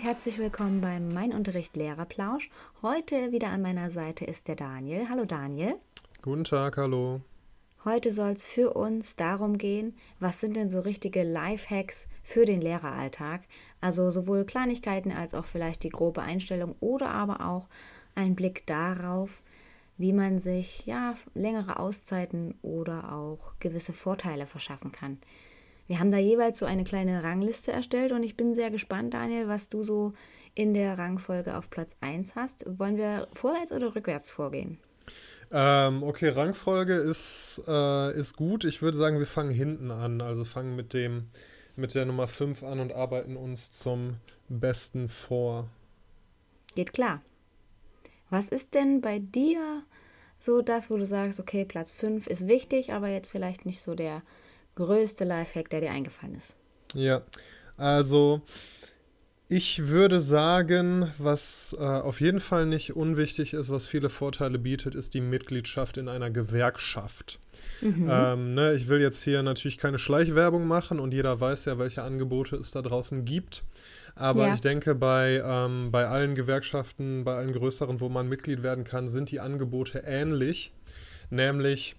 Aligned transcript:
Und 0.00 0.06
herzlich 0.06 0.38
willkommen 0.38 0.80
beim 0.80 1.12
Mein 1.12 1.34
Unterricht 1.34 1.76
Lehrerplausch. 1.76 2.48
Heute 2.80 3.32
wieder 3.32 3.48
an 3.48 3.60
meiner 3.60 3.90
Seite 3.90 4.24
ist 4.24 4.48
der 4.48 4.56
Daniel. 4.56 5.10
Hallo 5.10 5.26
Daniel. 5.26 5.74
Guten 6.22 6.44
Tag, 6.44 6.78
hallo. 6.78 7.20
Heute 7.84 8.10
soll 8.10 8.30
es 8.30 8.46
für 8.46 8.72
uns 8.72 9.16
darum 9.16 9.58
gehen, 9.58 9.94
was 10.18 10.40
sind 10.40 10.56
denn 10.56 10.70
so 10.70 10.80
richtige 10.80 11.22
Lifehacks 11.22 12.08
für 12.22 12.46
den 12.46 12.62
Lehreralltag? 12.62 13.42
Also 13.82 14.10
sowohl 14.10 14.46
Kleinigkeiten 14.46 15.12
als 15.12 15.34
auch 15.34 15.44
vielleicht 15.44 15.82
die 15.82 15.90
grobe 15.90 16.22
Einstellung 16.22 16.76
oder 16.80 17.10
aber 17.10 17.46
auch 17.46 17.68
ein 18.14 18.34
Blick 18.34 18.66
darauf, 18.66 19.42
wie 19.98 20.14
man 20.14 20.38
sich 20.38 20.86
ja 20.86 21.14
längere 21.34 21.78
Auszeiten 21.78 22.54
oder 22.62 23.12
auch 23.12 23.52
gewisse 23.60 23.92
Vorteile 23.92 24.46
verschaffen 24.46 24.92
kann. 24.92 25.18
Wir 25.90 25.98
haben 25.98 26.12
da 26.12 26.18
jeweils 26.18 26.60
so 26.60 26.66
eine 26.66 26.84
kleine 26.84 27.24
Rangliste 27.24 27.72
erstellt 27.72 28.12
und 28.12 28.22
ich 28.22 28.36
bin 28.36 28.54
sehr 28.54 28.70
gespannt, 28.70 29.12
Daniel, 29.12 29.48
was 29.48 29.68
du 29.68 29.82
so 29.82 30.12
in 30.54 30.72
der 30.72 30.96
Rangfolge 30.96 31.56
auf 31.56 31.68
Platz 31.68 31.96
1 32.00 32.36
hast. 32.36 32.64
Wollen 32.78 32.96
wir 32.96 33.26
vorwärts 33.32 33.72
oder 33.72 33.92
rückwärts 33.96 34.30
vorgehen? 34.30 34.78
Ähm, 35.50 36.04
okay, 36.04 36.28
Rangfolge 36.28 36.94
ist, 36.94 37.60
äh, 37.66 38.16
ist 38.16 38.36
gut. 38.36 38.62
Ich 38.62 38.82
würde 38.82 38.98
sagen, 38.98 39.18
wir 39.18 39.26
fangen 39.26 39.50
hinten 39.50 39.90
an. 39.90 40.20
Also 40.20 40.44
fangen 40.44 40.76
mit 40.76 40.94
dem 40.94 41.26
mit 41.74 41.96
der 41.96 42.04
Nummer 42.04 42.28
5 42.28 42.62
an 42.62 42.78
und 42.78 42.92
arbeiten 42.92 43.36
uns 43.36 43.72
zum 43.72 44.18
Besten 44.48 45.08
vor. 45.08 45.66
Geht 46.76 46.92
klar. 46.92 47.20
Was 48.28 48.46
ist 48.46 48.74
denn 48.74 49.00
bei 49.00 49.18
dir 49.18 49.82
so 50.38 50.62
das, 50.62 50.88
wo 50.88 50.96
du 50.98 51.04
sagst, 51.04 51.40
okay, 51.40 51.64
Platz 51.64 51.90
5 51.90 52.28
ist 52.28 52.46
wichtig, 52.46 52.92
aber 52.92 53.08
jetzt 53.08 53.32
vielleicht 53.32 53.66
nicht 53.66 53.80
so 53.80 53.96
der 53.96 54.22
größte 54.80 55.24
Lifehack, 55.24 55.68
der 55.70 55.80
dir 55.80 55.90
eingefallen 55.90 56.34
ist? 56.34 56.56
Ja, 56.94 57.22
also 57.76 58.42
ich 59.52 59.88
würde 59.88 60.20
sagen, 60.20 61.10
was 61.18 61.76
äh, 61.78 61.82
auf 61.82 62.20
jeden 62.20 62.38
Fall 62.38 62.66
nicht 62.66 62.94
unwichtig 62.94 63.52
ist, 63.52 63.68
was 63.70 63.84
viele 63.84 64.08
Vorteile 64.08 64.60
bietet, 64.60 64.94
ist 64.94 65.12
die 65.12 65.20
Mitgliedschaft 65.20 65.96
in 65.96 66.08
einer 66.08 66.30
Gewerkschaft. 66.30 67.40
Mhm. 67.80 68.08
Ähm, 68.08 68.54
ne, 68.54 68.74
ich 68.74 68.88
will 68.88 69.00
jetzt 69.00 69.24
hier 69.24 69.42
natürlich 69.42 69.78
keine 69.78 69.98
Schleichwerbung 69.98 70.68
machen 70.68 71.00
und 71.00 71.12
jeder 71.12 71.40
weiß 71.40 71.64
ja, 71.64 71.78
welche 71.78 72.02
Angebote 72.02 72.56
es 72.56 72.70
da 72.70 72.80
draußen 72.80 73.24
gibt. 73.24 73.64
Aber 74.14 74.46
ja. 74.46 74.54
ich 74.54 74.60
denke, 74.60 74.94
bei, 74.94 75.42
ähm, 75.44 75.90
bei 75.90 76.06
allen 76.06 76.36
Gewerkschaften, 76.36 77.24
bei 77.24 77.34
allen 77.34 77.52
größeren, 77.52 78.00
wo 78.00 78.08
man 78.08 78.28
Mitglied 78.28 78.62
werden 78.62 78.84
kann, 78.84 79.08
sind 79.08 79.32
die 79.32 79.40
Angebote 79.40 80.04
ähnlich. 80.06 80.72
Nämlich, 81.30 81.96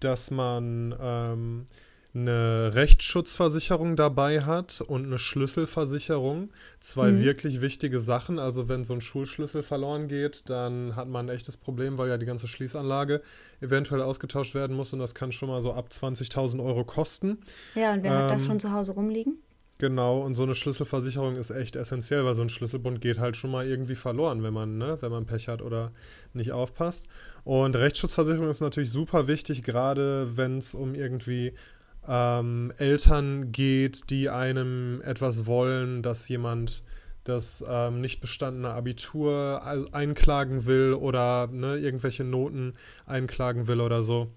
dass 0.00 0.30
man 0.30 0.94
ähm, 0.98 1.66
eine 2.14 2.74
Rechtsschutzversicherung 2.74 3.96
dabei 3.96 4.42
hat 4.42 4.82
und 4.82 5.06
eine 5.06 5.18
Schlüsselversicherung. 5.18 6.50
Zwei 6.78 7.10
mhm. 7.10 7.22
wirklich 7.22 7.60
wichtige 7.62 8.00
Sachen. 8.00 8.38
Also 8.38 8.68
wenn 8.68 8.84
so 8.84 8.92
ein 8.92 9.00
Schulschlüssel 9.00 9.62
verloren 9.62 10.08
geht, 10.08 10.50
dann 10.50 10.94
hat 10.94 11.08
man 11.08 11.26
ein 11.26 11.34
echtes 11.34 11.56
Problem, 11.56 11.96
weil 11.96 12.10
ja 12.10 12.18
die 12.18 12.26
ganze 12.26 12.48
Schließanlage 12.48 13.22
eventuell 13.60 14.02
ausgetauscht 14.02 14.54
werden 14.54 14.76
muss 14.76 14.92
und 14.92 14.98
das 14.98 15.14
kann 15.14 15.32
schon 15.32 15.48
mal 15.48 15.62
so 15.62 15.72
ab 15.72 15.88
20.000 15.90 16.62
Euro 16.62 16.84
kosten. 16.84 17.38
Ja, 17.74 17.94
und 17.94 18.02
wer 18.02 18.12
ähm, 18.12 18.18
hat 18.18 18.30
das 18.30 18.42
ähm, 18.42 18.48
schon 18.48 18.60
zu 18.60 18.72
Hause 18.72 18.92
rumliegen? 18.92 19.38
Genau, 19.78 20.20
und 20.20 20.36
so 20.36 20.44
eine 20.44 20.54
Schlüsselversicherung 20.54 21.34
ist 21.34 21.50
echt 21.50 21.74
essentiell, 21.74 22.24
weil 22.24 22.34
so 22.34 22.42
ein 22.42 22.48
Schlüsselbund 22.48 23.00
geht 23.00 23.18
halt 23.18 23.36
schon 23.36 23.50
mal 23.50 23.66
irgendwie 23.66 23.96
verloren, 23.96 24.42
wenn 24.44 24.54
man, 24.54 24.78
ne, 24.78 24.98
wenn 25.00 25.10
man 25.10 25.26
Pech 25.26 25.48
hat 25.48 25.60
oder 25.60 25.90
nicht 26.34 26.52
aufpasst. 26.52 27.08
Und 27.42 27.74
Rechtsschutzversicherung 27.74 28.48
ist 28.48 28.60
natürlich 28.60 28.90
super 28.90 29.26
wichtig, 29.26 29.64
gerade 29.64 30.36
wenn 30.36 30.58
es 30.58 30.74
um 30.74 30.94
irgendwie 30.94 31.54
ähm, 32.08 32.72
Eltern 32.78 33.52
geht, 33.52 34.10
die 34.10 34.28
einem 34.28 35.00
etwas 35.04 35.46
wollen, 35.46 36.02
dass 36.02 36.28
jemand 36.28 36.82
das 37.24 37.64
ähm, 37.68 38.00
nicht 38.00 38.20
bestandene 38.20 38.70
Abitur 38.70 39.62
einklagen 39.92 40.66
will 40.66 40.94
oder 40.94 41.46
ne, 41.46 41.76
irgendwelche 41.76 42.24
Noten 42.24 42.74
einklagen 43.06 43.68
will 43.68 43.80
oder 43.80 44.02
so. 44.02 44.28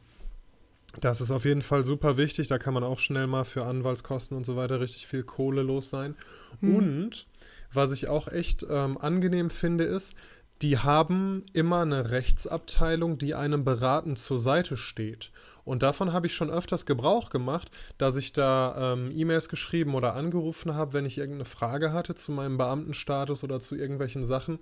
Das 1.02 1.20
ist 1.20 1.32
auf 1.32 1.46
jeden 1.46 1.64
Fall 1.64 1.84
super 1.84 2.18
wichtig. 2.18 2.48
Da 2.48 2.58
kann 2.58 2.74
man 2.74 2.84
auch 2.84 3.00
schnell 3.00 3.28
mal 3.28 3.44
für 3.44 3.66
Anwaltskosten 3.66 4.38
und 4.38 4.46
so 4.46 4.56
weiter 4.56 4.80
richtig 4.80 5.08
viel 5.08 5.24
Kohle 5.24 5.64
los 5.64 5.90
sein. 5.90 6.16
Hm. 6.62 6.76
Und 6.76 7.28
was 7.74 7.92
ich 7.92 8.08
auch 8.08 8.28
echt 8.28 8.66
ähm, 8.70 8.98
angenehm 8.98 9.50
finde, 9.50 9.84
ist, 9.84 10.14
die 10.62 10.78
haben 10.78 11.44
immer 11.54 11.82
eine 11.82 12.12
Rechtsabteilung, 12.12 13.18
die 13.18 13.36
einem 13.36 13.66
beratend 13.66 14.20
zur 14.20 14.40
Seite 14.40 14.78
steht. 14.78 15.32
Und 15.66 15.84
davon 15.84 16.14
habe 16.14 16.28
ich 16.28 16.36
schon 16.36 16.52
öfters 16.52 16.86
Gebrauch 16.86 17.30
gemacht, 17.30 17.70
dass 17.98 18.16
ich 18.16 18.32
da 18.32 18.94
ähm, 18.94 19.12
E-Mails 19.14 19.50
geschrieben 19.50 19.96
oder 19.96 20.14
angerufen 20.14 20.76
habe, 20.76 20.94
wenn 20.94 21.06
ich 21.06 21.18
irgendeine 21.18 21.46
Frage 21.46 21.92
hatte 21.92 22.16
zu 22.16 22.32
meinem 22.32 22.58
Beamtenstatus 22.58 23.44
oder 23.44 23.60
zu 23.60 23.76
irgendwelchen 23.76 24.26
Sachen. 24.26 24.60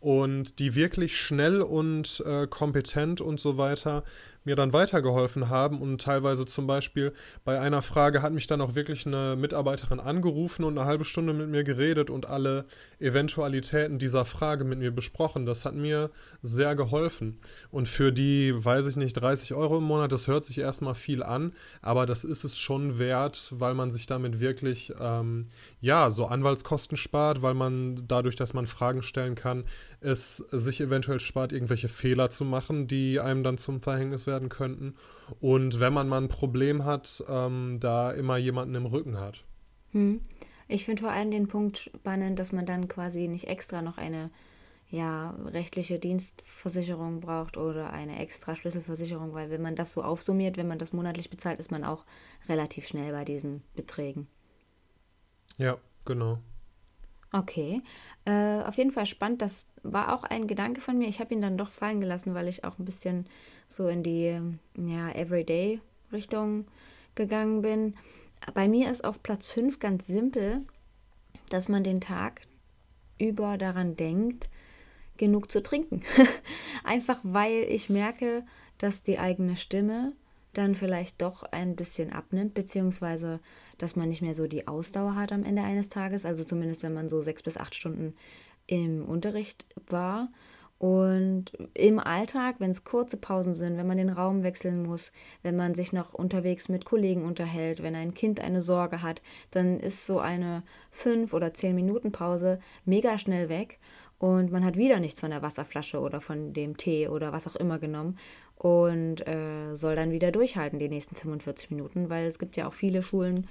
Und 0.00 0.58
die 0.58 0.74
wirklich 0.74 1.18
schnell 1.18 1.62
und 1.62 2.22
äh, 2.26 2.46
kompetent 2.46 3.22
und 3.22 3.40
so 3.40 3.56
weiter 3.56 4.04
mir 4.44 4.56
dann 4.56 4.72
weitergeholfen 4.72 5.48
haben 5.48 5.80
und 5.80 6.00
teilweise 6.00 6.44
zum 6.44 6.66
Beispiel 6.66 7.12
bei 7.44 7.60
einer 7.60 7.82
Frage 7.82 8.22
hat 8.22 8.32
mich 8.32 8.46
dann 8.46 8.60
auch 8.60 8.74
wirklich 8.74 9.06
eine 9.06 9.36
Mitarbeiterin 9.36 10.00
angerufen 10.00 10.64
und 10.64 10.78
eine 10.78 10.86
halbe 10.86 11.04
Stunde 11.04 11.32
mit 11.32 11.48
mir 11.48 11.64
geredet 11.64 12.10
und 12.10 12.26
alle 12.26 12.66
Eventualitäten 12.98 13.98
dieser 13.98 14.24
Frage 14.24 14.64
mit 14.64 14.78
mir 14.78 14.90
besprochen. 14.90 15.46
Das 15.46 15.64
hat 15.64 15.74
mir 15.74 16.10
sehr 16.42 16.74
geholfen. 16.74 17.38
Und 17.70 17.88
für 17.88 18.12
die, 18.12 18.52
weiß 18.54 18.86
ich 18.86 18.96
nicht, 18.96 19.14
30 19.14 19.54
Euro 19.54 19.78
im 19.78 19.84
Monat, 19.84 20.12
das 20.12 20.28
hört 20.28 20.44
sich 20.44 20.58
erstmal 20.58 20.94
viel 20.94 21.22
an, 21.22 21.52
aber 21.80 22.06
das 22.06 22.24
ist 22.24 22.44
es 22.44 22.58
schon 22.58 22.98
wert, 22.98 23.52
weil 23.54 23.74
man 23.74 23.90
sich 23.90 24.06
damit 24.06 24.40
wirklich, 24.40 24.92
ähm, 25.00 25.46
ja, 25.80 26.10
so 26.10 26.26
Anwaltskosten 26.26 26.96
spart, 26.96 27.42
weil 27.42 27.54
man 27.54 27.96
dadurch, 28.06 28.36
dass 28.36 28.54
man 28.54 28.66
Fragen 28.66 29.02
stellen 29.02 29.34
kann, 29.34 29.64
es 30.04 30.36
sich 30.36 30.80
eventuell 30.80 31.20
spart, 31.20 31.52
irgendwelche 31.52 31.88
Fehler 31.88 32.30
zu 32.30 32.44
machen, 32.44 32.86
die 32.86 33.20
einem 33.20 33.42
dann 33.42 33.58
zum 33.58 33.80
Verhängnis 33.80 34.26
werden 34.26 34.48
könnten. 34.48 34.94
Und 35.40 35.80
wenn 35.80 35.92
man 35.92 36.08
mal 36.08 36.20
ein 36.20 36.28
Problem 36.28 36.84
hat, 36.84 37.24
ähm, 37.28 37.78
da 37.80 38.12
immer 38.12 38.36
jemanden 38.36 38.74
im 38.74 38.86
Rücken 38.86 39.18
hat. 39.18 39.44
Hm. 39.92 40.20
Ich 40.68 40.84
finde 40.86 41.02
vor 41.02 41.10
allem 41.10 41.30
den 41.30 41.48
Punkt 41.48 41.78
spannend, 41.78 42.38
dass 42.38 42.52
man 42.52 42.66
dann 42.66 42.88
quasi 42.88 43.28
nicht 43.28 43.48
extra 43.48 43.82
noch 43.82 43.98
eine 43.98 44.30
ja, 44.90 45.30
rechtliche 45.46 45.98
Dienstversicherung 45.98 47.20
braucht 47.20 47.56
oder 47.56 47.92
eine 47.92 48.18
extra 48.20 48.54
Schlüsselversicherung, 48.54 49.34
weil 49.34 49.50
wenn 49.50 49.62
man 49.62 49.74
das 49.74 49.92
so 49.92 50.02
aufsummiert, 50.02 50.56
wenn 50.56 50.68
man 50.68 50.78
das 50.78 50.92
monatlich 50.92 51.30
bezahlt, 51.30 51.58
ist 51.58 51.70
man 51.70 51.84
auch 51.84 52.04
relativ 52.48 52.86
schnell 52.86 53.12
bei 53.12 53.24
diesen 53.24 53.62
Beträgen. 53.74 54.28
Ja, 55.56 55.78
genau. 56.04 56.38
Okay. 57.32 57.82
Äh, 58.24 58.62
auf 58.62 58.76
jeden 58.76 58.92
Fall 58.92 59.06
spannend. 59.06 59.42
Das 59.42 59.66
war 59.84 60.12
auch 60.12 60.24
ein 60.24 60.46
Gedanke 60.46 60.80
von 60.80 60.98
mir. 60.98 61.08
Ich 61.08 61.20
habe 61.20 61.34
ihn 61.34 61.42
dann 61.42 61.58
doch 61.58 61.70
fallen 61.70 62.00
gelassen, 62.00 62.34
weil 62.34 62.48
ich 62.48 62.64
auch 62.64 62.78
ein 62.78 62.84
bisschen 62.84 63.26
so 63.68 63.86
in 63.86 64.02
die 64.02 64.40
ja, 64.76 65.10
Everyday-Richtung 65.10 66.66
gegangen 67.14 67.62
bin. 67.62 67.94
Bei 68.54 68.66
mir 68.66 68.90
ist 68.90 69.04
auf 69.04 69.22
Platz 69.22 69.46
5 69.46 69.78
ganz 69.78 70.06
simpel, 70.06 70.62
dass 71.50 71.68
man 71.68 71.84
den 71.84 72.00
Tag 72.00 72.42
über 73.18 73.56
daran 73.58 73.96
denkt, 73.96 74.48
genug 75.16 75.50
zu 75.52 75.62
trinken. 75.62 76.02
Einfach 76.84 77.20
weil 77.22 77.64
ich 77.68 77.90
merke, 77.90 78.44
dass 78.78 79.02
die 79.02 79.18
eigene 79.18 79.56
Stimme 79.56 80.12
dann 80.52 80.74
vielleicht 80.74 81.20
doch 81.20 81.42
ein 81.44 81.76
bisschen 81.76 82.12
abnimmt, 82.12 82.54
beziehungsweise 82.54 83.40
dass 83.78 83.96
man 83.96 84.08
nicht 84.08 84.22
mehr 84.22 84.34
so 84.34 84.46
die 84.46 84.68
Ausdauer 84.68 85.16
hat 85.16 85.32
am 85.32 85.44
Ende 85.44 85.62
eines 85.62 85.88
Tages, 85.88 86.24
also 86.24 86.44
zumindest 86.44 86.82
wenn 86.82 86.94
man 86.94 87.08
so 87.08 87.20
sechs 87.20 87.42
bis 87.42 87.56
acht 87.56 87.74
Stunden 87.74 88.14
im 88.66 89.04
Unterricht 89.04 89.66
war. 89.88 90.28
Und 90.78 91.52
im 91.72 91.98
Alltag, 91.98 92.56
wenn 92.58 92.70
es 92.70 92.84
kurze 92.84 93.16
Pausen 93.16 93.54
sind, 93.54 93.78
wenn 93.78 93.86
man 93.86 93.96
den 93.96 94.10
Raum 94.10 94.42
wechseln 94.42 94.82
muss, 94.82 95.12
wenn 95.42 95.56
man 95.56 95.74
sich 95.74 95.92
noch 95.92 96.12
unterwegs 96.12 96.68
mit 96.68 96.84
Kollegen 96.84 97.24
unterhält, 97.24 97.82
wenn 97.82 97.94
ein 97.94 98.12
Kind 98.12 98.40
eine 98.40 98.60
Sorge 98.60 99.00
hat, 99.00 99.22
dann 99.52 99.78
ist 99.78 100.06
so 100.06 100.18
eine 100.18 100.62
fünf 100.90 101.32
oder 101.32 101.54
zehn 101.54 101.74
Minuten 101.74 102.12
Pause 102.12 102.58
mega 102.84 103.16
schnell 103.18 103.48
weg 103.48 103.78
und 104.18 104.50
man 104.52 104.64
hat 104.64 104.76
wieder 104.76 105.00
nichts 105.00 105.20
von 105.20 105.30
der 105.30 105.42
Wasserflasche 105.42 106.00
oder 106.00 106.20
von 106.20 106.52
dem 106.52 106.76
Tee 106.76 107.08
oder 107.08 107.32
was 107.32 107.46
auch 107.46 107.58
immer 107.58 107.78
genommen 107.78 108.18
und 108.56 109.26
äh, 109.26 109.74
soll 109.74 109.96
dann 109.96 110.10
wieder 110.12 110.32
durchhalten 110.32 110.78
die 110.78 110.88
nächsten 110.88 111.14
45 111.14 111.70
Minuten, 111.70 112.10
weil 112.10 112.26
es 112.26 112.38
gibt 112.38 112.56
ja 112.56 112.68
auch 112.68 112.72
viele 112.72 113.02
Schulen, 113.02 113.46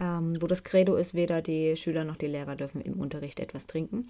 ähm, 0.00 0.34
wo 0.40 0.46
das 0.46 0.62
Credo 0.62 0.96
ist, 0.96 1.14
weder 1.14 1.42
die 1.42 1.76
Schüler 1.76 2.04
noch 2.04 2.16
die 2.16 2.26
Lehrer 2.26 2.56
dürfen 2.56 2.80
im 2.80 2.94
Unterricht 2.94 3.40
etwas 3.40 3.66
trinken. 3.66 4.08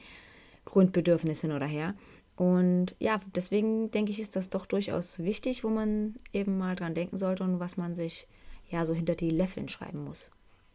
Grundbedürfnis 0.67 1.41
hin 1.41 1.53
oder 1.53 1.67
her. 1.67 1.95
Und 2.37 2.95
ja, 2.99 3.19
deswegen 3.35 3.91
denke 3.91 4.13
ich, 4.13 4.21
ist 4.21 4.37
das 4.37 4.51
doch 4.51 4.67
durchaus 4.67 5.21
wichtig, 5.21 5.65
wo 5.65 5.71
man 5.71 6.15
eben 6.35 6.59
mal 6.59 6.77
dran 6.77 6.95
denken 6.95 7.17
sollte 7.17 7.43
und 7.45 7.59
was 7.59 7.79
man 7.79 7.95
sich 7.95 8.29
ja 8.69 8.85
so 8.85 8.93
hinter 8.93 9.15
die 9.15 9.31
Löffeln 9.31 9.71
schreiben 9.71 10.05
muss. 10.05 10.31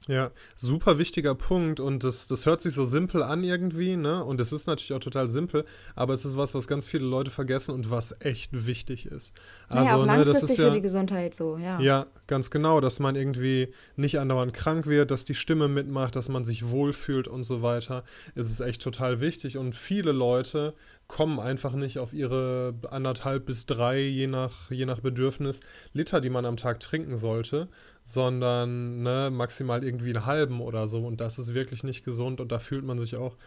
Ja, 0.08 0.32
super 0.56 0.98
wichtiger 0.98 1.36
Punkt 1.36 1.80
und 1.80 2.04
das, 2.04 2.26
das 2.26 2.48
hört 2.48 2.62
sich 2.62 2.74
so 2.74 2.88
simpel 2.88 3.22
an 3.22 3.44
irgendwie, 3.44 3.98
ne? 3.98 4.26
Und 4.26 4.42
es 4.42 4.52
ist 4.52 4.66
natürlich 4.66 4.94
auch 4.94 5.00
total 5.00 5.28
simpel, 5.28 5.64
aber 5.96 6.16
es 6.16 6.26
ist 6.26 6.36
was, 6.36 6.56
was 6.56 6.68
ganz 6.68 6.88
viele 6.88 7.06
Leute 7.06 7.30
vergessen 7.30 7.72
und 7.72 7.92
was 7.92 8.16
echt 8.20 8.66
wichtig 8.66 9.06
ist. 9.06 9.36
Also, 9.68 9.84
naja, 9.84 9.96
auch 9.98 10.06
langfristig 10.06 10.34
ne, 10.34 10.42
das 10.42 10.50
ist 10.50 10.58
ja, 10.58 10.68
für 10.70 10.76
die 10.76 10.82
Gesundheit 10.82 11.36
so, 11.36 11.58
ja. 11.58 11.80
Ja, 11.80 12.08
ganz 12.26 12.50
genau, 12.50 12.82
dass 12.82 13.00
man 13.00 13.16
irgendwie 13.16 13.68
nicht 13.96 14.18
andauernd 14.18 14.54
krank 14.54 14.88
wird, 14.88 15.12
dass 15.12 15.24
die 15.24 15.36
Stimme 15.36 15.68
mitmacht, 15.68 16.16
dass 16.16 16.30
man 16.30 16.44
sich 16.46 16.70
wohlfühlt 16.70 17.28
und 17.28 17.44
so 17.44 17.62
weiter. 17.62 18.04
Es 18.34 18.50
ist 18.50 18.60
echt 18.60 18.82
total 18.82 19.20
wichtig 19.20 19.60
und 19.60 19.76
viele 19.76 20.14
Leute 20.14 20.74
kommen 21.12 21.40
einfach 21.40 21.74
nicht 21.74 22.00
auf 22.00 22.14
ihre 22.14 22.74
anderthalb 22.90 23.46
bis 23.46 23.66
drei, 23.66 24.00
je 24.00 24.28
nach, 24.28 24.72
je 24.72 24.86
nach 24.86 25.02
Bedürfnis, 25.02 25.60
Liter, 25.94 26.22
die 26.22 26.30
man 26.30 26.46
am 26.46 26.56
Tag 26.56 26.80
trinken 26.80 27.18
sollte, 27.18 27.68
sondern 28.04 29.04
ne, 29.04 29.30
maximal 29.32 29.84
irgendwie 29.84 30.16
einen 30.16 30.26
halben 30.26 30.62
oder 30.62 30.88
so. 30.88 31.06
Und 31.06 31.22
das 31.22 31.40
ist 31.40 31.54
wirklich 31.54 31.84
nicht 31.84 32.04
gesund 32.04 32.42
und 32.42 32.52
da 32.52 32.60
fühlt 32.60 32.84
man 32.84 33.00
sich 33.00 33.16
auch 33.16 33.38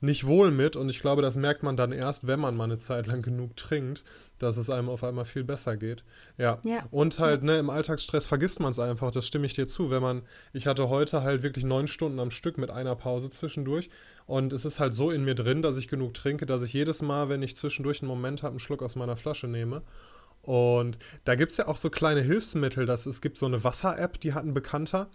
nicht 0.00 0.26
wohl 0.26 0.50
mit. 0.50 0.76
Und 0.76 0.88
ich 0.88 1.00
glaube, 1.00 1.22
das 1.22 1.36
merkt 1.36 1.62
man 1.62 1.76
dann 1.76 1.92
erst, 1.92 2.26
wenn 2.26 2.40
man 2.40 2.56
mal 2.56 2.64
eine 2.64 2.78
Zeit 2.78 3.06
lang 3.06 3.22
genug 3.22 3.56
trinkt, 3.56 4.04
dass 4.38 4.56
es 4.56 4.70
einem 4.70 4.88
auf 4.88 5.02
einmal 5.02 5.24
viel 5.24 5.44
besser 5.44 5.76
geht. 5.76 6.04
Ja. 6.36 6.58
ja. 6.64 6.84
Und 6.90 7.18
halt, 7.18 7.40
ja. 7.40 7.46
ne, 7.46 7.58
im 7.58 7.70
Alltagsstress 7.70 8.26
vergisst 8.26 8.60
man 8.60 8.70
es 8.70 8.78
einfach, 8.78 9.10
das 9.10 9.26
stimme 9.26 9.46
ich 9.46 9.54
dir 9.54 9.66
zu. 9.66 9.90
Wenn 9.90 10.02
man, 10.02 10.22
ich 10.52 10.66
hatte 10.66 10.88
heute 10.88 11.22
halt 11.22 11.42
wirklich 11.42 11.64
neun 11.64 11.86
Stunden 11.86 12.20
am 12.20 12.30
Stück 12.30 12.58
mit 12.58 12.70
einer 12.70 12.94
Pause 12.96 13.30
zwischendurch. 13.30 13.88
Und 14.26 14.52
es 14.52 14.64
ist 14.64 14.80
halt 14.80 14.94
so 14.94 15.10
in 15.10 15.24
mir 15.24 15.34
drin, 15.34 15.62
dass 15.62 15.76
ich 15.76 15.88
genug 15.88 16.14
trinke, 16.14 16.46
dass 16.46 16.62
ich 16.62 16.72
jedes 16.72 17.02
Mal, 17.02 17.28
wenn 17.28 17.42
ich 17.42 17.56
zwischendurch 17.56 18.00
einen 18.00 18.08
Moment 18.08 18.42
habe, 18.42 18.52
einen 18.52 18.58
Schluck 18.58 18.82
aus 18.82 18.96
meiner 18.96 19.16
Flasche 19.16 19.48
nehme. 19.48 19.82
Und 20.44 20.98
da 21.24 21.34
gibt 21.34 21.52
es 21.52 21.58
ja 21.58 21.68
auch 21.68 21.76
so 21.76 21.90
kleine 21.90 22.20
Hilfsmittel. 22.20 22.86
Dass 22.86 23.06
es 23.06 23.20
gibt 23.20 23.38
so 23.38 23.46
eine 23.46 23.64
Wasser-App, 23.64 24.20
die 24.20 24.34
hat 24.34 24.44
ein 24.44 24.54
Bekannter, 24.54 25.08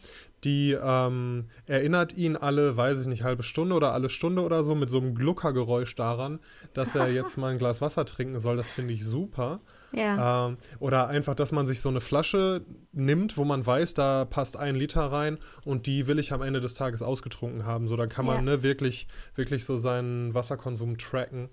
die 0.43 0.77
ähm, 0.81 1.45
erinnert 1.65 2.15
ihn 2.15 2.35
alle, 2.35 2.77
weiß 2.77 3.01
ich 3.01 3.07
nicht, 3.07 3.23
halbe 3.23 3.43
Stunde 3.43 3.75
oder 3.75 3.93
alle 3.93 4.09
Stunde 4.09 4.41
oder 4.41 4.63
so 4.63 4.75
mit 4.75 4.89
so 4.89 4.99
einem 4.99 5.15
Gluckergeräusch 5.15 5.95
daran, 5.95 6.39
dass 6.73 6.95
er 6.95 7.11
jetzt 7.11 7.37
mal 7.37 7.51
ein 7.51 7.57
Glas 7.57 7.81
Wasser 7.81 8.05
trinken 8.05 8.39
soll. 8.39 8.57
Das 8.57 8.69
finde 8.69 8.93
ich 8.93 9.05
super. 9.05 9.59
Ja. 9.91 10.47
Ähm, 10.47 10.57
oder 10.79 11.07
einfach, 11.07 11.35
dass 11.35 11.51
man 11.51 11.67
sich 11.67 11.81
so 11.81 11.89
eine 11.89 12.01
Flasche 12.01 12.61
nimmt, 12.91 13.37
wo 13.37 13.43
man 13.43 13.65
weiß, 13.65 13.95
da 13.95 14.25
passt 14.25 14.57
ein 14.57 14.75
Liter 14.75 15.11
rein 15.11 15.39
und 15.65 15.87
die 15.87 16.07
will 16.07 16.19
ich 16.19 16.31
am 16.31 16.41
Ende 16.41 16.61
des 16.61 16.75
Tages 16.75 17.01
ausgetrunken 17.01 17.65
haben. 17.65 17.87
So, 17.87 17.97
dann 17.97 18.09
kann 18.09 18.25
man 18.25 18.37
ja. 18.37 18.41
ne, 18.41 18.63
wirklich, 18.63 19.07
wirklich 19.35 19.65
so 19.65 19.77
seinen 19.77 20.33
Wasserkonsum 20.33 20.97
tracken. 20.97 21.49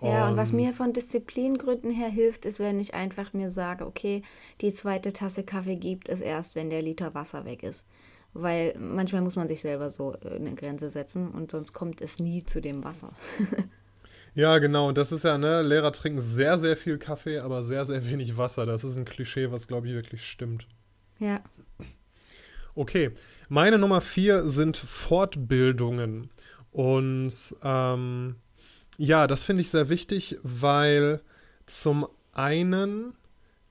Ja, 0.00 0.26
und, 0.26 0.32
und 0.32 0.36
was 0.36 0.52
mir 0.52 0.70
von 0.70 0.92
Disziplingründen 0.92 1.90
her 1.90 2.08
hilft, 2.08 2.44
ist, 2.44 2.60
wenn 2.60 2.78
ich 2.78 2.94
einfach 2.94 3.32
mir 3.32 3.50
sage, 3.50 3.86
okay, 3.86 4.22
die 4.60 4.72
zweite 4.72 5.12
Tasse 5.12 5.42
Kaffee 5.42 5.74
gibt 5.74 6.08
es 6.08 6.20
erst, 6.20 6.54
wenn 6.54 6.70
der 6.70 6.82
Liter 6.82 7.14
Wasser 7.14 7.44
weg 7.44 7.62
ist. 7.62 7.86
Weil 8.32 8.74
manchmal 8.78 9.22
muss 9.22 9.36
man 9.36 9.48
sich 9.48 9.60
selber 9.60 9.90
so 9.90 10.14
äh, 10.22 10.36
eine 10.36 10.54
Grenze 10.54 10.90
setzen 10.90 11.30
und 11.30 11.50
sonst 11.50 11.72
kommt 11.72 12.00
es 12.00 12.18
nie 12.18 12.44
zu 12.44 12.60
dem 12.60 12.84
Wasser. 12.84 13.12
ja, 14.34 14.58
genau. 14.58 14.88
Und 14.88 14.98
das 14.98 15.10
ist 15.10 15.24
ja, 15.24 15.36
ne, 15.38 15.62
Lehrer 15.62 15.92
trinken 15.92 16.20
sehr, 16.20 16.58
sehr 16.58 16.76
viel 16.76 16.98
Kaffee, 16.98 17.38
aber 17.38 17.62
sehr, 17.62 17.84
sehr 17.84 18.04
wenig 18.08 18.36
Wasser. 18.36 18.66
Das 18.66 18.84
ist 18.84 18.96
ein 18.96 19.04
Klischee, 19.04 19.50
was, 19.50 19.66
glaube 19.66 19.88
ich, 19.88 19.94
wirklich 19.94 20.24
stimmt. 20.24 20.68
Ja. 21.18 21.40
Okay. 22.76 23.10
Meine 23.48 23.78
Nummer 23.78 24.00
vier 24.00 24.46
sind 24.46 24.76
Fortbildungen. 24.76 26.30
Und 26.70 27.32
ähm, 27.64 28.36
ja, 28.98 29.26
das 29.26 29.44
finde 29.44 29.62
ich 29.62 29.70
sehr 29.70 29.88
wichtig, 29.88 30.38
weil 30.42 31.20
zum 31.66 32.06
einen 32.32 33.14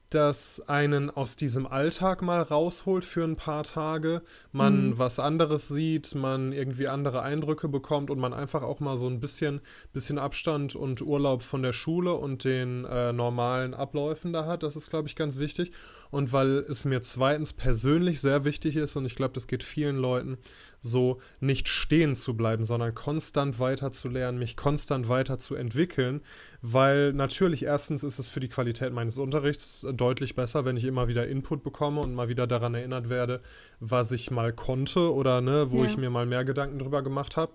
das 0.10 0.64
einen 0.68 1.10
aus 1.10 1.36
diesem 1.36 1.68
Alltag 1.68 2.22
mal 2.22 2.42
rausholt 2.42 3.04
für 3.04 3.26
ein 3.26 3.36
paar 3.36 3.64
Tage, 3.64 4.22
man 4.54 4.92
mhm. 4.92 4.98
was 4.98 5.20
anderes 5.20 5.68
sieht, 5.68 6.16
man 6.16 6.54
irgendwie 6.54 6.88
andere 6.88 7.24
Eindrücke 7.24 7.68
bekommt 7.68 8.10
und 8.10 8.18
man 8.18 8.34
einfach 8.34 8.64
auch 8.64 8.80
mal 8.80 8.98
so 8.98 9.08
ein 9.08 9.20
bisschen, 9.20 9.60
bisschen 9.92 10.18
Abstand 10.18 10.76
und 10.76 11.02
Urlaub 11.02 11.44
von 11.44 11.62
der 11.62 11.74
Schule 11.74 12.14
und 12.14 12.46
den 12.46 12.86
äh, 12.86 13.12
normalen 13.12 13.74
Abläufen 13.74 14.32
da 14.32 14.46
hat. 14.46 14.64
Das 14.64 14.78
ist, 14.78 14.90
glaube 14.90 15.10
ich, 15.10 15.18
ganz 15.18 15.38
wichtig. 15.38 15.74
Und 16.10 16.32
weil 16.32 16.60
es 16.70 16.86
mir 16.86 17.02
zweitens 17.02 17.54
persönlich 17.54 18.22
sehr 18.22 18.46
wichtig 18.46 18.76
ist 18.76 18.96
und 18.96 19.06
ich 19.06 19.16
glaube, 19.16 19.34
das 19.34 19.48
geht 19.48 19.64
vielen 19.64 19.98
Leuten, 19.98 20.38
so 20.80 21.20
nicht 21.40 21.68
stehen 21.68 22.16
zu 22.16 22.36
bleiben, 22.36 22.64
sondern 22.64 22.94
konstant 22.94 23.60
weiter 23.60 23.92
zu 23.92 24.08
lernen, 24.08 24.38
mich 24.38 24.56
konstant 24.56 25.10
weiter 25.10 25.40
zu 25.40 25.56
entwickeln, 25.56 26.22
weil 26.62 27.14
natürlich 27.14 27.64
erstens 27.64 28.04
ist 28.04 28.20
es 28.20 28.30
für 28.30 28.40
die 28.40 28.50
Qualität 28.50 28.94
meines 28.94 29.18
Unterrichts 29.18 29.86
deutlich 29.94 30.36
besser, 30.36 30.66
wenn 30.66 30.78
ich 30.78 30.86
immer 30.86 31.08
wieder 31.08 31.28
Input 31.28 31.64
bekomme 31.64 32.02
und 32.02 32.14
mal 32.14 32.30
wieder 32.30 32.48
daran 32.48 32.76
erinnert 32.76 33.10
werde, 33.10 33.42
was 33.80 34.12
ich 34.12 34.32
mal 34.32 34.54
konnte 34.54 35.14
oder 35.14 35.42
ne, 35.42 35.72
wo 35.72 35.84
ja. 35.84 35.90
ich 35.90 35.98
mir 35.98 36.10
mal 36.10 36.26
mehr 36.26 36.46
Gedanken 36.46 36.80
drüber 36.80 37.02
gemacht 37.02 37.38
habe. 37.38 37.54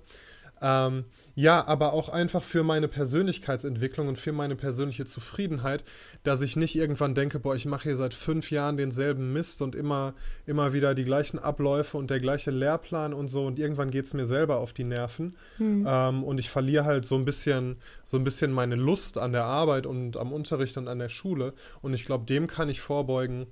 Ähm, 0.60 1.04
ja, 1.34 1.66
aber 1.66 1.94
auch 1.94 2.10
einfach 2.10 2.42
für 2.42 2.62
meine 2.62 2.88
Persönlichkeitsentwicklung 2.88 4.08
und 4.08 4.18
für 4.18 4.32
meine 4.32 4.54
persönliche 4.54 5.06
Zufriedenheit, 5.06 5.82
dass 6.24 6.42
ich 6.42 6.56
nicht 6.56 6.76
irgendwann 6.76 7.14
denke, 7.14 7.38
boah, 7.38 7.56
ich 7.56 7.64
mache 7.64 7.84
hier 7.84 7.96
seit 7.96 8.12
fünf 8.12 8.50
Jahren 8.50 8.76
denselben 8.76 9.32
Mist 9.32 9.62
und 9.62 9.74
immer, 9.74 10.14
immer 10.44 10.74
wieder 10.74 10.94
die 10.94 11.04
gleichen 11.04 11.38
Abläufe 11.38 11.96
und 11.96 12.10
der 12.10 12.20
gleiche 12.20 12.50
Lehrplan 12.50 13.14
und 13.14 13.28
so 13.28 13.46
und 13.46 13.58
irgendwann 13.58 13.90
geht 13.90 14.04
es 14.04 14.14
mir 14.14 14.26
selber 14.26 14.58
auf 14.58 14.74
die 14.74 14.84
Nerven 14.84 15.36
hm. 15.56 15.86
ähm, 15.88 16.22
und 16.22 16.38
ich 16.38 16.50
verliere 16.50 16.84
halt 16.84 17.06
so 17.06 17.14
ein 17.14 17.24
bisschen, 17.24 17.76
so 18.04 18.18
ein 18.18 18.24
bisschen 18.24 18.52
meine 18.52 18.76
Lust 18.76 19.16
an 19.16 19.32
der 19.32 19.44
Arbeit 19.44 19.86
und 19.86 20.18
am 20.18 20.32
Unterricht 20.32 20.76
und 20.76 20.86
an 20.86 20.98
der 20.98 21.08
Schule 21.08 21.54
und 21.80 21.94
ich 21.94 22.04
glaube, 22.04 22.26
dem 22.26 22.46
kann 22.46 22.68
ich 22.68 22.82
vorbeugen, 22.82 23.46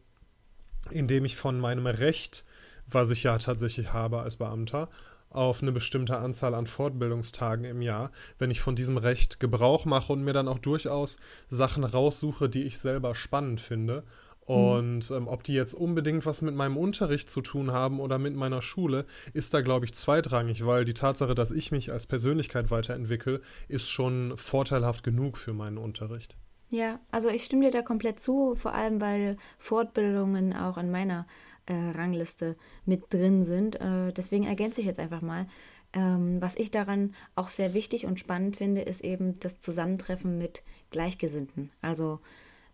indem 0.90 1.24
ich 1.24 1.36
von 1.36 1.58
meinem 1.58 1.86
Recht, 1.86 2.44
was 2.86 3.08
ich 3.10 3.22
ja 3.22 3.38
tatsächlich 3.38 3.92
habe 3.92 4.20
als 4.20 4.36
Beamter, 4.36 4.88
auf 5.30 5.62
eine 5.62 5.72
bestimmte 5.72 6.18
Anzahl 6.18 6.54
an 6.54 6.66
Fortbildungstagen 6.66 7.64
im 7.64 7.82
Jahr, 7.82 8.10
wenn 8.38 8.50
ich 8.50 8.60
von 8.60 8.76
diesem 8.76 8.98
Recht 8.98 9.40
Gebrauch 9.40 9.84
mache 9.84 10.12
und 10.12 10.24
mir 10.24 10.32
dann 10.32 10.48
auch 10.48 10.58
durchaus 10.58 11.18
Sachen 11.48 11.84
raussuche, 11.84 12.48
die 12.48 12.64
ich 12.64 12.78
selber 12.78 13.14
spannend 13.14 13.60
finde. 13.60 14.04
Mhm. 14.48 14.54
Und 14.54 15.10
ähm, 15.12 15.28
ob 15.28 15.44
die 15.44 15.54
jetzt 15.54 15.74
unbedingt 15.74 16.26
was 16.26 16.42
mit 16.42 16.54
meinem 16.54 16.76
Unterricht 16.76 17.30
zu 17.30 17.40
tun 17.40 17.70
haben 17.70 18.00
oder 18.00 18.18
mit 18.18 18.34
meiner 18.34 18.60
Schule, 18.60 19.06
ist 19.32 19.54
da, 19.54 19.60
glaube 19.60 19.84
ich, 19.84 19.94
zweitrangig, 19.94 20.66
weil 20.66 20.84
die 20.84 20.94
Tatsache, 20.94 21.36
dass 21.36 21.52
ich 21.52 21.70
mich 21.70 21.92
als 21.92 22.06
Persönlichkeit 22.06 22.70
weiterentwickle, 22.70 23.40
ist 23.68 23.88
schon 23.88 24.36
vorteilhaft 24.36 25.04
genug 25.04 25.38
für 25.38 25.52
meinen 25.52 25.78
Unterricht. 25.78 26.36
Ja, 26.72 27.00
also 27.10 27.28
ich 27.28 27.44
stimme 27.44 27.64
dir 27.64 27.72
da 27.72 27.82
komplett 27.82 28.20
zu, 28.20 28.54
vor 28.54 28.72
allem 28.72 29.00
weil 29.00 29.36
Fortbildungen 29.58 30.52
auch 30.52 30.76
an 30.76 30.90
meiner 30.92 31.20
äh, 31.22 31.40
Rangliste 31.68 32.56
mit 32.84 33.12
drin 33.12 33.44
sind. 33.44 33.80
Äh, 33.80 34.12
deswegen 34.12 34.44
ergänze 34.44 34.80
ich 34.80 34.86
jetzt 34.86 35.00
einfach 35.00 35.22
mal. 35.22 35.46
Ähm, 35.92 36.40
was 36.40 36.56
ich 36.56 36.70
daran 36.70 37.14
auch 37.34 37.50
sehr 37.50 37.74
wichtig 37.74 38.06
und 38.06 38.20
spannend 38.20 38.56
finde, 38.56 38.82
ist 38.82 39.02
eben 39.02 39.38
das 39.40 39.60
Zusammentreffen 39.60 40.38
mit 40.38 40.62
Gleichgesinnten. 40.90 41.70
Also 41.82 42.20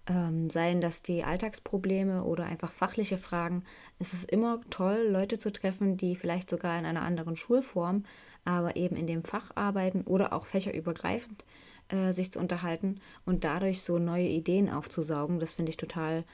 ähm, 0.07 0.51
seien 0.51 0.81
das 0.81 1.03
die 1.03 1.25
Alltagsprobleme 1.25 2.25
oder 2.25 2.45
einfach 2.45 2.71
fachliche 2.71 3.19
Fragen. 3.19 3.65
Es 3.99 4.13
ist 4.13 4.31
immer 4.31 4.61
toll, 4.71 5.07
Leute 5.09 5.39
zu 5.39 5.51
treffen, 5.51 5.97
die 5.97 6.15
vielleicht 6.15 6.51
sogar 6.51 6.79
in 6.79 6.85
einer 6.85 7.03
anderen 7.03 7.37
Schulform, 7.37 8.05
aber 8.45 8.77
eben 8.77 8.97
in 8.97 9.07
dem 9.07 9.23
Fach 9.23 9.51
arbeiten 9.55 10.03
oder 10.03 10.33
auch 10.33 10.47
fächerübergreifend 10.47 11.45
äh, 11.89 12.13
sich 12.13 12.31
zu 12.33 12.39
unterhalten 12.39 13.01
und 13.25 13.45
dadurch 13.45 13.83
so 13.83 13.99
neue 13.99 14.29
Ideen 14.29 14.71
aufzusaugen. 14.71 15.41
Das 15.41 15.55
finde 15.55 15.71
ich 15.71 15.77
total 15.77 16.25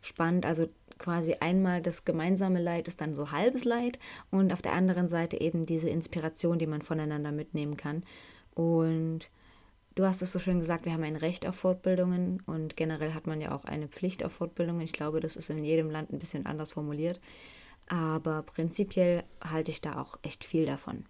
spannend. 0.00 0.46
Also 0.46 0.68
quasi 0.98 1.34
einmal 1.40 1.82
das 1.82 2.04
gemeinsame 2.04 2.60
Leid 2.60 2.88
ist 2.88 3.00
dann 3.00 3.14
so 3.14 3.32
halbes 3.32 3.64
Leid 3.64 3.98
und 4.30 4.52
auf 4.52 4.62
der 4.62 4.72
anderen 4.72 5.08
Seite 5.08 5.40
eben 5.40 5.66
diese 5.66 5.88
Inspiration, 5.88 6.58
die 6.58 6.66
man 6.66 6.82
voneinander 6.82 7.32
mitnehmen 7.32 7.76
kann. 7.76 8.02
Und 8.54 9.30
du 9.94 10.04
hast 10.04 10.22
es 10.22 10.32
so 10.32 10.38
schön 10.38 10.58
gesagt, 10.58 10.84
wir 10.84 10.92
haben 10.92 11.04
ein 11.04 11.16
Recht 11.16 11.46
auf 11.46 11.56
Fortbildungen 11.56 12.42
und 12.46 12.76
generell 12.76 13.14
hat 13.14 13.26
man 13.26 13.40
ja 13.40 13.54
auch 13.54 13.64
eine 13.64 13.88
Pflicht 13.88 14.24
auf 14.24 14.32
Fortbildungen. 14.32 14.82
Ich 14.82 14.92
glaube, 14.92 15.20
das 15.20 15.36
ist 15.36 15.50
in 15.50 15.64
jedem 15.64 15.90
Land 15.90 16.12
ein 16.12 16.18
bisschen 16.18 16.46
anders 16.46 16.72
formuliert. 16.72 17.20
Aber 17.88 18.42
prinzipiell 18.42 19.24
halte 19.42 19.70
ich 19.70 19.80
da 19.80 20.00
auch 20.00 20.18
echt 20.22 20.44
viel 20.44 20.66
davon. 20.66 21.04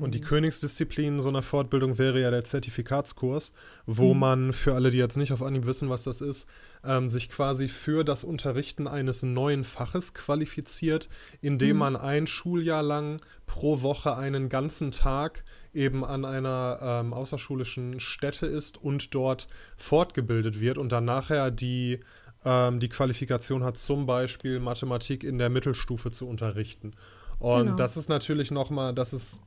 Und 0.00 0.14
die 0.14 0.18
ähm. 0.18 0.24
Königsdisziplin 0.24 1.18
so 1.18 1.28
einer 1.28 1.42
Fortbildung 1.42 1.98
wäre 1.98 2.20
ja 2.20 2.30
der 2.30 2.44
Zertifikatskurs, 2.44 3.52
wo 3.86 4.14
mhm. 4.14 4.20
man, 4.20 4.52
für 4.52 4.74
alle, 4.74 4.90
die 4.90 4.98
jetzt 4.98 5.16
nicht 5.16 5.32
auf 5.32 5.42
Anhieb 5.42 5.66
wissen, 5.66 5.88
was 5.88 6.04
das 6.04 6.20
ist, 6.20 6.48
ähm, 6.84 7.08
sich 7.08 7.28
quasi 7.28 7.68
für 7.68 8.04
das 8.04 8.24
Unterrichten 8.24 8.86
eines 8.86 9.22
neuen 9.22 9.64
Faches 9.64 10.14
qualifiziert, 10.14 11.08
indem 11.40 11.76
mhm. 11.76 11.80
man 11.80 11.96
ein 11.96 12.26
Schuljahr 12.26 12.82
lang 12.82 13.18
pro 13.46 13.82
Woche 13.82 14.16
einen 14.16 14.48
ganzen 14.48 14.90
Tag 14.90 15.44
eben 15.72 16.04
an 16.04 16.24
einer 16.24 16.78
ähm, 16.80 17.12
außerschulischen 17.12 18.00
Stätte 18.00 18.46
ist 18.46 18.82
und 18.82 19.14
dort 19.14 19.46
fortgebildet 19.76 20.60
wird 20.60 20.78
und 20.78 20.90
dann 20.90 21.04
nachher 21.04 21.50
die, 21.50 22.00
ähm, 22.44 22.80
die 22.80 22.88
Qualifikation 22.88 23.62
hat, 23.62 23.76
zum 23.76 24.06
Beispiel 24.06 24.58
Mathematik 24.58 25.22
in 25.22 25.38
der 25.38 25.50
Mittelstufe 25.50 26.10
zu 26.10 26.26
unterrichten. 26.26 26.92
Und 27.38 27.64
genau. 27.64 27.76
das 27.76 27.98
ist 27.98 28.08
natürlich 28.08 28.50
nochmal, 28.50 28.94
das 28.94 29.12
ist 29.12 29.42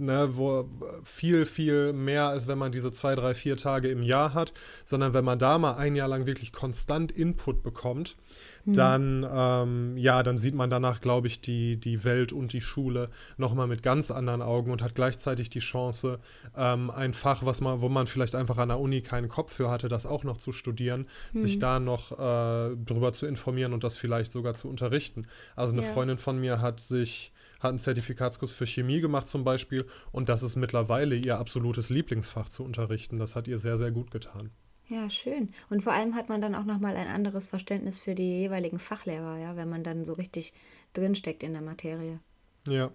ne, 0.00 0.30
wo 0.32 0.68
viel, 1.04 1.46
viel 1.46 1.92
mehr, 1.92 2.26
als 2.26 2.48
wenn 2.48 2.58
man 2.58 2.72
diese 2.72 2.92
zwei, 2.92 3.14
drei, 3.14 3.34
vier 3.34 3.56
Tage 3.56 3.88
im 3.88 4.02
Jahr 4.02 4.34
hat, 4.34 4.52
sondern 4.84 5.14
wenn 5.14 5.24
man 5.24 5.38
da 5.38 5.58
mal 5.58 5.74
ein 5.74 5.94
Jahr 5.94 6.08
lang 6.08 6.26
wirklich 6.26 6.52
konstant 6.52 7.12
Input 7.12 7.62
bekommt, 7.62 8.16
mhm. 8.64 8.72
dann, 8.72 9.26
ähm, 9.30 9.96
ja, 9.96 10.22
dann 10.22 10.38
sieht 10.38 10.54
man 10.54 10.70
danach, 10.70 11.00
glaube 11.00 11.26
ich, 11.26 11.40
die, 11.40 11.76
die 11.76 12.04
Welt 12.04 12.32
und 12.32 12.52
die 12.52 12.60
Schule 12.60 13.10
nochmal 13.36 13.66
mit 13.66 13.82
ganz 13.82 14.10
anderen 14.10 14.42
Augen 14.42 14.70
und 14.70 14.82
hat 14.82 14.94
gleichzeitig 14.94 15.50
die 15.50 15.60
Chance, 15.60 16.18
ähm, 16.56 16.90
ein 16.90 17.12
Fach, 17.12 17.44
was 17.44 17.60
man, 17.60 17.80
wo 17.80 17.88
man 17.88 18.06
vielleicht 18.06 18.34
einfach 18.34 18.58
an 18.58 18.68
der 18.68 18.80
Uni 18.80 19.02
keinen 19.02 19.28
Kopf 19.28 19.52
für 19.52 19.70
hatte, 19.70 19.88
das 19.88 20.06
auch 20.06 20.24
noch 20.24 20.38
zu 20.38 20.52
studieren, 20.52 21.06
mhm. 21.32 21.38
sich 21.38 21.58
da 21.58 21.78
noch 21.78 22.12
äh, 22.12 22.76
darüber 22.76 23.12
zu 23.12 23.26
informieren 23.26 23.72
und 23.72 23.84
das 23.84 23.96
vielleicht 23.96 24.32
sogar 24.32 24.54
zu 24.54 24.68
unterrichten. 24.68 25.26
Also 25.56 25.72
eine 25.72 25.86
ja. 25.86 25.92
Freundin 25.92 26.18
von 26.18 26.38
mir 26.38 26.60
hat 26.60 26.80
sich 26.80 27.32
hat 27.60 27.70
einen 27.70 27.78
Zertifikatskurs 27.78 28.52
für 28.52 28.66
Chemie 28.66 29.00
gemacht 29.00 29.28
zum 29.28 29.44
Beispiel 29.44 29.86
und 30.12 30.28
das 30.28 30.42
ist 30.42 30.56
mittlerweile 30.56 31.14
ihr 31.14 31.38
absolutes 31.38 31.90
Lieblingsfach 31.90 32.48
zu 32.48 32.64
unterrichten. 32.64 33.18
Das 33.18 33.36
hat 33.36 33.46
ihr 33.46 33.58
sehr, 33.58 33.78
sehr 33.78 33.90
gut 33.90 34.10
getan. 34.10 34.50
Ja, 34.90 35.08
schön. 35.08 35.50
Und 35.68 35.84
vor 35.84 35.92
allem 35.92 36.16
hat 36.16 36.28
man 36.28 36.40
dann 36.40 36.56
auch 36.56 36.64
nochmal 36.64 36.96
ein 36.96 37.06
anderes 37.06 37.46
Verständnis 37.46 38.00
für 38.00 38.16
die 38.16 38.40
jeweiligen 38.40 38.80
Fachlehrer, 38.80 39.38
ja, 39.38 39.54
wenn 39.54 39.68
man 39.68 39.84
dann 39.84 40.04
so 40.04 40.14
richtig 40.14 40.52
drinsteckt 40.94 41.44
in 41.44 41.52
der 41.52 41.62
Materie. 41.62 42.18
Ja, 42.66 42.90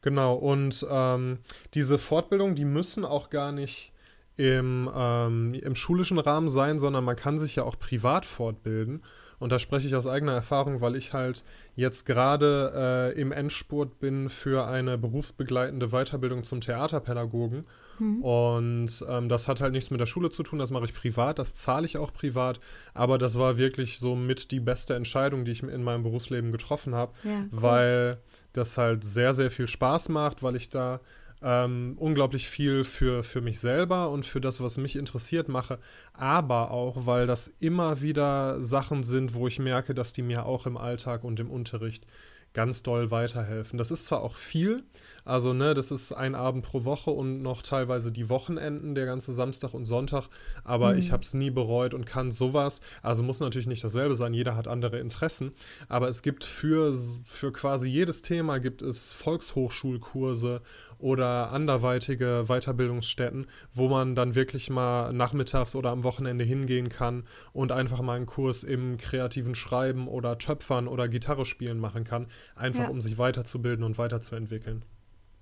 genau. 0.00 0.36
Und 0.36 0.86
ähm, 0.88 1.38
diese 1.74 1.98
Fortbildung, 1.98 2.54
die 2.54 2.64
müssen 2.64 3.04
auch 3.04 3.28
gar 3.28 3.52
nicht 3.52 3.92
im, 4.36 4.90
ähm, 4.94 5.52
im 5.54 5.74
schulischen 5.74 6.18
Rahmen 6.18 6.48
sein, 6.48 6.78
sondern 6.78 7.04
man 7.04 7.16
kann 7.16 7.38
sich 7.38 7.56
ja 7.56 7.64
auch 7.64 7.78
privat 7.78 8.24
fortbilden. 8.24 9.02
Und 9.38 9.52
da 9.52 9.58
spreche 9.58 9.86
ich 9.86 9.94
aus 9.94 10.06
eigener 10.06 10.32
Erfahrung, 10.32 10.80
weil 10.80 10.96
ich 10.96 11.12
halt 11.12 11.42
jetzt 11.76 12.06
gerade 12.06 13.12
äh, 13.14 13.20
im 13.20 13.32
Endspurt 13.32 13.98
bin 13.98 14.28
für 14.28 14.66
eine 14.66 14.98
berufsbegleitende 14.98 15.88
Weiterbildung 15.88 16.44
zum 16.44 16.60
Theaterpädagogen. 16.60 17.66
Mhm. 17.98 18.22
Und 18.22 19.04
ähm, 19.08 19.28
das 19.28 19.48
hat 19.48 19.60
halt 19.60 19.72
nichts 19.72 19.90
mit 19.90 20.00
der 20.00 20.06
Schule 20.06 20.30
zu 20.30 20.42
tun, 20.42 20.58
das 20.58 20.70
mache 20.70 20.84
ich 20.84 20.94
privat, 20.94 21.38
das 21.38 21.54
zahle 21.54 21.86
ich 21.86 21.96
auch 21.96 22.12
privat. 22.12 22.60
Aber 22.92 23.18
das 23.18 23.38
war 23.38 23.56
wirklich 23.56 23.98
so 23.98 24.16
mit 24.16 24.50
die 24.50 24.60
beste 24.60 24.94
Entscheidung, 24.94 25.44
die 25.44 25.52
ich 25.52 25.62
in 25.62 25.82
meinem 25.82 26.02
Berufsleben 26.02 26.52
getroffen 26.52 26.94
habe, 26.94 27.12
ja, 27.22 27.40
cool. 27.40 27.48
weil 27.50 28.18
das 28.52 28.78
halt 28.78 29.04
sehr, 29.04 29.34
sehr 29.34 29.50
viel 29.50 29.68
Spaß 29.68 30.08
macht, 30.08 30.42
weil 30.42 30.56
ich 30.56 30.68
da 30.68 31.00
ähm, 31.44 31.94
unglaublich 31.98 32.48
viel 32.48 32.84
für, 32.84 33.22
für 33.22 33.42
mich 33.42 33.60
selber 33.60 34.08
und 34.08 34.24
für 34.24 34.40
das, 34.40 34.62
was 34.62 34.78
mich 34.78 34.96
interessiert, 34.96 35.48
mache, 35.48 35.78
aber 36.14 36.70
auch, 36.70 37.04
weil 37.04 37.26
das 37.26 37.48
immer 37.60 38.00
wieder 38.00 38.64
Sachen 38.64 39.04
sind, 39.04 39.34
wo 39.34 39.46
ich 39.46 39.58
merke, 39.58 39.94
dass 39.94 40.14
die 40.14 40.22
mir 40.22 40.46
auch 40.46 40.66
im 40.66 40.78
Alltag 40.78 41.22
und 41.22 41.38
im 41.38 41.50
Unterricht 41.50 42.06
ganz 42.54 42.84
doll 42.84 43.10
weiterhelfen. 43.10 43.78
Das 43.78 43.90
ist 43.90 44.06
zwar 44.06 44.22
auch 44.22 44.36
viel, 44.36 44.84
also 45.24 45.52
ne, 45.52 45.74
das 45.74 45.90
ist 45.90 46.12
ein 46.12 46.36
Abend 46.36 46.64
pro 46.64 46.84
Woche 46.84 47.10
und 47.10 47.42
noch 47.42 47.62
teilweise 47.62 48.12
die 48.12 48.28
Wochenenden, 48.28 48.94
der 48.94 49.06
ganze 49.06 49.34
Samstag 49.34 49.74
und 49.74 49.84
Sonntag, 49.86 50.28
aber 50.62 50.92
mhm. 50.92 50.98
ich 51.00 51.10
habe 51.10 51.24
es 51.24 51.34
nie 51.34 51.50
bereut 51.50 51.94
und 51.94 52.06
kann 52.06 52.30
sowas, 52.30 52.80
also 53.02 53.24
muss 53.24 53.40
natürlich 53.40 53.66
nicht 53.66 53.82
dasselbe 53.82 54.14
sein, 54.14 54.32
jeder 54.32 54.54
hat 54.54 54.68
andere 54.68 55.00
Interessen, 55.00 55.52
aber 55.88 56.08
es 56.08 56.22
gibt 56.22 56.44
für, 56.44 56.96
für 57.26 57.52
quasi 57.52 57.88
jedes 57.88 58.22
Thema 58.22 58.58
gibt 58.58 58.82
es 58.82 59.12
Volkshochschulkurse 59.12 60.62
oder 61.04 61.52
anderweitige 61.52 62.44
Weiterbildungsstätten, 62.48 63.46
wo 63.74 63.88
man 63.88 64.14
dann 64.14 64.34
wirklich 64.34 64.70
mal 64.70 65.12
nachmittags 65.12 65.76
oder 65.76 65.90
am 65.90 66.02
Wochenende 66.02 66.44
hingehen 66.44 66.88
kann 66.88 67.24
und 67.52 67.72
einfach 67.72 68.00
mal 68.00 68.16
einen 68.16 68.24
Kurs 68.24 68.62
im 68.62 68.96
kreativen 68.96 69.54
Schreiben 69.54 70.08
oder 70.08 70.38
Töpfern 70.38 70.88
oder 70.88 71.06
Gitarre 71.08 71.44
spielen 71.44 71.78
machen 71.78 72.04
kann, 72.04 72.28
einfach 72.56 72.84
ja. 72.84 72.88
um 72.88 73.02
sich 73.02 73.18
weiterzubilden 73.18 73.84
und 73.84 73.98
weiterzuentwickeln. 73.98 74.82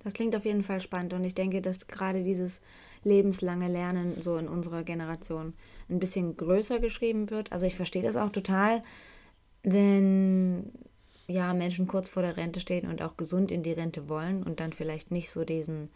Das 0.03 0.15
klingt 0.15 0.35
auf 0.35 0.45
jeden 0.45 0.65
Fall 0.65 0.81
spannend 0.81 1.15
und 1.15 1.23
ich 1.23 1.37
denke, 1.37 1.63
dass 1.63 1.87
gerade 1.87 2.25
dieses 2.25 2.61
lebenslange 3.05 3.69
Lernen 3.69 4.21
so 4.21 4.39
in 4.39 4.49
unserer 4.49 4.83
Generation 4.83 5.55
ein 5.89 6.01
bisschen 6.01 6.37
größer 6.37 6.81
geschrieben 6.81 7.31
wird. 7.31 7.53
Also 7.53 7.67
ich 7.67 7.77
verstehe 7.77 8.03
das 8.03 8.17
auch 8.17 8.31
total, 8.31 8.83
wenn 9.63 10.73
ja, 11.33 11.55
Menschen 11.55 11.87
kurz 11.87 12.09
vor 12.09 12.23
der 12.23 12.37
Rente 12.37 12.61
stehen 12.61 12.89
und 12.89 13.03
auch 13.03 13.17
gesund 13.17 13.51
in 13.51 13.63
die 13.63 13.73
Rente 13.73 14.09
wollen 14.09 14.43
und 14.43 14.61
dann 14.61 14.73
vielleicht 14.73 15.11
nicht 15.11 15.31
so 15.31 15.45
diesen 15.45 15.91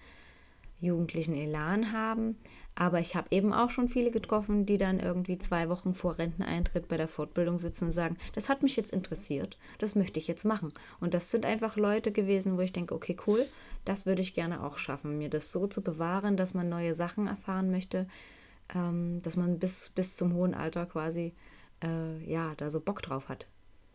jugendlichen 0.81 1.35
Elan 1.35 1.93
haben. 1.93 2.37
Aber 2.79 3.01
ich 3.01 3.17
habe 3.17 3.29
eben 3.31 3.55
auch 3.55 3.71
schon 3.71 3.89
viele 3.89 4.11
getroffen, 4.11 4.67
die 4.67 4.77
dann 4.77 5.01
irgendwie 5.01 5.39
zwei 5.39 5.71
Wochen 5.71 5.95
vor 5.95 6.19
Renteneintritt 6.19 6.89
bei 6.89 6.99
der 6.99 7.09
Fortbildung 7.09 7.59
sitzen 7.59 7.87
und 7.87 7.93
sagen, 7.93 8.19
das 8.35 8.51
hat 8.51 8.63
mich 8.63 8.77
jetzt 8.77 8.93
interessiert, 8.93 9.57
das 9.79 9.95
möchte 9.95 10.21
ich 10.21 10.29
jetzt 10.29 10.45
machen. 10.45 10.73
Und 11.01 11.15
das 11.15 11.31
sind 11.31 11.47
einfach 11.47 11.77
Leute 11.77 12.13
gewesen, 12.13 12.59
wo 12.59 12.61
ich 12.61 12.73
denke, 12.73 12.95
okay, 12.95 13.17
cool, 13.27 13.47
das 13.87 14.05
würde 14.05 14.21
ich 14.21 14.35
gerne 14.35 14.63
auch 14.63 14.77
schaffen, 14.77 15.17
mir 15.17 15.31
das 15.31 15.53
so 15.53 15.67
zu 15.67 15.81
bewahren, 15.81 16.37
dass 16.37 16.53
man 16.53 16.69
neue 16.69 16.95
Sachen 16.95 17.27
erfahren 17.27 17.71
möchte, 17.71 18.07
ähm, 18.75 19.23
dass 19.23 19.37
man 19.37 19.59
bis, 19.59 19.89
bis 19.95 20.15
zum 20.17 20.35
hohen 20.35 20.53
Alter 20.53 20.85
quasi, 20.85 21.33
äh, 21.83 22.31
ja, 22.31 22.53
da 22.59 22.71
so 22.71 22.81
Bock 22.81 23.01
drauf 23.01 23.31
hat. 23.31 23.47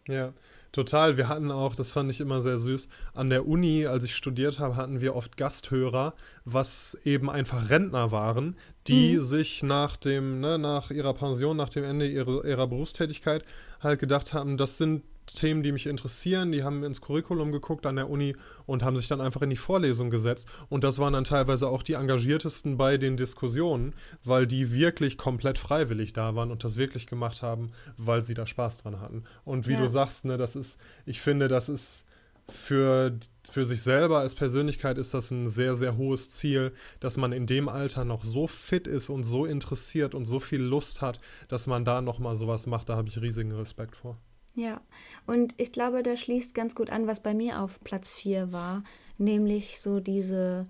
Ja, 0.08 0.34
Total, 0.72 1.18
wir 1.18 1.28
hatten 1.28 1.51
auch, 1.51 1.75
das 1.75 1.92
fand 1.92 2.10
ich 2.12 2.22
immer 2.22 2.42
sehr 2.42 2.58
süß, 2.58 2.88
an 3.13 3.30
der 3.30 3.46
Uni, 3.46 3.86
als 3.88 4.06
ich 4.06 4.16
studiert 4.16 4.60
habe, 4.60 4.78
hatten 4.78 5.01
wir 5.01 5.16
oft 5.16 5.36
Gasthörer, 5.36 6.13
was 6.46 6.98
eben 7.04 7.30
einfach 7.30 7.70
Rentner 7.70 8.12
waren, 8.12 8.56
die 8.88 9.18
mhm. 9.18 9.24
sich 9.25 9.63
nach 9.63 9.98
dem, 9.98 10.40
ne, 10.40 10.58
nach 10.58 10.90
ihrer 10.90 11.13
Pension, 11.13 11.58
nach 11.58 11.70
dem 11.70 11.84
Ende 11.84 12.08
ihrer, 12.08 12.46
ihrer 12.46 12.68
Berufstätigkeit 12.68 13.44
halt 13.82 14.00
gedacht 14.00 14.34
haben, 14.34 14.56
das 14.56 14.78
sind 14.78 15.04
Themen, 15.34 15.64
die 15.64 15.72
mich 15.72 15.88
interessieren. 15.88 16.52
Die 16.52 16.64
haben 16.64 16.84
ins 16.84 17.02
Curriculum 17.02 17.52
geguckt 17.52 17.86
an 17.86 17.96
der 17.96 18.10
Uni 18.10 18.36
und 18.66 18.84
haben 18.84 18.98
sich 18.98 19.08
dann 19.08 19.22
einfach 19.22 19.42
in 19.42 19.50
die 19.50 19.56
Vorlesung 19.56 20.10
gesetzt. 20.10 20.48
Und 20.70 20.84
das 20.84 21.00
waren 21.00 21.14
dann 21.14 21.24
teilweise 21.24 21.68
auch 21.68 21.84
die 21.84 21.94
engagiertesten 21.94 22.78
bei 22.78 22.98
den 22.98 23.18
Diskussionen, 23.18 23.94
weil 24.24 24.48
die 24.48 24.72
wirklich 24.72 25.18
komplett 25.18 25.58
freiwillig 25.58 26.14
da 26.14 26.36
waren 26.36 26.52
und 26.52 26.64
das 26.64 26.78
wirklich 26.78 27.08
gemacht 27.08 27.42
haben, 27.42 27.72
weil 27.98 28.22
sie 28.22 28.34
da 28.34 28.46
Spaß 28.46 28.80
dran 28.80 29.00
hatten. 29.00 29.24
Und 29.46 29.68
wie 29.68 29.74
ja. 29.74 29.82
du 29.82 29.88
sagst, 29.88 30.26
ne, 30.26 30.38
das 30.38 30.56
ist, 30.56 30.80
ich 31.06 31.22
finde, 31.22 31.48
das 31.48 31.70
ist 31.70 32.06
für, 32.52 33.18
für 33.50 33.66
sich 33.66 33.82
selber 33.82 34.20
als 34.20 34.36
Persönlichkeit 34.36 34.98
ist 34.98 35.14
das 35.14 35.32
ein 35.32 35.48
sehr, 35.48 35.76
sehr 35.76 35.98
hohes 35.98 36.30
Ziel, 36.30 36.74
dass 37.00 37.18
man 37.18 37.32
in 37.32 37.46
dem 37.46 37.70
Alter 37.70 38.06
noch 38.06 38.24
so 38.24 38.48
fit 38.48 38.88
ist 38.88 39.10
und 39.10 39.24
so 39.24 39.46
interessiert 39.46 40.14
und 40.14 40.26
so 40.26 40.40
viel 40.40 40.62
Lust 40.62 41.02
hat, 41.02 41.20
dass 41.48 41.68
man 41.68 41.86
da 41.86 42.02
nochmal 42.02 42.36
sowas 42.36 42.68
macht. 42.68 42.90
Da 42.90 42.98
habe 42.98 43.08
ich 43.08 43.22
riesigen 43.22 43.52
Respekt 43.54 43.96
vor. 43.96 44.18
Ja, 44.55 44.81
und 45.27 45.55
ich 45.58 45.72
glaube, 45.72 46.03
da 46.03 46.15
schließt 46.15 46.53
ganz 46.53 46.75
gut 46.75 46.89
an, 46.89 47.08
was 47.08 47.22
bei 47.22 47.34
mir 47.34 47.62
auf 47.62 47.79
Platz 47.84 48.12
4 48.12 48.51
war, 48.51 48.84
nämlich 49.17 49.79
so 49.79 50.00
diese 50.00 50.67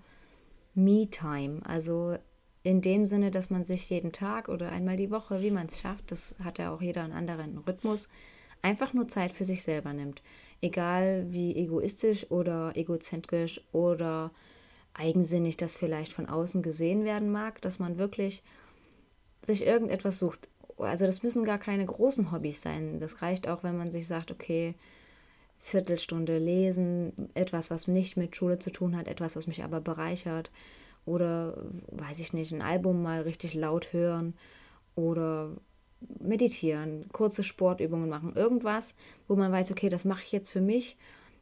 Me-Time. 0.74 1.60
Also 1.64 2.16
in 2.62 2.80
dem 2.80 3.06
Sinne, 3.06 3.30
dass 3.32 3.50
man 3.50 3.64
sich 3.64 3.90
jeden 3.90 4.12
Tag 4.12 4.48
oder 4.48 4.70
einmal 4.70 4.96
die 4.96 5.10
Woche, 5.10 5.42
wie 5.42 5.50
man 5.50 5.66
es 5.66 5.80
schafft, 5.80 6.12
das 6.12 6.36
hat 6.42 6.58
ja 6.58 6.72
auch 6.72 6.80
jeder 6.80 7.02
einen 7.02 7.12
anderen 7.12 7.58
Rhythmus, 7.58 8.08
einfach 8.62 8.92
nur 8.92 9.08
Zeit 9.08 9.32
für 9.32 9.44
sich 9.44 9.62
selber 9.62 9.92
nimmt. 9.92 10.22
Egal 10.60 11.26
wie 11.30 11.56
egoistisch 11.56 12.30
oder 12.30 12.76
egozentrisch 12.76 13.60
oder 13.72 14.30
eigensinnig 14.94 15.56
das 15.56 15.76
vielleicht 15.76 16.12
von 16.12 16.28
außen 16.28 16.62
gesehen 16.62 17.04
werden 17.04 17.32
mag, 17.32 17.60
dass 17.62 17.80
man 17.80 17.98
wirklich 17.98 18.44
sich 19.42 19.66
irgendetwas 19.66 20.18
sucht 20.18 20.48
also 20.78 21.06
das 21.06 21.22
müssen 21.22 21.44
gar 21.44 21.58
keine 21.58 21.84
großen 21.84 22.32
Hobbys 22.32 22.60
sein. 22.62 22.98
Das 22.98 23.22
reicht 23.22 23.48
auch, 23.48 23.62
wenn 23.62 23.76
man 23.76 23.90
sich 23.90 24.06
sagt, 24.06 24.30
okay, 24.30 24.74
Viertelstunde 25.58 26.38
lesen, 26.38 27.12
etwas, 27.34 27.70
was 27.70 27.86
nicht 27.86 28.16
mit 28.16 28.34
Schule 28.34 28.58
zu 28.58 28.70
tun 28.70 28.96
hat, 28.96 29.06
etwas, 29.06 29.36
was 29.36 29.46
mich 29.46 29.62
aber 29.62 29.80
bereichert. 29.80 30.50
Oder, 31.04 31.56
weiß 31.88 32.18
ich 32.18 32.32
nicht, 32.32 32.52
ein 32.52 32.62
Album 32.62 33.02
mal 33.02 33.22
richtig 33.22 33.54
laut 33.54 33.92
hören 33.92 34.34
oder 34.94 35.50
meditieren, 36.20 37.06
kurze 37.12 37.44
Sportübungen 37.44 38.08
machen. 38.08 38.34
Irgendwas, 38.34 38.94
wo 39.28 39.36
man 39.36 39.52
weiß, 39.52 39.70
okay, 39.70 39.88
das 39.88 40.04
mache 40.04 40.22
ich 40.24 40.32
jetzt 40.32 40.50
für 40.50 40.60
mich. 40.60 40.96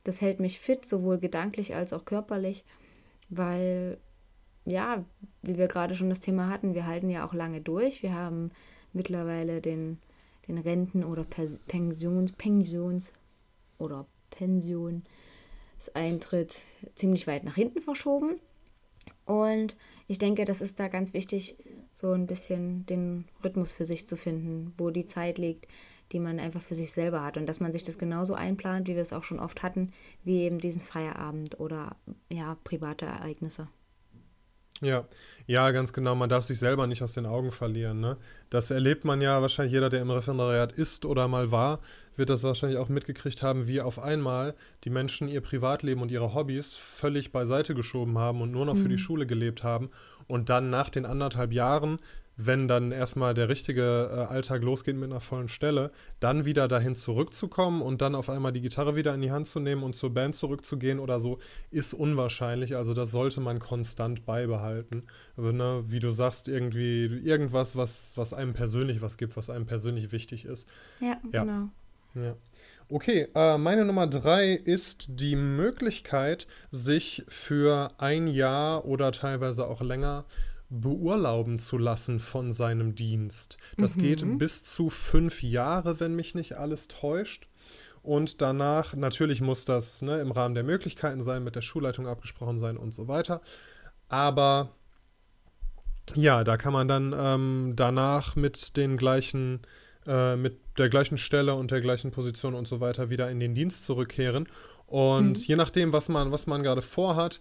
Das 0.04 0.20
hält 0.20 0.40
mich 0.40 0.60
fit, 0.60 0.84
sowohl 0.84 1.18
gedanklich 1.18 1.74
als 1.74 1.92
auch 1.92 2.04
körperlich, 2.04 2.64
weil, 3.28 3.98
ja, 4.64 5.04
wie 5.42 5.58
wir 5.58 5.68
gerade 5.68 5.94
schon 5.94 6.08
das 6.08 6.20
Thema 6.20 6.48
hatten, 6.48 6.74
wir 6.74 6.86
halten 6.86 7.10
ja 7.10 7.26
auch 7.26 7.34
lange 7.34 7.60
durch. 7.60 8.02
Wir 8.02 8.14
haben 8.14 8.50
mittlerweile 8.92 9.60
den, 9.60 9.98
den 10.48 10.58
Renten- 10.58 11.04
oder 11.04 11.24
Pensions, 11.24 12.32
Pensions 12.32 13.12
oder 13.78 14.06
Pensionseintritt 14.30 16.56
ziemlich 16.94 17.26
weit 17.26 17.44
nach 17.44 17.56
hinten 17.56 17.80
verschoben. 17.80 18.40
Und 19.24 19.76
ich 20.06 20.18
denke, 20.18 20.44
das 20.44 20.60
ist 20.60 20.80
da 20.80 20.88
ganz 20.88 21.14
wichtig, 21.14 21.56
so 21.92 22.12
ein 22.12 22.26
bisschen 22.26 22.86
den 22.86 23.26
Rhythmus 23.44 23.72
für 23.72 23.84
sich 23.84 24.06
zu 24.06 24.16
finden, 24.16 24.72
wo 24.76 24.90
die 24.90 25.04
Zeit 25.04 25.38
liegt, 25.38 25.68
die 26.12 26.18
man 26.18 26.40
einfach 26.40 26.60
für 26.60 26.74
sich 26.74 26.92
selber 26.92 27.22
hat. 27.22 27.36
Und 27.36 27.46
dass 27.46 27.60
man 27.60 27.72
sich 27.72 27.82
das 27.82 27.98
genauso 27.98 28.34
einplant, 28.34 28.88
wie 28.88 28.94
wir 28.94 29.02
es 29.02 29.12
auch 29.12 29.22
schon 29.22 29.38
oft 29.38 29.62
hatten, 29.62 29.92
wie 30.24 30.42
eben 30.42 30.58
diesen 30.58 30.80
Feierabend 30.80 31.60
oder 31.60 31.96
ja, 32.28 32.56
private 32.64 33.06
Ereignisse. 33.06 33.68
Ja, 34.80 35.04
ja, 35.46 35.70
ganz 35.72 35.92
genau. 35.92 36.14
Man 36.14 36.28
darf 36.28 36.44
sich 36.44 36.58
selber 36.58 36.86
nicht 36.86 37.02
aus 37.02 37.12
den 37.12 37.26
Augen 37.26 37.50
verlieren. 37.50 38.00
Ne? 38.00 38.16
Das 38.48 38.70
erlebt 38.70 39.04
man 39.04 39.20
ja 39.20 39.42
wahrscheinlich 39.42 39.72
jeder, 39.72 39.90
der 39.90 40.00
im 40.00 40.10
Referendariat 40.10 40.72
ist 40.72 41.04
oder 41.04 41.28
mal 41.28 41.50
war, 41.50 41.80
wird 42.16 42.30
das 42.30 42.42
wahrscheinlich 42.42 42.78
auch 42.78 42.88
mitgekriegt 42.88 43.42
haben, 43.42 43.66
wie 43.66 43.80
auf 43.80 43.98
einmal 43.98 44.54
die 44.84 44.90
Menschen 44.90 45.28
ihr 45.28 45.40
Privatleben 45.40 46.02
und 46.02 46.10
ihre 46.10 46.34
Hobbys 46.34 46.76
völlig 46.76 47.32
beiseite 47.32 47.74
geschoben 47.74 48.18
haben 48.18 48.40
und 48.40 48.52
nur 48.52 48.64
noch 48.64 48.74
mhm. 48.74 48.82
für 48.82 48.88
die 48.88 48.94
mhm. 48.94 48.98
Schule 48.98 49.26
gelebt 49.26 49.62
haben 49.62 49.90
und 50.28 50.48
dann 50.48 50.70
nach 50.70 50.88
den 50.88 51.06
anderthalb 51.06 51.52
Jahren 51.52 51.98
wenn 52.46 52.68
dann 52.68 52.92
erstmal 52.92 53.34
der 53.34 53.48
richtige 53.48 54.10
äh, 54.10 54.32
Alltag 54.32 54.62
losgeht 54.62 54.96
mit 54.96 55.10
einer 55.10 55.20
vollen 55.20 55.48
Stelle, 55.48 55.90
dann 56.20 56.44
wieder 56.44 56.68
dahin 56.68 56.94
zurückzukommen 56.94 57.82
und 57.82 58.00
dann 58.00 58.14
auf 58.14 58.30
einmal 58.30 58.52
die 58.52 58.60
Gitarre 58.60 58.96
wieder 58.96 59.14
in 59.14 59.20
die 59.20 59.30
Hand 59.30 59.46
zu 59.46 59.60
nehmen 59.60 59.82
und 59.82 59.94
zur 59.94 60.12
Band 60.14 60.34
zurückzugehen 60.34 60.98
oder 60.98 61.20
so, 61.20 61.38
ist 61.70 61.92
unwahrscheinlich. 61.92 62.76
Also 62.76 62.94
das 62.94 63.10
sollte 63.10 63.40
man 63.40 63.58
konstant 63.58 64.24
beibehalten. 64.24 65.04
Also, 65.36 65.52
ne, 65.52 65.84
wie 65.88 66.00
du 66.00 66.10
sagst, 66.10 66.48
irgendwie 66.48 67.06
irgendwas, 67.06 67.76
was, 67.76 68.12
was 68.16 68.32
einem 68.32 68.52
persönlich 68.52 69.02
was 69.02 69.18
gibt, 69.18 69.36
was 69.36 69.50
einem 69.50 69.66
persönlich 69.66 70.12
wichtig 70.12 70.44
ist. 70.44 70.68
Ja, 71.00 71.16
ja. 71.32 71.44
genau. 71.44 71.68
Ja. 72.14 72.36
Okay, 72.92 73.28
äh, 73.36 73.56
meine 73.56 73.84
Nummer 73.84 74.08
drei 74.08 74.52
ist 74.52 75.06
die 75.20 75.36
Möglichkeit, 75.36 76.48
sich 76.72 77.24
für 77.28 77.92
ein 77.98 78.26
Jahr 78.26 78.84
oder 78.84 79.12
teilweise 79.12 79.68
auch 79.68 79.80
länger 79.80 80.24
beurlauben 80.70 81.58
zu 81.58 81.76
lassen 81.76 82.20
von 82.20 82.52
seinem 82.52 82.94
Dienst. 82.94 83.58
Das 83.76 83.96
mhm. 83.96 84.00
geht 84.00 84.38
bis 84.38 84.62
zu 84.62 84.88
fünf 84.88 85.42
Jahre, 85.42 86.00
wenn 86.00 86.14
mich 86.14 86.34
nicht 86.34 86.56
alles 86.56 86.88
täuscht. 86.88 87.48
Und 88.02 88.40
danach, 88.40 88.94
natürlich 88.94 89.42
muss 89.42 89.64
das 89.64 90.00
ne, 90.00 90.20
im 90.20 90.30
Rahmen 90.30 90.54
der 90.54 90.64
Möglichkeiten 90.64 91.22
sein, 91.22 91.44
mit 91.44 91.56
der 91.56 91.62
Schulleitung 91.62 92.06
abgesprochen 92.06 92.56
sein 92.56 92.76
und 92.76 92.94
so 92.94 93.08
weiter. 93.08 93.42
Aber 94.08 94.70
ja, 96.14 96.44
da 96.44 96.56
kann 96.56 96.72
man 96.72 96.88
dann 96.88 97.14
ähm, 97.16 97.72
danach 97.76 98.36
mit 98.36 98.76
den 98.76 98.96
gleichen, 98.96 99.60
äh, 100.06 100.36
mit 100.36 100.58
der 100.78 100.88
gleichen 100.88 101.18
Stelle 101.18 101.54
und 101.54 101.70
der 101.70 101.80
gleichen 101.80 102.10
Position 102.10 102.54
und 102.54 102.66
so 102.66 102.80
weiter 102.80 103.10
wieder 103.10 103.30
in 103.30 103.38
den 103.38 103.54
Dienst 103.54 103.84
zurückkehren. 103.84 104.48
Und 104.86 105.38
mhm. 105.38 105.44
je 105.44 105.56
nachdem, 105.56 105.92
was 105.92 106.08
man, 106.08 106.32
was 106.32 106.46
man 106.46 106.62
gerade 106.62 106.82
vorhat, 106.82 107.40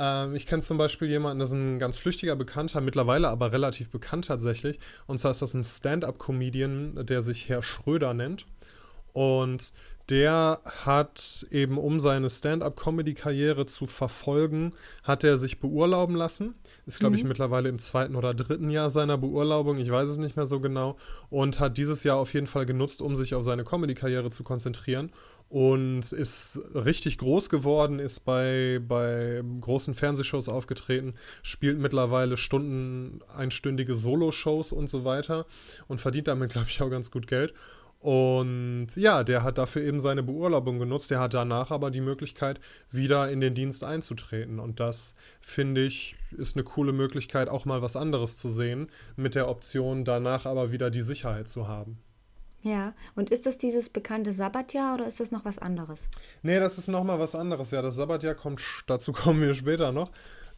ähm, 0.00 0.34
ich 0.34 0.46
kenne 0.46 0.62
zum 0.62 0.78
Beispiel 0.78 1.08
jemanden, 1.08 1.40
das 1.40 1.50
ist 1.50 1.56
ein 1.56 1.78
ganz 1.78 1.98
flüchtiger 1.98 2.34
Bekannter, 2.34 2.80
mittlerweile 2.80 3.28
aber 3.28 3.52
relativ 3.52 3.90
bekannt 3.90 4.26
tatsächlich. 4.26 4.78
Und 5.06 5.18
zwar 5.18 5.32
ist 5.32 5.42
das 5.42 5.52
ein 5.52 5.62
Stand-up-Comedian, 5.62 7.04
der 7.04 7.22
sich 7.22 7.50
Herr 7.50 7.62
Schröder 7.62 8.14
nennt. 8.14 8.46
Und 9.12 9.72
der 10.08 10.60
hat 10.84 11.46
eben, 11.50 11.76
um 11.76 12.00
seine 12.00 12.30
Stand-up-Comedy-Karriere 12.30 13.66
zu 13.66 13.86
verfolgen, 13.86 14.70
hat 15.02 15.22
er 15.22 15.36
sich 15.36 15.60
beurlauben 15.60 16.16
lassen. 16.16 16.54
Ist, 16.86 16.98
glaube 16.98 17.12
mhm. 17.12 17.18
ich, 17.18 17.24
mittlerweile 17.24 17.68
im 17.68 17.78
zweiten 17.78 18.16
oder 18.16 18.32
dritten 18.32 18.70
Jahr 18.70 18.88
seiner 18.88 19.18
Beurlaubung, 19.18 19.78
ich 19.78 19.90
weiß 19.90 20.08
es 20.08 20.16
nicht 20.16 20.36
mehr 20.36 20.46
so 20.46 20.60
genau. 20.60 20.96
Und 21.28 21.60
hat 21.60 21.76
dieses 21.76 22.04
Jahr 22.04 22.16
auf 22.16 22.32
jeden 22.32 22.46
Fall 22.46 22.64
genutzt, 22.64 23.02
um 23.02 23.16
sich 23.16 23.34
auf 23.34 23.44
seine 23.44 23.64
Comedy-Karriere 23.64 24.30
zu 24.30 24.44
konzentrieren 24.44 25.12
und 25.50 26.12
ist 26.12 26.60
richtig 26.74 27.18
groß 27.18 27.50
geworden, 27.50 27.98
ist 27.98 28.20
bei, 28.20 28.80
bei 28.86 29.42
großen 29.60 29.94
Fernsehshows 29.94 30.48
aufgetreten, 30.48 31.14
spielt 31.42 31.78
mittlerweile 31.78 32.36
Stunden, 32.36 33.20
einstündige 33.36 33.96
Solo-Shows 33.96 34.70
und 34.70 34.88
so 34.88 35.04
weiter 35.04 35.46
und 35.88 36.00
verdient 36.00 36.28
damit, 36.28 36.52
glaube 36.52 36.68
ich, 36.70 36.80
auch 36.80 36.88
ganz 36.88 37.10
gut 37.10 37.26
Geld. 37.26 37.52
Und 37.98 38.88
ja, 38.94 39.24
der 39.24 39.42
hat 39.42 39.58
dafür 39.58 39.82
eben 39.82 40.00
seine 40.00 40.22
Beurlaubung 40.22 40.78
genutzt. 40.78 41.10
Der 41.10 41.20
hat 41.20 41.34
danach 41.34 41.70
aber 41.70 41.90
die 41.90 42.00
Möglichkeit, 42.00 42.58
wieder 42.90 43.30
in 43.30 43.40
den 43.40 43.54
Dienst 43.54 43.84
einzutreten. 43.84 44.58
Und 44.58 44.80
das, 44.80 45.14
finde 45.40 45.84
ich, 45.84 46.16
ist 46.38 46.56
eine 46.56 46.64
coole 46.64 46.92
Möglichkeit, 46.92 47.48
auch 47.48 47.66
mal 47.66 47.82
was 47.82 47.96
anderes 47.96 48.38
zu 48.38 48.48
sehen, 48.48 48.88
mit 49.16 49.34
der 49.34 49.48
Option, 49.48 50.04
danach 50.04 50.46
aber 50.46 50.72
wieder 50.72 50.90
die 50.90 51.02
Sicherheit 51.02 51.48
zu 51.48 51.68
haben. 51.68 51.98
Ja, 52.62 52.92
und 53.14 53.30
ist 53.30 53.46
das 53.46 53.56
dieses 53.56 53.88
bekannte 53.88 54.32
Sabbatjahr 54.32 54.94
oder 54.94 55.06
ist 55.06 55.20
das 55.20 55.30
noch 55.30 55.44
was 55.44 55.58
anderes? 55.58 56.10
Nee, 56.42 56.60
das 56.60 56.76
ist 56.78 56.88
nochmal 56.88 57.18
was 57.18 57.34
anderes. 57.34 57.70
Ja, 57.70 57.80
das 57.80 57.96
Sabbatjahr 57.96 58.34
kommt, 58.34 58.60
dazu 58.86 59.12
kommen 59.14 59.40
wir 59.40 59.54
später 59.54 59.92
noch. 59.92 60.10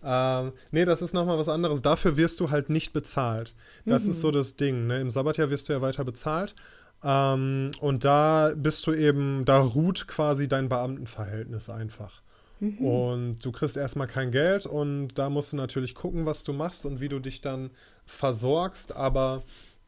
Ähm, 0.05 0.53
nee, 0.73 0.85
das 0.85 1.01
ist 1.01 1.15
nochmal 1.15 1.39
was 1.39 1.49
anderes. 1.49 1.81
Dafür 1.81 2.17
wirst 2.17 2.41
du 2.41 2.51
halt 2.51 2.71
nicht 2.71 2.93
bezahlt. 2.93 3.55
Das 3.87 4.05
mhm. 4.05 4.11
ist 4.11 4.21
so 4.21 4.29
mhm. 4.29 4.33
das 4.33 4.57
Ding. 4.57 4.87
Ne? 4.89 5.01
Im 5.01 5.11
Sabbatjahr 5.11 5.51
wirst 5.51 5.69
du 5.69 5.75
ja 5.75 5.81
weiter 5.81 6.05
bezahlt. 6.05 6.57
Ähm, 7.05 7.71
und 7.81 8.05
da 8.05 8.53
bist 8.57 8.87
du 8.87 8.93
eben, 8.93 9.45
da 9.45 9.61
ruht 9.61 10.09
quasi 10.09 10.49
dein 10.49 10.69
Beamtenverhältnis 10.69 11.69
einfach. 11.71 12.23
Mhm. 12.59 12.79
Und 12.79 13.45
du 13.45 13.53
kriegst 13.53 13.77
erstmal 13.77 14.07
kein 14.09 14.31
Geld 14.31 14.67
und 14.67 15.09
da 15.15 15.31
musst 15.31 15.53
du 15.53 15.57
natürlich 15.57 15.95
gucken, 15.95 16.27
was 16.27 16.45
du 16.45 16.53
machst 16.53 16.87
und 16.87 17.01
wie 17.01 17.09
du 17.09 17.19
dich 17.19 17.41
dann 17.41 17.71
versorgst. 18.05 18.95
Aber 18.95 19.43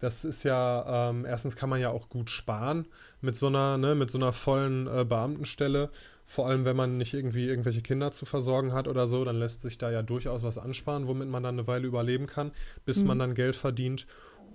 das 0.05 0.23
ist 0.23 0.43
ja, 0.43 1.09
ähm, 1.11 1.25
erstens 1.25 1.57
kann 1.57 1.71
man 1.71 1.81
ja 1.81 1.89
auch 1.89 2.11
gut 2.11 2.29
sparen 2.29 2.87
mit 3.23 3.35
so 3.35 3.47
einer, 3.47 3.79
ne, 3.79 3.95
mit 3.95 4.11
so 4.11 4.19
einer 4.19 4.33
vollen 4.33 4.87
äh, 4.87 5.05
Beamtenstelle. 5.05 5.89
Vor 6.27 6.47
allem, 6.47 6.67
wenn 6.67 6.77
man 6.77 6.99
nicht 6.99 7.15
irgendwie 7.15 7.49
irgendwelche 7.49 7.81
Kinder 7.81 8.11
zu 8.11 8.27
versorgen 8.27 8.75
hat 8.75 8.87
oder 8.87 9.09
so, 9.09 9.25
dann 9.25 9.39
lässt 9.39 9.63
sich 9.63 9.79
da 9.79 9.91
ja 9.91 10.03
durchaus 10.03 10.43
was 10.43 10.59
ansparen, 10.59 11.09
womit 11.09 11.29
man 11.29 11.43
dann 11.43 11.55
eine 11.55 11.67
Weile 11.67 11.87
überleben 11.87 12.27
kann, 12.27 12.53
bis 12.85 13.01
mhm. 13.01 13.09
man 13.09 13.19
dann 13.19 13.35
Geld 13.35 13.57
verdient. 13.57 14.07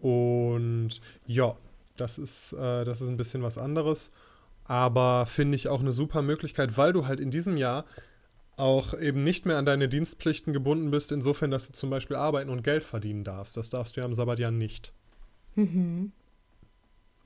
Und 0.01 1.01
ja, 1.25 1.57
das 1.97 2.19
ist, 2.19 2.53
äh, 2.53 2.85
das 2.85 3.01
ist 3.01 3.09
ein 3.09 3.17
bisschen 3.17 3.41
was 3.41 3.57
anderes. 3.57 4.11
Aber 4.65 5.25
finde 5.25 5.55
ich 5.55 5.67
auch 5.67 5.79
eine 5.79 5.91
super 5.91 6.21
Möglichkeit, 6.21 6.77
weil 6.77 6.93
du 6.93 7.07
halt 7.07 7.19
in 7.19 7.31
diesem 7.31 7.57
Jahr 7.57 7.85
auch 8.55 8.93
eben 8.93 9.23
nicht 9.23 9.47
mehr 9.47 9.57
an 9.57 9.65
deine 9.65 9.89
Dienstpflichten 9.89 10.53
gebunden 10.53 10.91
bist, 10.91 11.11
insofern, 11.11 11.49
dass 11.49 11.65
du 11.65 11.73
zum 11.73 11.89
Beispiel 11.89 12.17
arbeiten 12.17 12.51
und 12.51 12.63
Geld 12.63 12.83
verdienen 12.83 13.23
darfst. 13.23 13.57
Das 13.57 13.71
darfst 13.71 13.95
du 13.95 14.01
ja 14.01 14.05
am 14.05 14.13
Sabbatjahr 14.13 14.51
nicht. 14.51 14.93
Mhm. 15.59 16.13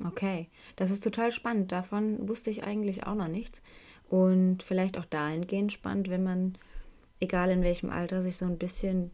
Okay, 0.04 0.50
das 0.76 0.90
ist 0.90 1.04
total 1.04 1.32
spannend. 1.32 1.72
Davon 1.72 2.28
wusste 2.28 2.50
ich 2.50 2.64
eigentlich 2.64 3.06
auch 3.06 3.16
noch 3.16 3.28
nichts. 3.28 3.62
Und 4.10 4.64
vielleicht 4.64 4.98
auch 4.98 5.06
dahingehend 5.06 5.72
spannend, 5.72 6.10
wenn 6.10 6.24
man, 6.24 6.58
egal 7.20 7.52
in 7.52 7.62
welchem 7.62 7.90
Alter, 7.90 8.24
sich 8.24 8.38
so 8.38 8.46
ein 8.46 8.58
bisschen 8.58 9.12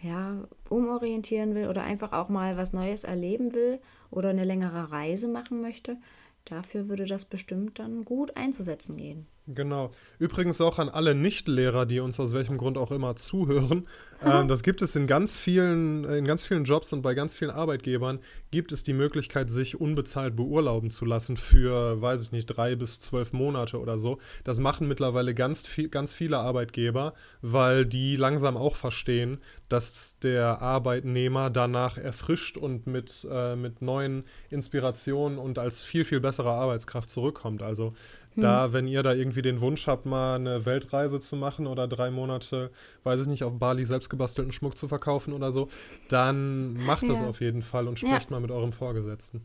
ja, 0.00 0.46
umorientieren 0.68 1.54
will 1.54 1.68
oder 1.68 1.84
einfach 1.84 2.12
auch 2.12 2.28
mal 2.28 2.56
was 2.56 2.72
Neues 2.72 3.04
erleben 3.04 3.54
will 3.54 3.80
oder 4.10 4.30
eine 4.30 4.44
längere 4.44 4.92
Reise 4.92 5.28
machen 5.28 5.62
möchte. 5.62 5.96
Dafür 6.44 6.88
würde 6.88 7.06
das 7.06 7.24
bestimmt 7.24 7.78
dann 7.78 8.04
gut 8.04 8.36
einzusetzen 8.36 8.96
gehen. 8.96 9.26
Genau. 9.46 9.90
Übrigens 10.18 10.62
auch 10.62 10.78
an 10.78 10.88
alle 10.88 11.14
Nichtlehrer, 11.14 11.84
die 11.84 12.00
uns 12.00 12.18
aus 12.18 12.32
welchem 12.32 12.56
Grund 12.56 12.78
auch 12.78 12.90
immer 12.90 13.14
zuhören. 13.14 13.86
Ähm, 14.22 14.48
das 14.48 14.62
gibt 14.62 14.80
es 14.80 14.96
in 14.96 15.06
ganz 15.06 15.36
vielen, 15.36 16.04
in 16.04 16.24
ganz 16.24 16.46
vielen 16.46 16.64
Jobs 16.64 16.94
und 16.94 17.02
bei 17.02 17.12
ganz 17.12 17.34
vielen 17.34 17.50
Arbeitgebern 17.50 18.20
gibt 18.50 18.72
es 18.72 18.84
die 18.84 18.94
Möglichkeit, 18.94 19.50
sich 19.50 19.78
unbezahlt 19.78 20.34
beurlauben 20.34 20.90
zu 20.90 21.04
lassen 21.04 21.36
für, 21.36 22.00
weiß 22.00 22.22
ich 22.22 22.32
nicht, 22.32 22.46
drei 22.46 22.74
bis 22.74 23.00
zwölf 23.00 23.34
Monate 23.34 23.78
oder 23.78 23.98
so. 23.98 24.18
Das 24.44 24.60
machen 24.60 24.88
mittlerweile 24.88 25.34
ganz, 25.34 25.66
viel, 25.66 25.88
ganz 25.88 26.14
viele 26.14 26.38
Arbeitgeber, 26.38 27.12
weil 27.42 27.84
die 27.84 28.16
langsam 28.16 28.56
auch 28.56 28.76
verstehen, 28.76 29.38
dass 29.68 30.18
der 30.20 30.62
Arbeitnehmer 30.62 31.50
danach 31.50 31.98
erfrischt 31.98 32.56
und 32.56 32.86
mit, 32.86 33.26
äh, 33.30 33.56
mit 33.56 33.82
neuen 33.82 34.24
Inspirationen 34.48 35.38
und 35.38 35.58
als 35.58 35.82
viel, 35.82 36.04
viel 36.04 36.20
bessere 36.20 36.50
Arbeitskraft 36.50 37.10
zurückkommt. 37.10 37.62
Also 37.62 37.94
da, 38.36 38.66
hm. 38.66 38.72
wenn 38.72 38.88
ihr 38.88 39.02
da 39.02 39.12
irgendwie 39.12 39.42
den 39.42 39.60
Wunsch 39.60 39.86
habt, 39.86 40.06
mal 40.06 40.36
eine 40.36 40.66
Weltreise 40.66 41.20
zu 41.20 41.36
machen 41.36 41.66
oder 41.66 41.88
drei 41.88 42.10
Monate, 42.10 42.70
weiß 43.04 43.22
ich 43.22 43.26
nicht, 43.26 43.44
auf 43.44 43.58
Bali 43.58 43.84
selbstgebastelten 43.84 44.52
Schmuck 44.52 44.76
zu 44.76 44.88
verkaufen 44.88 45.32
oder 45.32 45.52
so, 45.52 45.68
dann 46.08 46.74
macht 46.84 47.04
ja. 47.04 47.10
das 47.10 47.22
auf 47.22 47.40
jeden 47.40 47.62
Fall 47.62 47.88
und 47.88 47.98
sprecht 47.98 48.30
ja. 48.30 48.36
mal 48.36 48.40
mit 48.40 48.50
eurem 48.50 48.72
Vorgesetzten. 48.72 49.42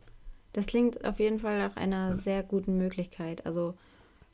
Das 0.53 0.65
klingt 0.65 1.05
auf 1.05 1.19
jeden 1.19 1.39
Fall 1.39 1.59
nach 1.59 1.75
einer 1.75 2.15
sehr 2.15 2.43
guten 2.43 2.77
Möglichkeit. 2.77 3.45
Also 3.45 3.75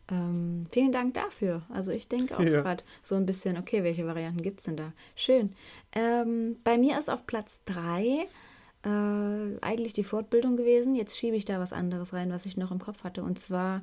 ähm, 0.10 0.66
vielen 0.72 0.92
Dank 0.92 1.16
dafür. 1.16 1.64
Also 1.70 1.92
ich 1.92 2.08
denke 2.08 2.38
auch 2.38 2.42
ja. 2.42 2.62
gerade 2.62 2.84
so 3.02 3.16
ein 3.16 3.26
bisschen, 3.26 3.58
okay, 3.58 3.84
welche 3.84 4.06
Varianten 4.06 4.42
gibt 4.42 4.60
es 4.60 4.66
denn 4.66 4.78
da? 4.78 4.94
Schön. 5.16 5.54
Ähm, 5.94 6.58
bei 6.64 6.78
mir 6.78 6.98
ist 7.00 7.10
auf 7.10 7.26
Platz 7.26 7.62
3 7.66 8.28
äh, 8.86 9.60
eigentlich 9.62 9.94
die 9.94 10.04
Fortbildung 10.04 10.58
gewesen. 10.58 10.96
Jetzt 10.96 11.18
schiebe 11.18 11.36
ich 11.36 11.46
da 11.46 11.60
was 11.60 11.74
anderes 11.74 12.14
rein, 12.14 12.32
was 12.32 12.46
ich 12.46 12.56
noch 12.56 12.72
im 12.72 12.80
Kopf 12.80 13.04
hatte. 13.04 13.24
Und 13.24 13.40
zwar 13.40 13.82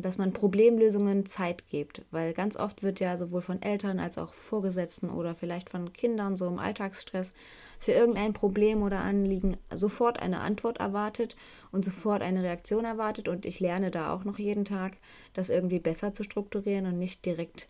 dass 0.00 0.16
man 0.16 0.32
Problemlösungen 0.32 1.26
Zeit 1.26 1.66
gibt, 1.66 2.02
weil 2.12 2.32
ganz 2.34 2.56
oft 2.56 2.84
wird 2.84 3.00
ja 3.00 3.16
sowohl 3.16 3.40
von 3.40 3.60
Eltern 3.62 3.98
als 3.98 4.16
auch 4.16 4.32
Vorgesetzten 4.32 5.10
oder 5.10 5.34
vielleicht 5.34 5.70
von 5.70 5.92
Kindern 5.92 6.36
so 6.36 6.46
im 6.46 6.60
Alltagsstress 6.60 7.34
für 7.80 7.90
irgendein 7.90 8.32
Problem 8.32 8.82
oder 8.82 9.00
Anliegen 9.00 9.56
sofort 9.74 10.20
eine 10.20 10.40
Antwort 10.40 10.78
erwartet 10.78 11.34
und 11.72 11.84
sofort 11.84 12.22
eine 12.22 12.44
Reaktion 12.44 12.84
erwartet. 12.84 13.26
Und 13.26 13.44
ich 13.44 13.58
lerne 13.58 13.90
da 13.90 14.14
auch 14.14 14.24
noch 14.24 14.38
jeden 14.38 14.64
Tag, 14.64 14.98
das 15.34 15.50
irgendwie 15.50 15.80
besser 15.80 16.12
zu 16.12 16.22
strukturieren 16.22 16.86
und 16.86 16.98
nicht 16.98 17.26
direkt 17.26 17.68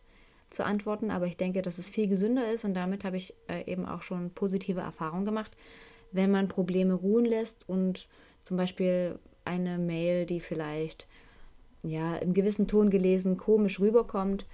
zu 0.50 0.64
antworten, 0.64 1.10
aber 1.10 1.26
ich 1.26 1.36
denke, 1.36 1.62
dass 1.62 1.78
es 1.78 1.88
viel 1.88 2.08
gesünder 2.08 2.52
ist. 2.52 2.64
Und 2.66 2.74
damit 2.74 3.04
habe 3.04 3.16
ich 3.16 3.34
äh, 3.48 3.64
eben 3.70 3.86
auch 3.86 4.02
schon 4.02 4.30
positive 4.30 4.80
Erfahrungen 4.80 5.24
gemacht, 5.24 5.56
wenn 6.12 6.30
man 6.30 6.48
Probleme 6.48 6.92
ruhen 6.92 7.24
lässt 7.24 7.68
und 7.68 8.08
zum 8.42 8.58
Beispiel 8.58 9.18
eine 9.44 9.78
Mail, 9.78 10.26
die 10.26 10.40
vielleicht 10.40 11.06
ja, 11.86 12.16
im 12.16 12.34
gewissen 12.34 12.66
Ton 12.66 12.90
gelesen 12.90 13.36
komisch 13.36 13.80
rüberkommt, 13.80 14.46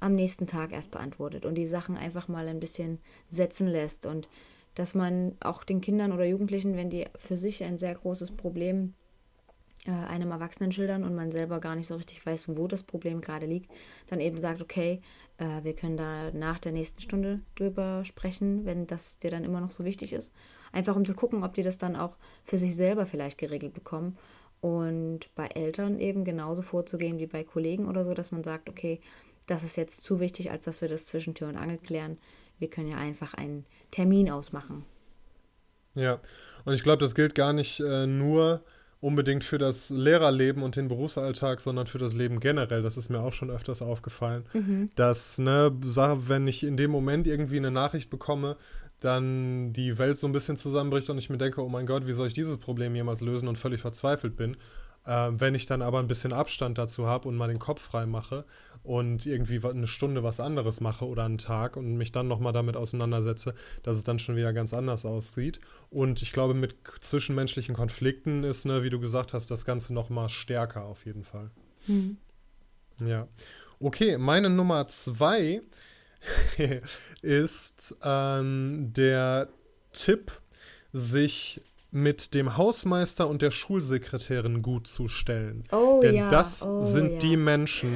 am 0.00 0.14
nächsten 0.14 0.46
Tag 0.46 0.72
erst 0.72 0.90
beantwortet 0.90 1.44
und 1.44 1.54
die 1.54 1.66
Sachen 1.66 1.96
einfach 1.96 2.26
mal 2.26 2.48
ein 2.48 2.60
bisschen 2.60 2.98
setzen 3.28 3.66
lässt 3.66 4.06
und 4.06 4.28
dass 4.74 4.94
man 4.94 5.36
auch 5.40 5.64
den 5.64 5.80
Kindern 5.80 6.12
oder 6.12 6.24
Jugendlichen, 6.24 6.76
wenn 6.76 6.90
die 6.90 7.06
für 7.16 7.36
sich 7.36 7.62
ein 7.64 7.78
sehr 7.78 7.94
großes 7.94 8.32
Problem 8.32 8.94
äh, 9.86 9.90
einem 9.90 10.30
Erwachsenen 10.30 10.72
schildern 10.72 11.04
und 11.04 11.14
man 11.14 11.30
selber 11.30 11.60
gar 11.60 11.76
nicht 11.76 11.86
so 11.86 11.96
richtig 11.96 12.24
weiß, 12.24 12.56
wo 12.56 12.66
das 12.66 12.82
Problem 12.82 13.20
gerade 13.20 13.46
liegt, 13.46 13.70
dann 14.08 14.20
eben 14.20 14.36
sagt, 14.36 14.62
okay, 14.62 15.00
äh, 15.38 15.62
wir 15.62 15.74
können 15.74 15.96
da 15.96 16.30
nach 16.32 16.58
der 16.58 16.72
nächsten 16.72 17.00
Stunde 17.00 17.40
drüber 17.56 18.04
sprechen, 18.04 18.64
wenn 18.64 18.86
das 18.86 19.18
dir 19.18 19.30
dann 19.30 19.44
immer 19.44 19.60
noch 19.60 19.70
so 19.70 19.84
wichtig 19.84 20.12
ist. 20.12 20.32
Einfach 20.72 20.96
um 20.96 21.04
zu 21.04 21.14
gucken, 21.14 21.42
ob 21.44 21.54
die 21.54 21.62
das 21.62 21.78
dann 21.78 21.96
auch 21.96 22.16
für 22.44 22.58
sich 22.58 22.76
selber 22.76 23.06
vielleicht 23.06 23.38
geregelt 23.38 23.74
bekommen. 23.74 24.16
Und 24.60 25.34
bei 25.34 25.46
Eltern 25.46 25.98
eben 25.98 26.24
genauso 26.24 26.62
vorzugehen 26.62 27.18
wie 27.18 27.26
bei 27.26 27.44
Kollegen 27.44 27.88
oder 27.88 28.04
so, 28.04 28.12
dass 28.12 28.30
man 28.30 28.44
sagt, 28.44 28.68
okay, 28.68 29.00
das 29.46 29.62
ist 29.62 29.76
jetzt 29.76 30.04
zu 30.04 30.20
wichtig, 30.20 30.50
als 30.50 30.64
dass 30.64 30.82
wir 30.82 30.88
das 30.88 31.06
zwischen 31.06 31.34
Tür 31.34 31.48
und 31.48 31.56
Angel 31.56 31.78
klären. 31.78 32.18
Wir 32.58 32.68
können 32.68 32.88
ja 32.88 32.98
einfach 32.98 33.34
einen 33.34 33.64
Termin 33.90 34.30
ausmachen. 34.30 34.84
Ja, 35.94 36.20
und 36.64 36.74
ich 36.74 36.82
glaube, 36.82 37.02
das 37.02 37.14
gilt 37.14 37.34
gar 37.34 37.52
nicht 37.52 37.80
äh, 37.80 38.06
nur 38.06 38.62
unbedingt 39.00 39.44
für 39.44 39.58
das 39.58 39.88
Lehrerleben 39.88 40.62
und 40.62 40.76
den 40.76 40.88
Berufsalltag, 40.88 41.62
sondern 41.62 41.86
für 41.86 41.98
das 41.98 42.14
Leben 42.14 42.38
generell. 42.38 42.82
Das 42.82 42.96
ist 42.96 43.08
mir 43.08 43.20
auch 43.20 43.32
schon 43.32 43.50
öfters 43.50 43.80
aufgefallen, 43.80 44.44
mhm. 44.52 44.90
dass, 44.94 45.38
ne, 45.38 45.72
wenn 45.72 46.46
ich 46.46 46.62
in 46.62 46.76
dem 46.76 46.90
Moment 46.90 47.26
irgendwie 47.26 47.56
eine 47.56 47.70
Nachricht 47.70 48.10
bekomme, 48.10 48.56
dann 49.00 49.72
die 49.72 49.98
Welt 49.98 50.16
so 50.16 50.26
ein 50.26 50.32
bisschen 50.32 50.56
zusammenbricht 50.56 51.10
und 51.10 51.18
ich 51.18 51.30
mir 51.30 51.38
denke, 51.38 51.62
oh 51.62 51.68
mein 51.68 51.86
Gott, 51.86 52.06
wie 52.06 52.12
soll 52.12 52.26
ich 52.26 52.34
dieses 52.34 52.58
Problem 52.58 52.94
jemals 52.94 53.20
lösen 53.20 53.48
und 53.48 53.56
völlig 53.56 53.80
verzweifelt 53.80 54.36
bin. 54.36 54.56
Äh, 55.06 55.30
wenn 55.32 55.54
ich 55.54 55.66
dann 55.66 55.82
aber 55.82 55.98
ein 55.98 56.08
bisschen 56.08 56.32
Abstand 56.32 56.76
dazu 56.76 57.06
habe 57.06 57.26
und 57.28 57.36
mal 57.36 57.48
den 57.48 57.58
Kopf 57.58 57.82
frei 57.82 58.06
mache 58.06 58.44
und 58.82 59.26
irgendwie 59.26 59.66
eine 59.66 59.86
Stunde 59.86 60.22
was 60.22 60.40
anderes 60.40 60.80
mache 60.80 61.06
oder 61.06 61.24
einen 61.24 61.38
Tag 61.38 61.76
und 61.76 61.96
mich 61.96 62.12
dann 62.12 62.28
nochmal 62.28 62.52
damit 62.52 62.76
auseinandersetze, 62.76 63.54
dass 63.82 63.96
es 63.96 64.04
dann 64.04 64.18
schon 64.18 64.36
wieder 64.36 64.52
ganz 64.52 64.74
anders 64.74 65.04
aussieht. 65.04 65.60
Und 65.90 66.22
ich 66.22 66.32
glaube, 66.32 66.54
mit 66.54 66.76
zwischenmenschlichen 67.00 67.74
Konflikten 67.74 68.44
ist, 68.44 68.66
ne, 68.66 68.82
wie 68.82 68.90
du 68.90 69.00
gesagt 69.00 69.32
hast, 69.32 69.50
das 69.50 69.64
Ganze 69.64 69.94
nochmal 69.94 70.28
stärker 70.28 70.84
auf 70.84 71.06
jeden 71.06 71.24
Fall. 71.24 71.50
Hm. 71.86 72.18
Ja. 72.98 73.26
Okay, 73.78 74.18
meine 74.18 74.50
Nummer 74.50 74.88
zwei 74.88 75.62
ist 77.22 77.96
ähm, 78.04 78.92
der 78.92 79.48
Tipp, 79.92 80.32
sich 80.92 81.60
mit 81.92 82.34
dem 82.34 82.56
Hausmeister 82.56 83.28
und 83.28 83.42
der 83.42 83.50
Schulsekretärin 83.50 84.62
gut 84.62 84.86
zu 84.86 85.08
stellen. 85.08 85.64
Oh, 85.72 86.00
Denn 86.02 86.14
ja. 86.14 86.30
das 86.30 86.64
oh, 86.64 86.82
sind 86.82 87.12
ja. 87.12 87.18
die 87.18 87.36
Menschen, 87.36 87.92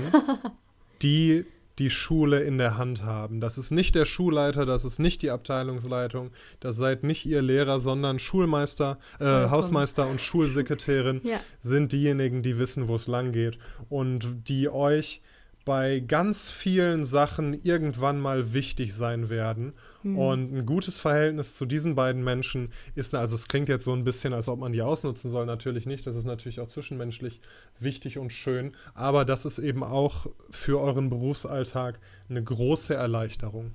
die 1.03 1.45
die 1.79 1.91
Schule 1.91 2.41
in 2.43 2.59
der 2.59 2.79
Hand 2.79 3.03
haben. 3.03 3.41
Das 3.41 3.59
ist 3.59 3.73
nicht 3.73 3.95
der 3.95 4.05
Schulleiter, 4.05 4.65
das 4.65 4.85
ist 4.85 5.01
nicht 5.01 5.23
die 5.23 5.31
Abteilungsleitung, 5.31 6.31
das 6.61 6.77
seid 6.77 7.03
nicht 7.03 7.27
ihr 7.27 7.43
Lehrer, 7.43 7.81
sondern 7.81 8.21
Schulmeister, 8.21 8.99
äh, 9.19 9.25
Hausmeister 9.25 10.07
und 10.09 10.21
Schulsekretärin 10.21 11.21
ja. 11.25 11.41
sind 11.61 11.93
diejenigen, 11.93 12.43
die 12.43 12.59
wissen, 12.59 12.87
wo 12.87 12.95
es 12.95 13.09
lang 13.09 13.33
geht 13.33 13.59
und 13.89 14.49
die 14.49 14.69
euch 14.69 15.21
bei 15.65 16.01
ganz 16.01 16.51
vielen 16.51 17.05
Sachen 17.05 17.55
irgendwann 17.63 18.21
mal 18.21 18.53
wichtig 18.53 18.95
sein 18.95 19.31
werden. 19.31 19.73
Mhm. 20.03 20.19
Und 20.19 20.53
ein 20.55 20.67
gutes 20.67 20.99
Verhältnis 20.99 21.55
zu 21.55 21.65
diesen 21.65 21.95
beiden 21.95 22.23
Menschen 22.23 22.73
ist, 22.95 23.15
also 23.15 23.35
es 23.35 23.49
klingt 23.49 23.69
jetzt 23.69 23.85
so 23.85 23.93
ein 23.93 24.05
bisschen, 24.05 24.35
als 24.35 24.49
ob 24.49 24.61
man 24.61 24.73
die 24.73 24.83
ausnutzen 24.83 25.31
soll, 25.31 25.47
natürlich 25.47 25.87
nicht. 25.87 26.07
Das 26.07 26.17
ist 26.17 26.27
natürlich 26.27 26.61
auch 26.61 26.69
zwischenmenschlich 26.69 27.41
wichtig 27.79 28.19
und 28.19 28.33
schön. 28.33 28.73
Aber 28.95 29.25
das 29.25 29.45
ist 29.45 29.59
eben 29.59 29.83
auch 29.83 30.27
für 30.51 30.81
euren 30.81 31.09
Berufsalltag 31.09 31.99
eine 32.29 32.43
große 32.43 32.95
Erleichterung. 32.95 33.75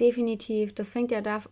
Definitiv. 0.00 0.74
Das 0.74 0.90
fängt 0.90 1.10
ja 1.10 1.20
da 1.20 1.42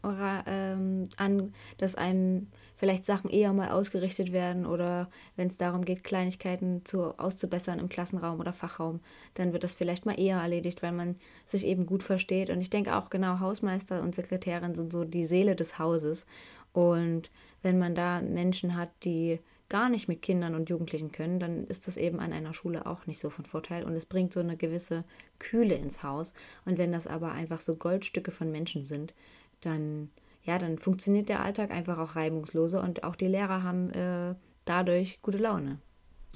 ähm, 0.46 1.04
an, 1.16 1.52
dass 1.78 1.96
einem 1.96 2.48
vielleicht 2.76 3.04
Sachen 3.04 3.30
eher 3.30 3.52
mal 3.52 3.70
ausgerichtet 3.70 4.32
werden 4.32 4.66
oder 4.66 5.08
wenn 5.34 5.48
es 5.48 5.56
darum 5.56 5.84
geht, 5.84 6.04
Kleinigkeiten 6.04 6.84
zu, 6.84 7.18
auszubessern 7.18 7.78
im 7.78 7.88
Klassenraum 7.88 8.38
oder 8.38 8.52
Fachraum, 8.52 9.00
dann 9.34 9.52
wird 9.52 9.64
das 9.64 9.74
vielleicht 9.74 10.06
mal 10.06 10.18
eher 10.18 10.38
erledigt, 10.38 10.82
weil 10.82 10.92
man 10.92 11.16
sich 11.46 11.66
eben 11.66 11.86
gut 11.86 12.02
versteht. 12.02 12.50
Und 12.50 12.60
ich 12.60 12.70
denke 12.70 12.94
auch 12.96 13.10
genau, 13.10 13.40
Hausmeister 13.40 14.02
und 14.02 14.14
Sekretärin 14.14 14.74
sind 14.74 14.92
so 14.92 15.04
die 15.04 15.24
Seele 15.24 15.56
des 15.56 15.78
Hauses. 15.78 16.26
Und 16.72 17.30
wenn 17.62 17.78
man 17.78 17.94
da 17.94 18.20
Menschen 18.20 18.76
hat, 18.76 18.90
die 19.02 19.40
gar 19.68 19.88
nicht 19.88 20.06
mit 20.06 20.22
Kindern 20.22 20.54
und 20.54 20.70
Jugendlichen 20.70 21.10
können, 21.10 21.40
dann 21.40 21.66
ist 21.66 21.88
das 21.88 21.96
eben 21.96 22.20
an 22.20 22.32
einer 22.32 22.54
Schule 22.54 22.86
auch 22.86 23.06
nicht 23.06 23.18
so 23.18 23.30
von 23.30 23.44
Vorteil 23.44 23.84
und 23.84 23.94
es 23.94 24.06
bringt 24.06 24.32
so 24.32 24.40
eine 24.40 24.56
gewisse 24.56 25.04
Kühle 25.38 25.74
ins 25.74 26.02
Haus. 26.02 26.34
Und 26.64 26.78
wenn 26.78 26.92
das 26.92 27.06
aber 27.06 27.32
einfach 27.32 27.60
so 27.60 27.74
Goldstücke 27.74 28.30
von 28.30 28.52
Menschen 28.52 28.84
sind, 28.84 29.12
dann 29.60 30.10
ja, 30.46 30.58
dann 30.58 30.78
funktioniert 30.78 31.28
der 31.28 31.44
Alltag 31.44 31.70
einfach 31.70 31.98
auch 31.98 32.16
reibungsloser 32.16 32.82
und 32.82 33.04
auch 33.04 33.16
die 33.16 33.26
Lehrer 33.26 33.62
haben 33.62 33.90
äh, 33.90 34.34
dadurch 34.64 35.20
gute 35.20 35.38
Laune. 35.38 35.80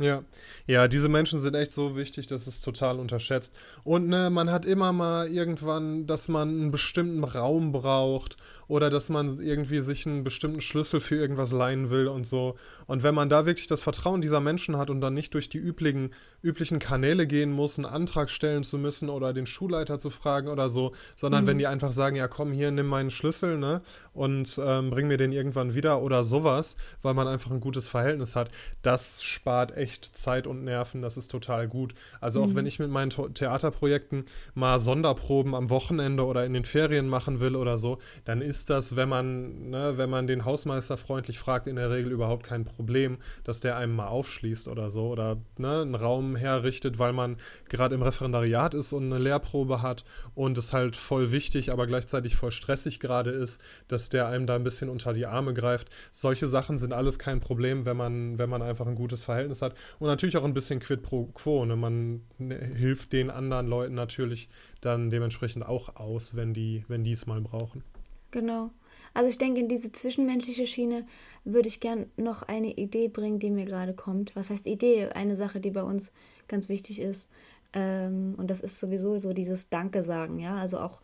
Ja, 0.00 0.24
ja, 0.66 0.88
diese 0.88 1.10
Menschen 1.10 1.40
sind 1.40 1.54
echt 1.54 1.72
so 1.72 1.94
wichtig, 1.94 2.26
das 2.26 2.46
ist 2.46 2.64
total 2.64 2.98
unterschätzt. 2.98 3.54
Und 3.84 4.08
ne, 4.08 4.30
man 4.30 4.50
hat 4.50 4.64
immer 4.64 4.92
mal 4.92 5.28
irgendwann, 5.28 6.06
dass 6.06 6.28
man 6.28 6.48
einen 6.48 6.70
bestimmten 6.70 7.22
Raum 7.22 7.70
braucht 7.70 8.38
oder 8.66 8.88
dass 8.88 9.08
man 9.08 9.42
irgendwie 9.42 9.80
sich 9.80 10.06
einen 10.06 10.22
bestimmten 10.22 10.60
Schlüssel 10.60 11.00
für 11.00 11.16
irgendwas 11.16 11.50
leihen 11.50 11.90
will 11.90 12.06
und 12.06 12.24
so. 12.24 12.54
Und 12.86 13.02
wenn 13.02 13.16
man 13.16 13.28
da 13.28 13.44
wirklich 13.44 13.66
das 13.66 13.82
Vertrauen 13.82 14.20
dieser 14.20 14.40
Menschen 14.40 14.78
hat 14.78 14.90
und 14.90 15.00
dann 15.00 15.12
nicht 15.12 15.34
durch 15.34 15.48
die 15.48 15.58
üblichen, 15.58 16.14
üblichen 16.40 16.78
Kanäle 16.78 17.26
gehen 17.26 17.50
muss, 17.50 17.78
einen 17.78 17.84
Antrag 17.84 18.30
stellen 18.30 18.62
zu 18.62 18.78
müssen 18.78 19.10
oder 19.10 19.32
den 19.32 19.46
Schulleiter 19.46 19.98
zu 19.98 20.08
fragen 20.08 20.46
oder 20.46 20.70
so, 20.70 20.92
sondern 21.16 21.42
mhm. 21.42 21.48
wenn 21.48 21.58
die 21.58 21.66
einfach 21.66 21.92
sagen, 21.92 22.14
ja 22.14 22.28
komm 22.28 22.52
hier, 22.52 22.70
nimm 22.70 22.86
meinen 22.86 23.10
Schlüssel, 23.10 23.58
ne, 23.58 23.82
und 24.14 24.60
ähm, 24.64 24.90
bring 24.90 25.08
mir 25.08 25.16
den 25.16 25.32
irgendwann 25.32 25.74
wieder 25.74 26.00
oder 26.00 26.22
sowas, 26.22 26.76
weil 27.02 27.14
man 27.14 27.26
einfach 27.26 27.50
ein 27.50 27.60
gutes 27.60 27.88
Verhältnis 27.88 28.36
hat, 28.36 28.50
das 28.82 29.24
spart 29.24 29.76
echt 29.76 29.89
Zeit 30.00 30.46
und 30.46 30.62
Nerven, 30.64 31.02
das 31.02 31.16
ist 31.16 31.30
total 31.30 31.66
gut. 31.66 31.94
Also 32.20 32.42
auch 32.42 32.48
mhm. 32.48 32.56
wenn 32.56 32.66
ich 32.66 32.78
mit 32.78 32.90
meinen 32.90 33.10
Theaterprojekten 33.10 34.26
mal 34.54 34.78
Sonderproben 34.78 35.54
am 35.54 35.70
Wochenende 35.70 36.24
oder 36.24 36.46
in 36.46 36.54
den 36.54 36.64
Ferien 36.64 37.08
machen 37.08 37.40
will 37.40 37.56
oder 37.56 37.78
so, 37.78 37.98
dann 38.24 38.40
ist 38.40 38.60
ist 38.60 38.68
das, 38.68 38.94
wenn 38.94 39.08
man, 39.08 39.70
ne, 39.70 39.94
wenn 39.96 40.10
man 40.10 40.26
den 40.26 40.44
Hausmeister 40.44 40.98
freundlich 40.98 41.38
fragt, 41.38 41.66
in 41.66 41.76
der 41.76 41.90
Regel 41.90 42.12
überhaupt 42.12 42.44
kein 42.44 42.66
Problem, 42.66 43.16
dass 43.42 43.60
der 43.60 43.76
einem 43.76 43.96
mal 43.96 44.08
aufschließt 44.08 44.68
oder 44.68 44.90
so 44.90 45.08
oder 45.08 45.38
ne, 45.56 45.80
einen 45.80 45.94
Raum 45.94 46.36
herrichtet, 46.36 46.98
weil 46.98 47.14
man 47.14 47.38
gerade 47.70 47.94
im 47.94 48.02
Referendariat 48.02 48.74
ist 48.74 48.92
und 48.92 49.04
eine 49.04 49.22
Lehrprobe 49.22 49.80
hat 49.80 50.04
und 50.34 50.58
es 50.58 50.74
halt 50.74 50.94
voll 50.94 51.30
wichtig, 51.30 51.72
aber 51.72 51.86
gleichzeitig 51.86 52.36
voll 52.36 52.52
stressig 52.52 53.00
gerade 53.00 53.30
ist, 53.30 53.62
dass 53.88 54.10
der 54.10 54.26
einem 54.26 54.46
da 54.46 54.56
ein 54.56 54.64
bisschen 54.64 54.90
unter 54.90 55.14
die 55.14 55.24
Arme 55.26 55.54
greift. 55.54 55.88
Solche 56.12 56.48
Sachen 56.48 56.76
sind 56.76 56.92
alles 56.92 57.18
kein 57.18 57.40
Problem, 57.40 57.86
wenn 57.86 57.96
man, 57.96 58.36
wenn 58.38 58.50
man 58.50 58.60
einfach 58.60 58.86
ein 58.86 58.94
gutes 58.94 59.22
Verhältnis 59.22 59.62
hat 59.62 59.69
und 59.98 60.08
natürlich 60.08 60.36
auch 60.36 60.44
ein 60.44 60.54
bisschen 60.54 60.80
quid 60.80 61.02
pro 61.02 61.26
quo. 61.26 61.64
Ne? 61.64 61.76
Man 61.76 62.22
ne, 62.38 62.56
hilft 62.56 63.12
den 63.12 63.30
anderen 63.30 63.66
Leuten 63.66 63.94
natürlich 63.94 64.48
dann 64.80 65.10
dementsprechend 65.10 65.66
auch 65.66 65.96
aus, 65.96 66.36
wenn 66.36 66.54
die, 66.54 66.84
wenn 66.88 67.04
es 67.04 67.26
mal 67.26 67.40
brauchen. 67.40 67.82
Genau. 68.30 68.70
Also 69.12 69.28
ich 69.28 69.38
denke, 69.38 69.60
in 69.60 69.68
diese 69.68 69.90
zwischenmenschliche 69.90 70.66
Schiene 70.66 71.06
würde 71.44 71.68
ich 71.68 71.80
gern 71.80 72.06
noch 72.16 72.42
eine 72.42 72.72
Idee 72.72 73.08
bringen, 73.08 73.38
die 73.38 73.50
mir 73.50 73.64
gerade 73.64 73.94
kommt. 73.94 74.36
Was 74.36 74.50
heißt 74.50 74.66
Idee? 74.66 75.08
Eine 75.08 75.34
Sache, 75.34 75.60
die 75.60 75.70
bei 75.70 75.82
uns 75.82 76.12
ganz 76.46 76.68
wichtig 76.68 77.00
ist. 77.00 77.28
Ähm, 77.72 78.34
und 78.36 78.50
das 78.50 78.60
ist 78.60 78.78
sowieso 78.78 79.18
so 79.18 79.32
dieses 79.32 79.68
Danke 79.68 80.02
sagen, 80.02 80.38
ja. 80.38 80.56
Also 80.56 80.78
auch 80.78 81.00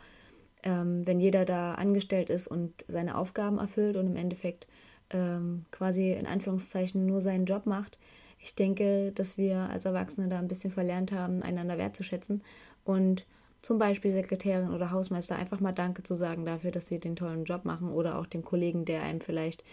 ähm, 0.62 1.07
wenn 1.07 1.20
jeder 1.20 1.44
da 1.44 1.74
angestellt 1.74 2.31
ist 2.31 2.48
und 2.48 2.85
seine 2.88 3.16
Aufgaben 3.16 3.59
erfüllt 3.59 3.96
und 3.96 4.07
im 4.07 4.16
Endeffekt 4.16 4.66
ähm, 5.11 5.64
quasi 5.70 6.12
in 6.12 6.26
Anführungszeichen 6.26 7.07
nur 7.07 7.22
seinen 7.22 7.46
Job 7.46 7.66
macht. 7.66 7.98
Ich 8.47 8.55
denke, 8.55 9.11
dass 9.11 9.37
wir 9.37 9.57
als 9.71 9.87
Erwachsene 9.87 10.29
da 10.29 10.39
ein 10.39 10.47
bisschen 10.47 10.71
verlernt 10.71 11.11
haben, 11.11 11.43
einander 11.43 11.79
wertzuschätzen 11.79 12.45
und 12.85 13.27
zum 13.61 13.81
Beispiel 13.81 14.13
Sekretärin 14.13 14.71
oder 14.71 14.93
Hausmeister, 14.93 15.35
einfach 15.35 15.59
mal 15.59 15.73
Danke 15.73 16.05
zu 16.05 16.15
sagen 16.15 16.47
dafür, 16.47 16.71
dass 16.71 16.87
sie 16.87 17.01
den 17.01 17.17
tollen 17.17 17.45
Job 17.45 17.65
machen 17.65 17.91
oder 17.91 18.17
auch 18.17 18.27
dem 18.27 18.45
Kollegen, 18.45 18.85
der 18.85 19.03
einem 19.03 19.21
vielleicht 19.21 19.65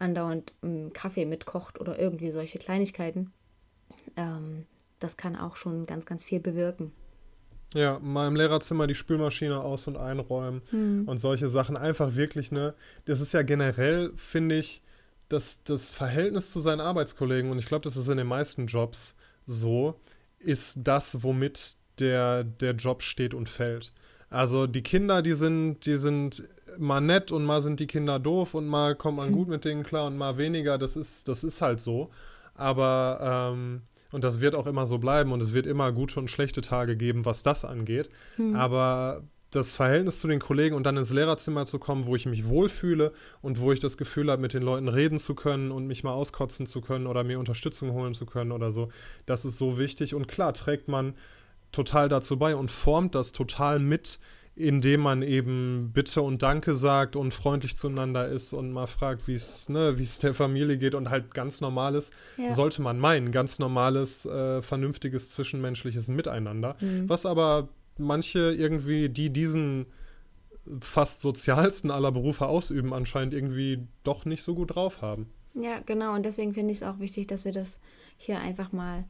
andauernd 0.00 0.52
einen 0.62 0.92
Kaffee 0.92 1.26
mitkocht 1.26 1.80
oder 1.80 1.96
irgendwie 1.96 2.32
solche 2.32 2.58
Kleinigkeiten. 2.58 3.32
Ähm, 4.16 4.66
das 4.98 5.16
kann 5.16 5.36
auch 5.36 5.54
schon 5.54 5.86
ganz, 5.86 6.04
ganz 6.04 6.24
viel 6.24 6.40
bewirken. 6.40 6.90
Ja, 7.72 8.00
mal 8.00 8.26
im 8.26 8.34
Lehrerzimmer 8.34 8.88
die 8.88 8.96
Spülmaschine 8.96 9.60
aus- 9.60 9.86
und 9.86 9.96
einräumen 9.96 10.62
hm. 10.70 11.06
und 11.06 11.18
solche 11.18 11.48
Sachen. 11.48 11.76
Einfach 11.76 12.16
wirklich, 12.16 12.50
ne? 12.50 12.74
Das 13.04 13.20
ist 13.20 13.32
ja 13.32 13.42
generell, 13.42 14.10
finde 14.16 14.56
ich, 14.56 14.82
das, 15.28 15.62
das 15.64 15.90
Verhältnis 15.90 16.50
zu 16.52 16.60
seinen 16.60 16.80
Arbeitskollegen, 16.80 17.50
und 17.50 17.58
ich 17.58 17.66
glaube, 17.66 17.84
das 17.84 17.96
ist 17.96 18.08
in 18.08 18.16
den 18.16 18.26
meisten 18.26 18.66
Jobs 18.66 19.16
so, 19.46 20.00
ist 20.38 20.80
das, 20.84 21.22
womit 21.22 21.76
der, 21.98 22.44
der 22.44 22.72
Job 22.74 23.02
steht 23.02 23.34
und 23.34 23.48
fällt. 23.48 23.92
Also 24.30 24.66
die 24.66 24.82
Kinder, 24.82 25.22
die 25.22 25.34
sind, 25.34 25.86
die 25.86 25.98
sind 25.98 26.42
mal 26.78 27.00
nett 27.00 27.32
und 27.32 27.44
mal 27.44 27.62
sind 27.62 27.80
die 27.80 27.86
Kinder 27.86 28.18
doof 28.18 28.54
und 28.54 28.66
mal 28.66 28.94
kommt 28.94 29.16
man 29.16 29.32
gut 29.32 29.48
mit 29.48 29.64
denen 29.64 29.82
klar 29.82 30.06
und 30.06 30.16
mal 30.16 30.36
weniger. 30.36 30.78
Das 30.78 30.96
ist, 30.96 31.28
das 31.28 31.44
ist 31.44 31.60
halt 31.60 31.80
so. 31.80 32.10
Aber 32.54 33.52
ähm, 33.52 33.82
Und 34.10 34.24
das 34.24 34.40
wird 34.40 34.54
auch 34.54 34.66
immer 34.66 34.86
so 34.86 34.98
bleiben 34.98 35.32
und 35.32 35.42
es 35.42 35.52
wird 35.52 35.66
immer 35.66 35.92
gute 35.92 36.18
und 36.18 36.30
schlechte 36.30 36.60
Tage 36.60 36.96
geben, 36.96 37.24
was 37.24 37.42
das 37.42 37.64
angeht. 37.64 38.08
Mhm. 38.36 38.56
Aber 38.56 39.22
das 39.50 39.74
Verhältnis 39.74 40.20
zu 40.20 40.28
den 40.28 40.40
Kollegen 40.40 40.76
und 40.76 40.84
dann 40.84 40.96
ins 40.96 41.10
Lehrerzimmer 41.10 41.64
zu 41.64 41.78
kommen, 41.78 42.06
wo 42.06 42.14
ich 42.14 42.26
mich 42.26 42.46
wohlfühle 42.46 43.12
und 43.40 43.60
wo 43.60 43.72
ich 43.72 43.80
das 43.80 43.96
Gefühl 43.96 44.30
habe, 44.30 44.42
mit 44.42 44.52
den 44.52 44.62
Leuten 44.62 44.88
reden 44.88 45.18
zu 45.18 45.34
können 45.34 45.70
und 45.70 45.86
mich 45.86 46.04
mal 46.04 46.12
auskotzen 46.12 46.66
zu 46.66 46.80
können 46.80 47.06
oder 47.06 47.24
mir 47.24 47.38
Unterstützung 47.38 47.92
holen 47.92 48.14
zu 48.14 48.26
können 48.26 48.52
oder 48.52 48.72
so, 48.72 48.90
das 49.24 49.44
ist 49.44 49.56
so 49.56 49.78
wichtig. 49.78 50.14
Und 50.14 50.28
klar, 50.28 50.52
trägt 50.52 50.88
man 50.88 51.14
total 51.72 52.08
dazu 52.08 52.38
bei 52.38 52.56
und 52.56 52.70
formt 52.70 53.14
das 53.14 53.32
total 53.32 53.78
mit, 53.78 54.18
indem 54.54 55.00
man 55.02 55.22
eben 55.22 55.92
Bitte 55.94 56.20
und 56.20 56.42
Danke 56.42 56.74
sagt 56.74 57.14
und 57.14 57.32
freundlich 57.32 57.76
zueinander 57.76 58.28
ist 58.28 58.52
und 58.52 58.72
mal 58.72 58.88
fragt, 58.88 59.28
wie 59.28 59.34
es 59.34 59.68
ne, 59.68 59.94
der 60.22 60.34
Familie 60.34 60.78
geht 60.78 60.94
und 60.94 61.10
halt 61.10 61.32
ganz 61.32 61.60
normales, 61.60 62.10
ja. 62.36 62.54
sollte 62.54 62.82
man 62.82 62.98
meinen, 62.98 63.30
ganz 63.30 63.60
normales, 63.60 64.26
äh, 64.26 64.60
vernünftiges 64.60 65.30
zwischenmenschliches 65.30 66.08
Miteinander. 66.08 66.76
Mhm. 66.80 67.08
Was 67.08 67.24
aber 67.24 67.68
manche 67.98 68.52
irgendwie, 68.52 69.08
die 69.08 69.30
diesen 69.30 69.86
fast 70.80 71.20
sozialsten 71.20 71.90
aller 71.90 72.12
Berufe 72.12 72.46
ausüben, 72.46 72.92
anscheinend 72.92 73.34
irgendwie 73.34 73.86
doch 74.04 74.24
nicht 74.24 74.42
so 74.42 74.54
gut 74.54 74.74
drauf 74.74 75.02
haben. 75.02 75.30
Ja, 75.54 75.80
genau. 75.80 76.14
Und 76.14 76.24
deswegen 76.24 76.54
finde 76.54 76.72
ich 76.72 76.78
es 76.78 76.82
auch 76.82 76.98
wichtig, 76.98 77.26
dass 77.26 77.44
wir 77.44 77.52
das 77.52 77.80
hier 78.16 78.38
einfach 78.38 78.72
mal 78.72 79.04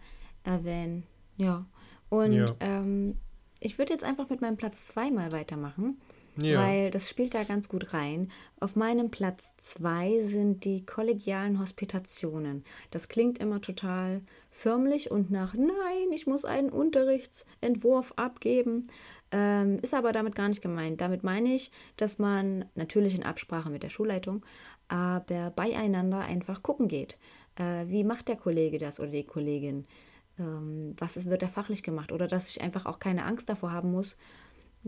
erwähnen. 0.45 1.05
Ja. 1.37 1.67
Und 2.09 2.33
ja. 2.33 2.55
Ähm, 2.61 3.17
ich 3.61 3.79
würde 3.79 3.93
jetzt 3.93 4.05
einfach 4.05 4.31
mit 4.31 4.41
meinem 4.41 4.57
Platz 4.57 4.87
2 4.87 5.11
mal 5.11 5.33
weitermachen, 5.33 6.01
ja. 6.41 6.61
weil 6.63 6.91
das 6.91 7.09
spielt 7.09 7.35
da 7.35 7.45
ganz 7.45 7.69
gut 7.69 7.93
rein. 7.95 8.31
Auf 8.61 8.77
meinem 8.77 9.11
Platz 9.11 9.55
2 9.59 10.23
sind 10.23 10.65
die 10.65 10.85
kollegialen 10.85 11.61
Hospitationen. 11.61 12.65
Das 12.91 13.09
klingt 13.09 13.39
immer 13.39 13.61
total 13.61 14.23
förmlich 14.51 15.11
und 15.11 15.31
nach, 15.31 15.55
nein, 15.55 16.13
ich 16.13 16.27
muss 16.27 16.45
einen 16.45 16.71
Unterrichtsentwurf 16.71 18.13
abgeben. 18.17 18.85
Ähm, 19.31 19.79
ist 19.83 19.95
aber 19.95 20.13
damit 20.13 20.35
gar 20.35 20.49
nicht 20.49 20.63
gemeint. 20.63 21.01
Damit 21.01 21.23
meine 21.23 21.55
ich, 21.55 21.71
dass 21.97 22.19
man 22.19 22.65
natürlich 22.75 23.15
in 23.15 23.25
Absprache 23.25 23.71
mit 23.71 23.83
der 23.83 23.91
Schulleitung, 23.91 24.45
aber 24.89 25.51
beieinander 25.51 26.21
einfach 26.21 26.63
gucken 26.63 26.89
geht. 26.89 27.19
Äh, 27.57 27.87
wie 27.89 28.05
macht 28.05 28.29
der 28.29 28.37
Kollege 28.37 28.79
das 28.79 29.01
oder 29.01 29.11
die 29.11 29.25
Kollegin? 29.25 29.87
ähm, 30.39 30.95
was 30.99 31.17
ist, 31.17 31.29
wird 31.29 31.43
da 31.43 31.49
fachlich 31.49 31.83
gemacht 31.83 32.13
oder 32.13 32.27
dass 32.27 32.49
ich 32.49 32.61
einfach 32.61 32.87
auch 32.87 32.99
keine 32.99 33.25
Angst 33.25 33.49
davor 33.49 33.73
haben 33.73 33.91
muss, 33.91 34.17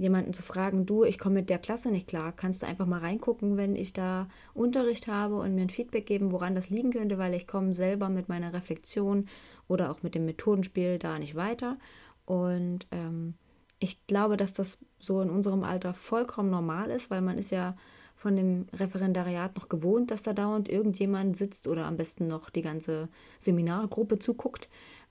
jemanden 0.01 0.33
zu 0.33 0.43
fragen, 0.43 0.87
du, 0.87 1.05
ich 1.05 1.19
komme 1.19 1.37
mit 1.37 1.51
der 1.51 1.59
Klasse 1.59 1.91
nicht 1.91 2.09
klar, 2.09 2.33
kannst 2.33 2.63
du 2.63 2.67
einfach 2.67 2.87
mal 2.87 3.01
reingucken, 3.01 3.57
wenn 3.57 3.77
ich 3.77 3.93
da 3.93 4.29
Unterricht 4.55 5.07
habe 5.07 5.37
und 5.37 5.55
mir 5.55 5.63
ein 5.63 5.71
Feedback 5.71 6.07
geben, 6.07 6.33
woran 6.33 6.55
das 6.55 6.71
liegen 6.71 6.91
könnte, 6.91 7.19
weil 7.19 7.35
ich 7.35 7.47
komme 7.47 7.75
selber 7.75 8.09
mit 8.09 8.29
meiner 8.29 8.53
Reflexion 8.53 9.27
oder 9.69 9.91
auch 9.91 10.03
mit 10.03 10.15
dem 10.15 10.25
Methodenspiel 10.25 10.99
da 10.99 11.19
nicht 11.19 11.35
weiter. 11.35 11.79
Und 12.25 12.87
ähm, 12.91 13.35
ich 13.79 14.07
glaube, 14.07 14.37
dass 14.37 14.53
das 14.53 14.79
so 14.99 15.21
in 15.21 15.31
unserem 15.31 15.65
Alter 15.65 15.95
vollkommen 15.95 16.51
normal 16.51 16.91
ist, 16.91 17.11
weil 17.11 17.23
man 17.23 17.39
ist 17.39 17.51
ja 17.51 17.77
von 18.15 18.37
dem 18.37 18.67
Referendariat 18.75 19.57
noch 19.57 19.69
gewohnt, 19.69 20.11
dass 20.11 20.23
da 20.23 20.33
dauernd 20.33 20.69
irgendjemand 20.69 21.37
sitzt 21.37 21.67
oder 21.67 21.87
am 21.87 21.97
besten 21.97 22.27
noch 22.27 22.51
die 22.51 22.63
ganze 22.63 23.09
Seminargruppe 23.39 24.19
zuguckt. 24.19 24.69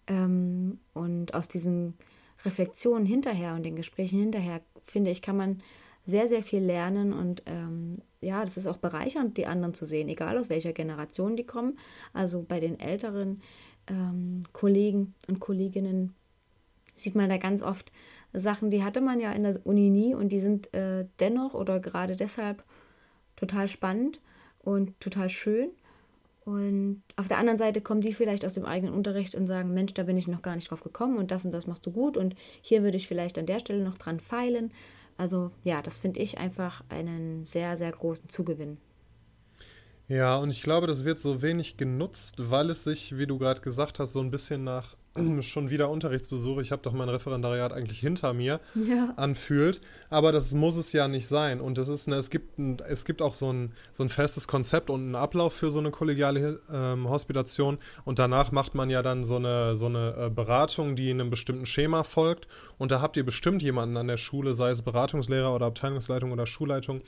Ähm, 0.08 0.80
und 0.94 1.34
aus 1.34 1.48
diesen 1.48 1.96
Reflexionen 2.46 3.06
hinterher 3.06 3.56
und 3.56 3.64
den 3.64 3.76
Gesprächen 3.76 4.20
hinterher, 4.20 4.62
finde 4.92 5.12
ich, 5.12 5.22
kann 5.22 5.38
man 5.38 5.62
sehr, 6.06 6.28
sehr 6.28 6.44
viel 6.44 6.62
lernen 6.62 7.14
und 7.14 7.44
ähm, 7.46 8.02
ja, 8.22 8.44
das 8.44 8.58
ist 8.58 8.68
auch 8.68 8.78
bereichernd, 8.78 9.38
die 9.38 9.46
anderen 9.46 9.74
zu 9.74 9.86
sehen, 9.86 10.10
egal 10.10 10.38
aus 10.38 10.50
welcher 10.50 10.74
Generation 10.74 11.36
die 11.36 11.46
kommen. 11.46 11.78
Also 12.14 12.44
bei 12.44 12.60
den 12.60 12.80
älteren 12.80 13.42
ähm, 13.88 14.44
Kollegen 14.52 15.14
und 15.28 15.40
Kolleginnen 15.40 16.16
sieht 16.96 17.16
man 17.16 17.30
da 17.30 17.38
ganz 17.38 17.62
oft 17.62 17.92
Sachen, 18.34 18.72
die 18.72 18.84
hatte 18.84 19.02
man 19.02 19.20
ja 19.20 19.32
in 19.32 19.44
der 19.44 19.60
Uni 19.66 19.90
nie 19.90 20.14
und 20.14 20.30
die 20.30 20.40
sind 20.40 20.74
äh, 20.74 21.06
dennoch 21.20 21.54
oder 21.54 21.80
gerade 21.80 22.16
deshalb 22.16 22.64
total 23.36 23.68
spannend 23.68 24.22
und 24.60 25.00
total 25.00 25.30
schön. 25.30 25.70
Und 26.50 27.04
auf 27.16 27.28
der 27.28 27.38
anderen 27.38 27.60
Seite 27.60 27.80
kommen 27.80 28.02
die 28.02 28.12
vielleicht 28.12 28.44
aus 28.44 28.54
dem 28.54 28.66
eigenen 28.66 28.96
Unterricht 28.96 29.36
und 29.36 29.46
sagen, 29.46 29.72
Mensch, 29.72 29.94
da 29.94 30.02
bin 30.02 30.18
ich 30.18 30.28
noch 30.28 30.42
gar 30.42 30.56
nicht 30.56 30.72
drauf 30.72 30.82
gekommen 30.82 31.20
und 31.20 31.30
das 31.30 31.46
und 31.46 31.52
das 31.52 31.68
machst 31.68 31.86
du 31.86 31.92
gut 31.92 32.18
und 32.18 32.34
hier 32.62 32.82
würde 32.82 32.98
ich 32.98 33.08
vielleicht 33.08 33.38
an 33.38 33.46
der 33.46 33.60
Stelle 33.60 33.84
noch 33.84 34.00
dran 34.00 34.20
feilen. 34.20 34.72
Also 35.16 35.52
ja, 35.64 35.84
das 35.84 36.00
finde 36.00 36.20
ich 36.22 36.40
einfach 36.40 36.84
einen 36.90 37.46
sehr, 37.46 37.78
sehr 37.78 37.92
großen 37.92 38.30
Zugewinn. 38.30 38.78
Ja, 40.08 40.38
und 40.38 40.50
ich 40.50 40.64
glaube, 40.64 40.88
das 40.88 41.06
wird 41.06 41.20
so 41.20 41.44
wenig 41.44 41.78
genutzt, 41.78 42.50
weil 42.50 42.72
es 42.72 42.84
sich, 42.84 43.16
wie 43.20 43.28
du 43.28 43.38
gerade 43.38 43.62
gesagt 43.62 44.00
hast, 44.00 44.14
so 44.14 44.20
ein 44.20 44.32
bisschen 44.32 44.64
nach 44.64 44.96
schon 45.42 45.70
wieder 45.70 45.90
Unterrichtsbesuch, 45.90 46.60
ich 46.60 46.72
habe 46.72 46.82
doch 46.82 46.94
mein 46.94 47.10
Referendariat 47.10 47.74
eigentlich 47.74 48.00
hinter 48.00 48.34
mir, 48.34 48.60
ja. 48.76 49.14
anfühlt. 49.16 49.82
Aber 50.10 50.32
das 50.32 50.54
muss 50.54 50.78
es 50.78 50.92
ja 50.94 51.08
nicht 51.08 51.28
sein. 51.28 51.62
Und 51.62 51.78
das 51.78 51.88
ist, 51.88 52.08
ne, 52.08 52.16
es 52.16 52.30
gibt, 52.30 52.58
ein, 52.60 52.78
es 52.88 53.06
gibt 53.06 53.22
auch 53.22 53.34
so 53.34 53.52
ein, 53.52 53.72
so 53.94 54.04
ein 54.04 54.10
festes 54.10 54.48
Konzept 54.48 54.90
und 54.90 55.02
einen 55.02 55.16
Ablauf 55.16 55.54
für 55.54 55.72
so 55.72 55.80
eine 55.80 55.92
kollegiale 55.92 56.60
ähm, 56.72 57.10
Hospitation. 57.10 57.78
Und 58.06 58.20
danach 58.20 58.52
macht 58.52 58.76
man 58.76 58.90
ja 58.90 59.02
dann 59.02 59.24
so 59.24 59.36
eine, 59.36 59.76
so 59.76 59.86
eine 59.86 60.16
äh, 60.18 60.30
Beratung, 60.30 60.96
die 60.96 61.10
einem 61.10 61.30
bestimmten 61.30 61.66
Schema 61.66 62.04
folgt. 62.04 62.48
Und 62.80 62.92
da 62.92 63.02
habt 63.02 63.18
ihr 63.18 63.26
bestimmt 63.26 63.62
jemanden 63.62 63.98
an 63.98 64.08
der 64.08 64.18
Schule, 64.18 64.56
sei 64.56 64.72
es 64.72 64.82
Beratungslehrer 64.82 65.54
oder 65.54 65.68
Abteilungsleitung 65.68 66.32
oder 66.32 66.48
Schulleitung, 66.48 67.02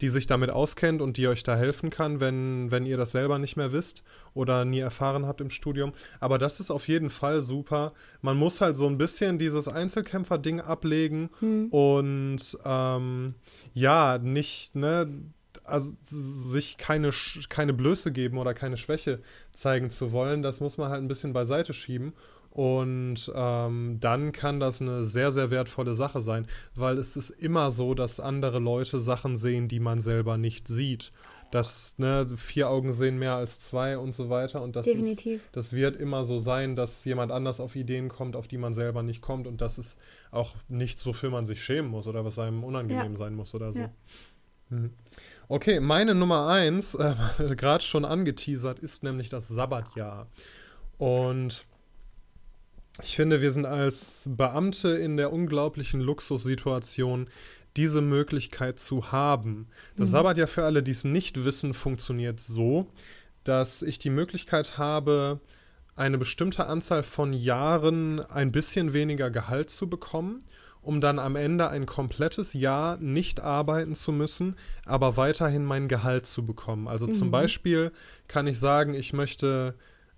die 0.00 0.08
sich 0.08 0.26
damit 0.26 0.50
auskennt 0.50 1.00
und 1.00 1.16
die 1.16 1.26
euch 1.26 1.42
da 1.42 1.56
helfen 1.56 1.88
kann, 1.90 2.20
wenn, 2.20 2.70
wenn 2.70 2.84
ihr 2.84 2.98
das 2.98 3.12
selber 3.12 3.38
nicht 3.38 3.56
mehr 3.56 3.72
wisst 3.72 4.04
oder 4.34 4.64
nie 4.64 4.80
erfahren 4.80 5.26
habt 5.26 5.40
im 5.40 5.50
Studium. 5.50 5.92
Aber 6.20 6.38
das 6.38 6.60
ist 6.60 6.70
auf 6.70 6.88
jeden 6.88 7.10
Fall 7.10 7.40
super. 7.40 7.94
Man 8.20 8.36
muss 8.36 8.60
halt 8.60 8.76
so 8.76 8.86
ein 8.86 8.98
bisschen 8.98 9.38
dieses 9.38 9.66
Einzelkämpfer-Ding 9.66 10.60
ablegen 10.60 11.30
hm. 11.40 11.68
und 11.70 12.58
ähm, 12.64 13.34
ja, 13.72 14.18
nicht, 14.18 14.76
ne, 14.76 15.08
also 15.64 15.92
sich 16.02 16.76
keine, 16.76 17.10
keine 17.48 17.72
Blöße 17.72 18.12
geben 18.12 18.36
oder 18.36 18.52
keine 18.52 18.76
Schwäche 18.76 19.20
zeigen 19.52 19.88
zu 19.88 20.12
wollen, 20.12 20.42
das 20.42 20.60
muss 20.60 20.76
man 20.76 20.90
halt 20.90 21.02
ein 21.02 21.08
bisschen 21.08 21.32
beiseite 21.32 21.72
schieben 21.72 22.12
und 22.54 23.32
ähm, 23.34 23.98
dann 23.98 24.30
kann 24.30 24.60
das 24.60 24.80
eine 24.80 25.04
sehr, 25.04 25.32
sehr 25.32 25.50
wertvolle 25.50 25.96
Sache 25.96 26.22
sein, 26.22 26.46
weil 26.76 26.98
es 26.98 27.16
ist 27.16 27.30
immer 27.30 27.72
so, 27.72 27.94
dass 27.94 28.20
andere 28.20 28.60
Leute 28.60 29.00
Sachen 29.00 29.36
sehen, 29.36 29.66
die 29.66 29.80
man 29.80 30.00
selber 30.00 30.38
nicht 30.38 30.68
sieht. 30.68 31.10
Dass 31.50 31.98
ne, 31.98 32.26
vier 32.36 32.70
Augen 32.70 32.92
sehen 32.92 33.18
mehr 33.18 33.34
als 33.34 33.58
zwei 33.58 33.98
und 33.98 34.14
so 34.14 34.30
weiter. 34.30 34.62
Und 34.62 34.76
das 34.76 34.86
Definitiv. 34.86 35.46
Ist, 35.46 35.56
das 35.56 35.72
wird 35.72 35.96
immer 35.96 36.24
so 36.24 36.38
sein, 36.38 36.76
dass 36.76 37.04
jemand 37.04 37.32
anders 37.32 37.58
auf 37.58 37.74
Ideen 37.74 38.08
kommt, 38.08 38.36
auf 38.36 38.46
die 38.46 38.58
man 38.58 38.72
selber 38.72 39.02
nicht 39.02 39.20
kommt. 39.20 39.48
Und 39.48 39.60
das 39.60 39.76
ist 39.76 39.98
auch 40.30 40.54
nichts, 40.68 41.04
wofür 41.06 41.30
man 41.30 41.46
sich 41.46 41.60
schämen 41.60 41.90
muss 41.90 42.06
oder 42.06 42.24
was 42.24 42.38
einem 42.38 42.62
unangenehm 42.62 43.12
ja. 43.12 43.18
sein 43.18 43.34
muss 43.34 43.52
oder 43.56 43.72
so. 43.72 43.80
Ja. 43.80 43.90
Mhm. 44.68 44.90
Okay, 45.48 45.80
meine 45.80 46.14
Nummer 46.14 46.46
eins, 46.46 46.94
äh, 46.94 47.14
gerade 47.56 47.82
schon 47.82 48.04
angeteasert, 48.04 48.78
ist 48.78 49.02
nämlich 49.02 49.28
das 49.28 49.48
Sabbatjahr. 49.48 50.28
Und 50.98 51.66
ich 53.02 53.16
finde, 53.16 53.40
wir 53.40 53.52
sind 53.52 53.66
als 53.66 54.28
Beamte 54.30 54.88
in 54.90 55.16
der 55.16 55.32
unglaublichen 55.32 56.00
Luxussituation, 56.00 57.28
diese 57.76 58.00
Möglichkeit 58.00 58.78
zu 58.78 59.10
haben. 59.10 59.66
Das 59.96 60.10
mhm. 60.10 60.12
Sabbatjahr 60.12 60.46
für 60.46 60.64
alle, 60.64 60.82
die 60.82 60.92
es 60.92 61.04
nicht 61.04 61.44
wissen, 61.44 61.74
funktioniert 61.74 62.38
so, 62.38 62.86
dass 63.42 63.82
ich 63.82 63.98
die 63.98 64.10
Möglichkeit 64.10 64.78
habe, 64.78 65.40
eine 65.96 66.18
bestimmte 66.18 66.66
Anzahl 66.66 67.02
von 67.02 67.32
Jahren 67.32 68.20
ein 68.20 68.52
bisschen 68.52 68.92
weniger 68.92 69.30
Gehalt 69.30 69.70
zu 69.70 69.88
bekommen, 69.88 70.44
um 70.82 71.00
dann 71.00 71.18
am 71.18 71.34
Ende 71.34 71.68
ein 71.68 71.86
komplettes 71.86 72.52
Jahr 72.52 72.96
nicht 72.98 73.40
arbeiten 73.40 73.94
zu 73.94 74.12
müssen, 74.12 74.56
aber 74.84 75.16
weiterhin 75.16 75.64
mein 75.64 75.88
Gehalt 75.88 76.26
zu 76.26 76.44
bekommen. 76.44 76.88
Also 76.88 77.06
mhm. 77.06 77.12
zum 77.12 77.30
Beispiel 77.30 77.92
kann 78.28 78.46
ich 78.46 78.58
sagen, 78.58 78.94
ich 78.94 79.12
möchte 79.12 79.74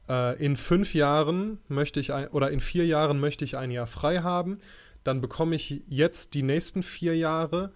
äh, 0.08 0.42
in 0.44 0.56
fünf 0.56 0.94
Jahren 0.94 1.58
möchte 1.68 2.00
ich 2.00 2.12
ein, 2.12 2.28
oder 2.28 2.50
in 2.50 2.60
vier 2.60 2.86
Jahren 2.86 3.20
möchte 3.20 3.44
ich 3.44 3.56
ein 3.56 3.70
Jahr 3.70 3.86
frei 3.86 4.18
haben. 4.18 4.58
Dann 5.04 5.20
bekomme 5.20 5.54
ich 5.54 5.82
jetzt 5.86 6.34
die 6.34 6.42
nächsten 6.42 6.82
vier 6.82 7.16
Jahre 7.16 7.72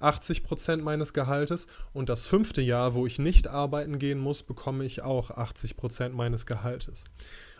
80 0.00 0.44
Prozent 0.44 0.84
meines 0.84 1.12
Gehaltes 1.12 1.66
und 1.92 2.08
das 2.08 2.26
fünfte 2.26 2.60
Jahr, 2.60 2.94
wo 2.94 3.06
ich 3.06 3.18
nicht 3.18 3.48
arbeiten 3.48 3.98
gehen 3.98 4.18
muss, 4.18 4.42
bekomme 4.42 4.84
ich 4.84 5.02
auch 5.02 5.30
80 5.30 5.76
Prozent 5.76 6.14
meines 6.14 6.46
Gehaltes. 6.46 7.04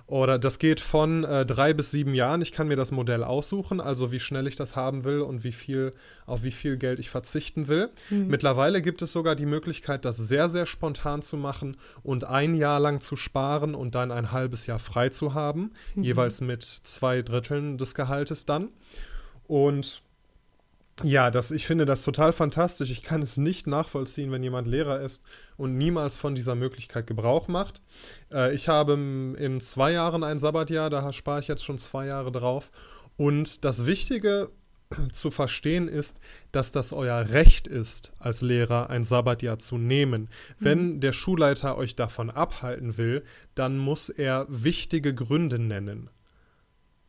Oder 0.07 0.39
das 0.39 0.59
geht 0.59 0.81
von 0.81 1.25
äh, 1.25 1.47
drei 1.47 1.73
bis 1.73 1.91
sieben 1.91 2.15
Jahren. 2.15 2.43
Ich 2.43 2.53
kann 2.53 2.69
mir 2.69 2.77
das 2.77 2.91
Modell 2.91 3.25
aussuchen, 3.25 3.81
also 3.81 4.13
wie 4.13 4.21
schnell 4.21 4.47
ich 4.47 4.55
das 4.55 4.77
haben 4.77 5.05
will 5.05 5.23
und 5.23 5.45
wie 5.45 5.53
viel, 5.53 5.93
auf 6.27 6.43
wie 6.43 6.51
viel 6.51 6.77
Geld 6.77 6.99
ich 6.99 7.09
verzichten 7.09 7.69
will. 7.69 7.89
Mhm. 8.11 8.27
Mittlerweile 8.27 8.83
gibt 8.83 9.01
es 9.01 9.13
sogar 9.13 9.35
die 9.35 9.47
Möglichkeit, 9.47 10.05
das 10.05 10.19
sehr, 10.19 10.51
sehr 10.51 10.67
spontan 10.67 11.23
zu 11.23 11.39
machen 11.39 11.79
und 12.03 12.25
ein 12.25 12.55
Jahr 12.55 12.81
lang 12.81 13.01
zu 13.01 13.17
sparen 13.17 13.75
und 13.75 13.95
dann 13.95 14.13
ein 14.13 14.31
halbes 14.31 14.67
Jahr 14.67 14.79
frei 14.79 15.09
zu 15.09 15.33
haben, 15.33 15.73
mhm. 15.95 16.03
jeweils 16.03 16.43
mit 16.43 16.63
zwei 16.63 17.23
Dritteln 17.23 17.79
des 17.79 17.95
Gehaltes 17.95 18.45
dann. 18.45 18.69
Und 19.47 20.03
ja, 21.03 21.31
das, 21.31 21.51
ich 21.51 21.67
finde 21.67 21.87
das 21.87 22.05
total 22.05 22.33
fantastisch. 22.33 22.91
Ich 22.91 23.03
kann 23.03 23.21
es 23.21 23.37
nicht 23.37 23.67
nachvollziehen, 23.67 24.31
wenn 24.31 24.43
jemand 24.43 24.69
Lehrer 24.69 25.01
ist 25.01 25.23
und 25.57 25.77
niemals 25.77 26.17
von 26.17 26.35
dieser 26.35 26.55
Möglichkeit 26.55 27.07
Gebrauch 27.07 27.49
macht. 27.49 27.81
Äh, 28.33 28.55
ich 28.55 28.69
habe 28.69 28.93
in 28.93 29.61
zwei 29.61 29.93
Jahren 29.93 30.23
ein 30.23 30.39
Sabbatjahr, 30.39 30.91
da 30.91 31.13
spare 31.13 31.41
ich 31.41 31.49
jetzt 31.49 31.65
schon 31.65 31.79
zwei 31.79 32.07
Jahre 32.07 32.31
drauf. 32.31 32.71
Und 33.17 33.65
das 33.65 33.87
Wichtige 33.87 34.51
zu 35.13 35.33
verstehen 35.33 35.89
ist, 35.89 36.21
dass 36.53 36.71
das 36.71 36.93
euer 36.93 37.29
Recht 37.31 37.67
ist, 37.67 38.13
als 38.21 38.41
Lehrer 38.41 38.89
ein 38.89 39.03
Sabbatjahr 39.03 39.59
zu 39.59 39.79
nehmen. 39.79 40.29
Wenn 40.61 40.95
mhm. 40.95 41.01
der 41.01 41.13
Schulleiter 41.13 41.77
euch 41.77 41.97
davon 41.97 42.31
abhalten 42.31 42.97
will, 42.97 43.25
dann 43.57 43.79
muss 43.79 44.11
er 44.11 44.47
wichtige 44.49 45.13
Gründe 45.13 45.59
nennen 45.59 46.09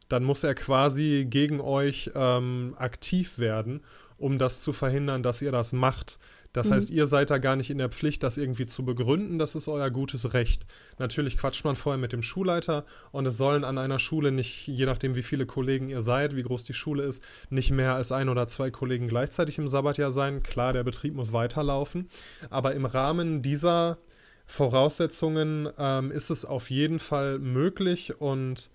dann 0.09 0.23
muss 0.23 0.43
er 0.43 0.55
quasi 0.55 1.25
gegen 1.29 1.61
euch 1.61 2.11
ähm, 2.15 2.75
aktiv 2.77 3.39
werden, 3.39 3.81
um 4.17 4.37
das 4.37 4.61
zu 4.61 4.73
verhindern, 4.73 5.23
dass 5.23 5.41
ihr 5.41 5.51
das 5.51 5.73
macht. 5.73 6.19
Das 6.55 6.67
mhm. 6.69 6.73
heißt, 6.73 6.89
ihr 6.89 7.05
seid 7.05 7.31
da 7.31 7.37
gar 7.37 7.57
nicht 7.57 7.69
in 7.69 7.79
der 7.79 7.89
Pflicht, 7.89 8.23
das 8.23 8.37
irgendwie 8.37 8.65
zu 8.65 8.85
begründen. 8.85 9.39
Das 9.39 9.55
ist 9.55 9.67
euer 9.67 9.89
gutes 9.89 10.33
Recht. 10.33 10.65
Natürlich 10.99 11.37
quatscht 11.37 11.65
man 11.65 11.75
vorher 11.75 11.99
mit 11.99 12.13
dem 12.13 12.21
Schulleiter 12.21 12.85
und 13.11 13.25
es 13.25 13.35
sollen 13.35 13.65
an 13.65 13.77
einer 13.77 13.99
Schule 13.99 14.31
nicht, 14.31 14.67
je 14.67 14.85
nachdem 14.85 15.15
wie 15.15 15.23
viele 15.23 15.45
Kollegen 15.45 15.89
ihr 15.89 16.01
seid, 16.01 16.33
wie 16.33 16.43
groß 16.43 16.63
die 16.63 16.73
Schule 16.73 17.03
ist, 17.03 17.21
nicht 17.49 17.71
mehr 17.71 17.95
als 17.95 18.13
ein 18.13 18.29
oder 18.29 18.47
zwei 18.47 18.71
Kollegen 18.71 19.09
gleichzeitig 19.09 19.57
im 19.57 19.67
Sabbatjahr 19.67 20.13
sein. 20.13 20.43
Klar, 20.43 20.71
der 20.71 20.85
Betrieb 20.85 21.13
muss 21.13 21.33
weiterlaufen. 21.33 22.09
Aber 22.49 22.73
im 22.73 22.85
Rahmen 22.85 23.41
dieser 23.41 23.97
Voraussetzungen 24.45 25.67
ähm, 25.77 26.09
ist 26.11 26.29
es 26.29 26.45
auf 26.45 26.69
jeden 26.69 26.99
Fall 26.99 27.37
möglich 27.39 28.21
und 28.21 28.69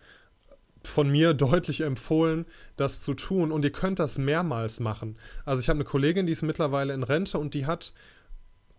von 0.82 1.10
mir 1.10 1.34
deutlich 1.34 1.82
empfohlen, 1.82 2.46
das 2.76 3.00
zu 3.00 3.14
tun. 3.14 3.52
Und 3.52 3.64
ihr 3.64 3.72
könnt 3.72 3.98
das 3.98 4.18
mehrmals 4.18 4.80
machen. 4.80 5.16
Also 5.44 5.60
ich 5.60 5.68
habe 5.68 5.78
eine 5.78 5.84
Kollegin, 5.84 6.26
die 6.26 6.32
ist 6.32 6.42
mittlerweile 6.42 6.94
in 6.94 7.02
Rente 7.02 7.38
und 7.38 7.54
die 7.54 7.66
hat 7.66 7.92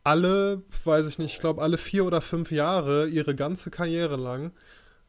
alle, 0.04 0.64
weiß 0.84 1.08
ich 1.08 1.20
nicht, 1.20 1.34
ich 1.36 1.40
glaube 1.40 1.62
alle 1.62 1.78
vier 1.78 2.06
oder 2.06 2.22
fünf 2.22 2.52
Jahre 2.52 3.08
ihre 3.08 3.36
ganze 3.36 3.70
Karriere 3.70 4.16
lang 4.16 4.52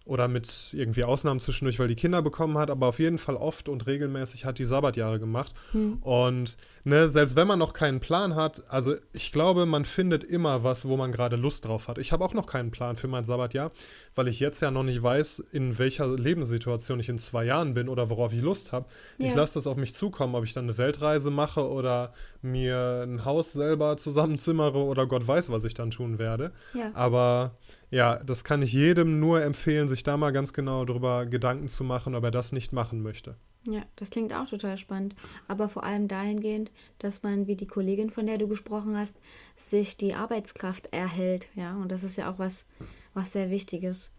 oder 0.05 0.29
mit 0.29 0.71
irgendwie 0.73 1.05
Ausnahmen 1.05 1.41
zwischendurch, 1.41 1.79
weil 1.79 1.89
die 1.89 1.95
Kinder 1.95 2.23
bekommen 2.23 2.59
hat, 2.59 2.71
aber 2.71 2.89
auf 2.89 2.99
jeden 2.99 3.19
Fall 3.19 3.37
oft 3.37 3.69
und 3.69 3.87
regelmäßig 3.87 4.45
hat 4.45 4.59
die 4.59 4.65
Sabbatjahre 4.65 5.21
gemacht. 5.21 5.55
Hm. 5.73 5.99
Und 6.03 6.57
ne, 6.85 7.09
selbst 7.09 7.37
wenn 7.37 7.47
man 7.47 7.59
noch 7.59 7.73
keinen 7.73 8.01
Plan 8.01 8.35
hat, 8.35 8.65
also 8.69 8.95
ich 9.13 9.31
glaube, 9.31 9.65
man 9.67 9.85
findet 9.85 10.25
immer 10.25 10.65
was, 10.65 10.89
wo 10.89 10.97
man 10.97 11.13
gerade 11.13 11.37
Lust 11.37 11.65
drauf 11.65 11.89
hat. 11.89 11.99
Ich 11.99 12.11
habe 12.11 12.25
auch 12.25 12.35
noch 12.35 12.47
keinen 12.47 12.71
Plan 12.71 12.97
für 12.97 13.09
mein 13.09 13.25
Sabbatjahr, 13.25 13.71
weil 14.15 14.29
ich 14.29 14.41
jetzt 14.41 14.61
ja 14.61 14.71
noch 14.71 14.83
nicht 14.83 15.03
weiß, 15.03 15.45
in 15.53 15.79
welcher 15.79 16.09
Lebenssituation 16.09 16.99
ich 16.99 17.09
in 17.09 17.19
zwei 17.19 17.45
Jahren 17.45 17.75
bin 17.75 17.89
oder 17.89 18.11
worauf 18.11 18.33
ich 18.33 18.43
Lust 18.43 18.73
habe. 18.73 18.87
Ja. 19.19 19.29
Ich 19.29 19.35
lasse 19.35 19.55
das 19.55 19.67
auf 19.67 19.77
mich 19.77 19.95
zukommen, 19.95 20.35
ob 20.35 20.45
ich 20.45 20.53
dann 20.53 20.65
eine 20.65 20.79
Weltreise 20.79 21.31
mache 21.31 21.69
oder 21.69 22.13
mir 22.43 23.05
ein 23.07 23.25
Haus 23.25 23.53
selber 23.53 23.97
zusammenzimmere 23.97 24.79
oder 24.79 25.07
Gott 25.07 25.27
weiß, 25.27 25.51
was 25.51 25.65
ich 25.65 25.75
dann 25.75 25.91
tun 25.91 26.19
werde. 26.19 26.51
Ja. 26.75 26.91
Aber 26.95 27.53
ja, 27.93 28.17
das 28.25 28.43
kann 28.43 28.63
ich 28.63 28.73
jedem 28.73 29.21
nur 29.21 29.43
empfehlen, 29.43 29.87
sich 29.87 30.03
da 30.03 30.17
mal 30.17 30.33
ganz 30.33 30.55
genau 30.55 30.87
darüber 30.87 31.27
Gedanken 31.27 31.69
zu 31.69 31.85
machen, 31.85 32.15
ob 32.15 32.25
er 32.25 32.31
das 32.31 32.51
nicht 32.51 32.73
machen 32.73 33.03
möchte. 33.03 33.37
Ja, 33.69 33.83
das 33.97 34.09
klingt 34.09 34.35
auch 34.35 34.49
total 34.49 34.79
spannend. 34.79 35.15
Aber 35.47 35.69
vor 35.69 35.85
allem 35.85 36.09
dahingehend, 36.09 36.73
dass 36.99 37.23
man, 37.23 37.47
wie 37.47 37.55
die 37.55 37.67
Kollegin, 37.67 38.09
von 38.09 38.25
der 38.25 38.39
du 38.39 38.49
gesprochen 38.49 38.97
hast, 38.97 39.19
sich 39.57 39.99
die 39.99 40.15
Arbeitskraft 40.15 40.89
erhält. 40.91 41.49
Ja, 41.55 41.77
und 41.77 41.93
das 41.93 42.03
ist 42.03 42.17
ja 42.17 42.31
auch 42.31 42.39
was, 42.39 42.67
was 43.13 43.33
sehr 43.33 43.51
Wichtiges. 43.51 44.11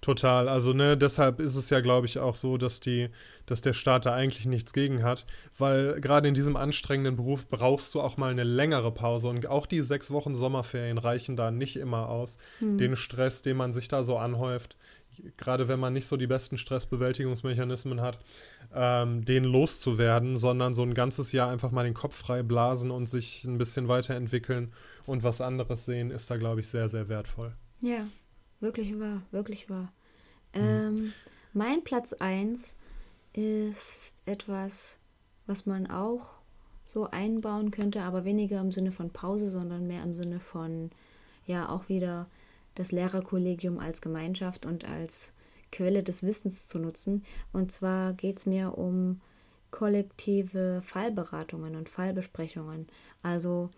Total. 0.00 0.48
Also, 0.48 0.72
ne, 0.72 0.96
deshalb 0.96 1.40
ist 1.40 1.56
es 1.56 1.70
ja, 1.70 1.80
glaube 1.80 2.06
ich, 2.06 2.18
auch 2.18 2.36
so, 2.36 2.56
dass 2.56 2.80
die, 2.80 3.08
dass 3.46 3.60
der 3.60 3.72
Staat 3.72 4.06
da 4.06 4.14
eigentlich 4.14 4.46
nichts 4.46 4.72
gegen 4.72 5.02
hat. 5.02 5.26
Weil 5.56 6.00
gerade 6.00 6.28
in 6.28 6.34
diesem 6.34 6.56
anstrengenden 6.56 7.16
Beruf 7.16 7.48
brauchst 7.48 7.94
du 7.94 8.00
auch 8.00 8.16
mal 8.16 8.30
eine 8.30 8.44
längere 8.44 8.92
Pause. 8.92 9.28
Und 9.28 9.46
auch 9.46 9.66
die 9.66 9.80
sechs 9.80 10.10
Wochen 10.10 10.34
Sommerferien 10.34 10.98
reichen 10.98 11.36
da 11.36 11.50
nicht 11.50 11.76
immer 11.76 12.08
aus. 12.08 12.38
Hm. 12.60 12.78
Den 12.78 12.96
Stress, 12.96 13.42
den 13.42 13.56
man 13.56 13.72
sich 13.72 13.88
da 13.88 14.04
so 14.04 14.18
anhäuft, 14.18 14.76
gerade 15.36 15.68
wenn 15.68 15.80
man 15.80 15.92
nicht 15.92 16.06
so 16.06 16.16
die 16.16 16.26
besten 16.26 16.58
Stressbewältigungsmechanismen 16.58 18.00
hat, 18.00 18.18
ähm, 18.74 19.24
den 19.24 19.44
loszuwerden, 19.44 20.38
sondern 20.38 20.74
so 20.74 20.82
ein 20.82 20.94
ganzes 20.94 21.32
Jahr 21.32 21.50
einfach 21.50 21.70
mal 21.70 21.84
den 21.84 21.94
Kopf 21.94 22.16
frei 22.16 22.42
blasen 22.42 22.90
und 22.90 23.08
sich 23.08 23.44
ein 23.44 23.58
bisschen 23.58 23.88
weiterentwickeln 23.88 24.72
und 25.06 25.22
was 25.22 25.40
anderes 25.40 25.84
sehen, 25.84 26.10
ist 26.10 26.30
da, 26.30 26.36
glaube 26.36 26.60
ich, 26.60 26.68
sehr, 26.68 26.88
sehr 26.88 27.08
wertvoll. 27.08 27.54
Ja, 27.80 28.06
Wirklich 28.60 28.98
wahr, 28.98 29.22
wirklich 29.30 29.70
wahr. 29.70 29.92
Mhm. 30.54 30.60
Ähm, 30.60 31.12
mein 31.52 31.84
Platz 31.84 32.12
1 32.12 32.76
ist 33.32 34.16
etwas, 34.26 34.98
was 35.46 35.66
man 35.66 35.90
auch 35.90 36.36
so 36.84 37.06
einbauen 37.10 37.70
könnte, 37.70 38.02
aber 38.02 38.24
weniger 38.24 38.60
im 38.60 38.72
Sinne 38.72 38.92
von 38.92 39.10
Pause, 39.10 39.50
sondern 39.50 39.86
mehr 39.86 40.02
im 40.02 40.14
Sinne 40.14 40.40
von, 40.40 40.90
ja, 41.46 41.68
auch 41.68 41.88
wieder 41.88 42.28
das 42.74 42.92
Lehrerkollegium 42.92 43.78
als 43.78 44.00
Gemeinschaft 44.00 44.64
und 44.64 44.88
als 44.88 45.32
Quelle 45.70 46.02
des 46.02 46.22
Wissens 46.22 46.66
zu 46.66 46.78
nutzen. 46.78 47.24
Und 47.52 47.72
zwar 47.72 48.14
geht 48.14 48.38
es 48.38 48.46
mir 48.46 48.78
um 48.78 49.20
kollektive 49.70 50.80
Fallberatungen 50.82 51.76
und 51.76 51.88
Fallbesprechungen. 51.88 52.86
Also 53.22 53.68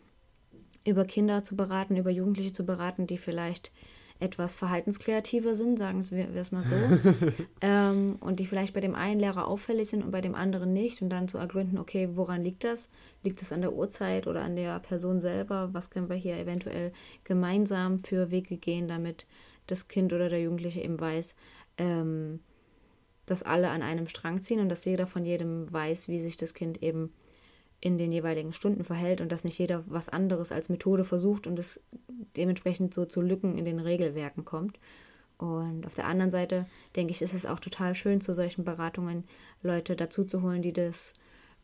über 0.87 1.05
Kinder 1.05 1.43
zu 1.43 1.57
beraten, 1.57 1.97
über 1.97 2.11
Jugendliche 2.11 2.53
zu 2.53 2.65
beraten, 2.65 3.07
die 3.07 3.19
vielleicht 3.19 3.73
etwas 4.21 4.55
verhaltenskreativer 4.55 5.55
sind, 5.55 5.79
sagen 5.79 6.05
wir 6.11 6.29
es 6.35 6.53
mal 6.53 6.63
so, 6.63 6.75
ähm, 7.63 8.17
und 8.21 8.39
die 8.39 8.47
vielleicht 8.47 8.75
bei 8.75 8.81
dem 8.81 8.95
einen 8.95 9.19
Lehrer 9.19 9.49
auffällig 9.49 9.89
sind 9.89 10.05
und 10.05 10.11
bei 10.11 10.21
dem 10.21 10.35
anderen 10.35 10.73
nicht 10.73 11.01
und 11.01 11.11
dann 11.11 11.27
zu 11.27 11.39
ergründen, 11.39 11.79
okay, 11.79 12.11
woran 12.15 12.43
liegt 12.43 12.65
das? 12.65 12.91
Liegt 13.23 13.41
es 13.41 13.53
an 13.53 13.63
der 13.63 13.73
Uhrzeit 13.73 14.27
oder 14.27 14.43
an 14.43 14.57
der 14.57 14.79
Person 14.81 15.21
selber? 15.21 15.71
Was 15.73 15.91
können 15.91 16.09
wir 16.09 16.17
hier 16.17 16.37
eventuell 16.37 16.93
gemeinsam 17.25 17.99
für 17.99 18.31
Wege 18.31 18.59
gehen, 18.59 18.89
damit 18.89 19.27
das 19.67 19.89
Kind 19.89 20.13
oder 20.13 20.29
der 20.29 20.43
Jugendliche 20.43 20.83
eben 20.83 21.01
weiß, 21.01 21.35
ähm, 21.79 22.41
dass 23.27 23.43
alle 23.43 23.71
an 23.71 23.83
einem 23.83 24.07
Strang 24.07 24.43
ziehen 24.43 24.61
und 24.61 24.69
dass 24.69 24.85
jeder 24.85 25.07
von 25.07 25.25
jedem 25.25 25.73
weiß, 25.73 26.09
wie 26.09 26.19
sich 26.19 26.37
das 26.37 26.53
Kind 26.53 26.83
eben 26.83 27.13
in 27.81 27.97
den 27.97 28.13
jeweiligen 28.13 28.53
Stunden 28.53 28.85
verhält 28.85 29.21
und 29.21 29.33
dass 29.33 29.45
nicht 29.45 29.59
jeder 29.59 29.85
was 29.87 30.09
anderes 30.09 30.53
als 30.53 30.69
Methode 30.69 31.05
versucht 31.05 31.47
und 31.47 31.59
es 31.59 31.81
dementsprechend 32.37 32.93
so 32.93 33.07
zu 33.07 33.23
Lücken 33.23 33.57
in 33.57 33.65
den 33.65 33.79
Regelwerken 33.79 34.45
kommt. 34.45 34.79
Und 35.39 35.87
auf 35.87 35.95
der 35.95 36.07
anderen 36.07 36.31
Seite 36.31 36.67
denke 36.97 37.13
ich, 37.13 37.23
ist 37.23 37.33
es 37.33 37.47
auch 37.47 37.61
total 37.61 37.95
schön, 37.95 38.21
zu 38.21 38.35
solchen 38.35 38.65
Beratungen 38.65 39.25
Leute 39.63 39.97
dazu 39.97 40.25
zu 40.25 40.43
holen, 40.43 40.61
die 40.61 40.75
das 40.75 41.15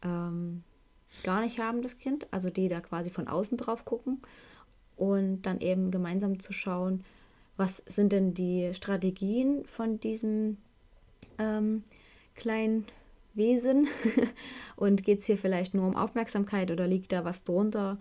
ähm, 0.03 0.63
gar 1.23 1.43
nicht 1.43 1.59
haben, 1.59 1.83
das 1.83 1.99
Kind, 1.99 2.27
also 2.31 2.49
die 2.49 2.69
da 2.69 2.81
quasi 2.81 3.11
von 3.11 3.29
außen 3.29 3.59
drauf 3.59 3.85
gucken 3.85 4.23
und 4.97 5.43
dann 5.43 5.61
eben 5.61 5.91
gemeinsam 5.91 6.41
zu 6.41 6.53
schauen, 6.53 7.05
was 7.59 7.83
sind 7.87 8.13
denn 8.13 8.33
die 8.33 8.73
Strategien 8.73 9.65
von 9.67 10.01
diesem 10.01 10.57
ähm, 11.39 11.83
kleinen 12.35 12.87
Wesen 13.37 13.89
und 14.77 15.05
geht 15.05 15.21
es 15.21 15.27
hier 15.27 15.39
vielleicht 15.39 15.75
nur 15.75 15.87
um 15.87 15.97
Aufmerksamkeit 15.97 16.71
oder 16.71 16.87
liegt 16.87 17.13
da 17.13 17.25
was 17.25 17.45
drunter? 17.45 17.99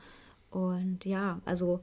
Und 0.49 1.05
ja, 1.05 1.41
also 1.45 1.81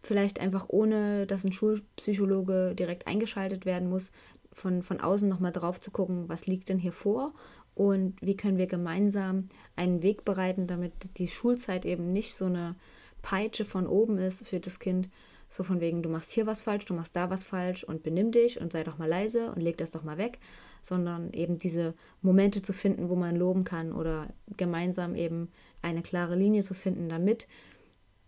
vielleicht 0.00 0.40
einfach 0.40 0.66
ohne, 0.68 1.26
dass 1.26 1.44
ein 1.44 1.52
Schulpsychologe 1.52 2.74
direkt 2.74 3.06
eingeschaltet 3.06 3.66
werden 3.66 3.88
muss, 3.88 4.10
von, 4.52 4.82
von 4.82 5.00
außen 5.00 5.28
nochmal 5.28 5.52
drauf 5.52 5.80
zu 5.80 5.90
gucken, 5.90 6.28
was 6.28 6.46
liegt 6.46 6.68
denn 6.68 6.78
hier 6.78 6.92
vor 6.92 7.32
und 7.74 8.20
wie 8.20 8.36
können 8.36 8.58
wir 8.58 8.66
gemeinsam 8.66 9.48
einen 9.76 10.02
Weg 10.02 10.24
bereiten, 10.24 10.66
damit 10.66 11.18
die 11.18 11.28
Schulzeit 11.28 11.84
eben 11.84 12.12
nicht 12.12 12.34
so 12.34 12.46
eine 12.46 12.74
Peitsche 13.22 13.64
von 13.64 13.86
oben 13.86 14.18
ist 14.18 14.46
für 14.46 14.60
das 14.60 14.80
Kind, 14.80 15.08
so 15.50 15.64
von 15.64 15.80
wegen, 15.80 16.02
du 16.02 16.08
machst 16.08 16.30
hier 16.30 16.46
was 16.46 16.62
falsch, 16.62 16.84
du 16.86 16.94
machst 16.94 17.16
da 17.16 17.28
was 17.28 17.44
falsch 17.44 17.82
und 17.82 18.04
benimm 18.04 18.30
dich 18.30 18.60
und 18.60 18.72
sei 18.72 18.84
doch 18.84 18.98
mal 18.98 19.08
leise 19.08 19.50
und 19.50 19.60
leg 19.60 19.76
das 19.76 19.90
doch 19.90 20.04
mal 20.04 20.16
weg, 20.16 20.38
sondern 20.80 21.32
eben 21.32 21.58
diese 21.58 21.94
Momente 22.22 22.62
zu 22.62 22.72
finden, 22.72 23.08
wo 23.08 23.16
man 23.16 23.34
loben 23.34 23.64
kann 23.64 23.92
oder 23.92 24.28
gemeinsam 24.56 25.16
eben 25.16 25.50
eine 25.82 26.02
klare 26.02 26.36
Linie 26.36 26.62
zu 26.62 26.72
finden, 26.72 27.08
damit 27.08 27.48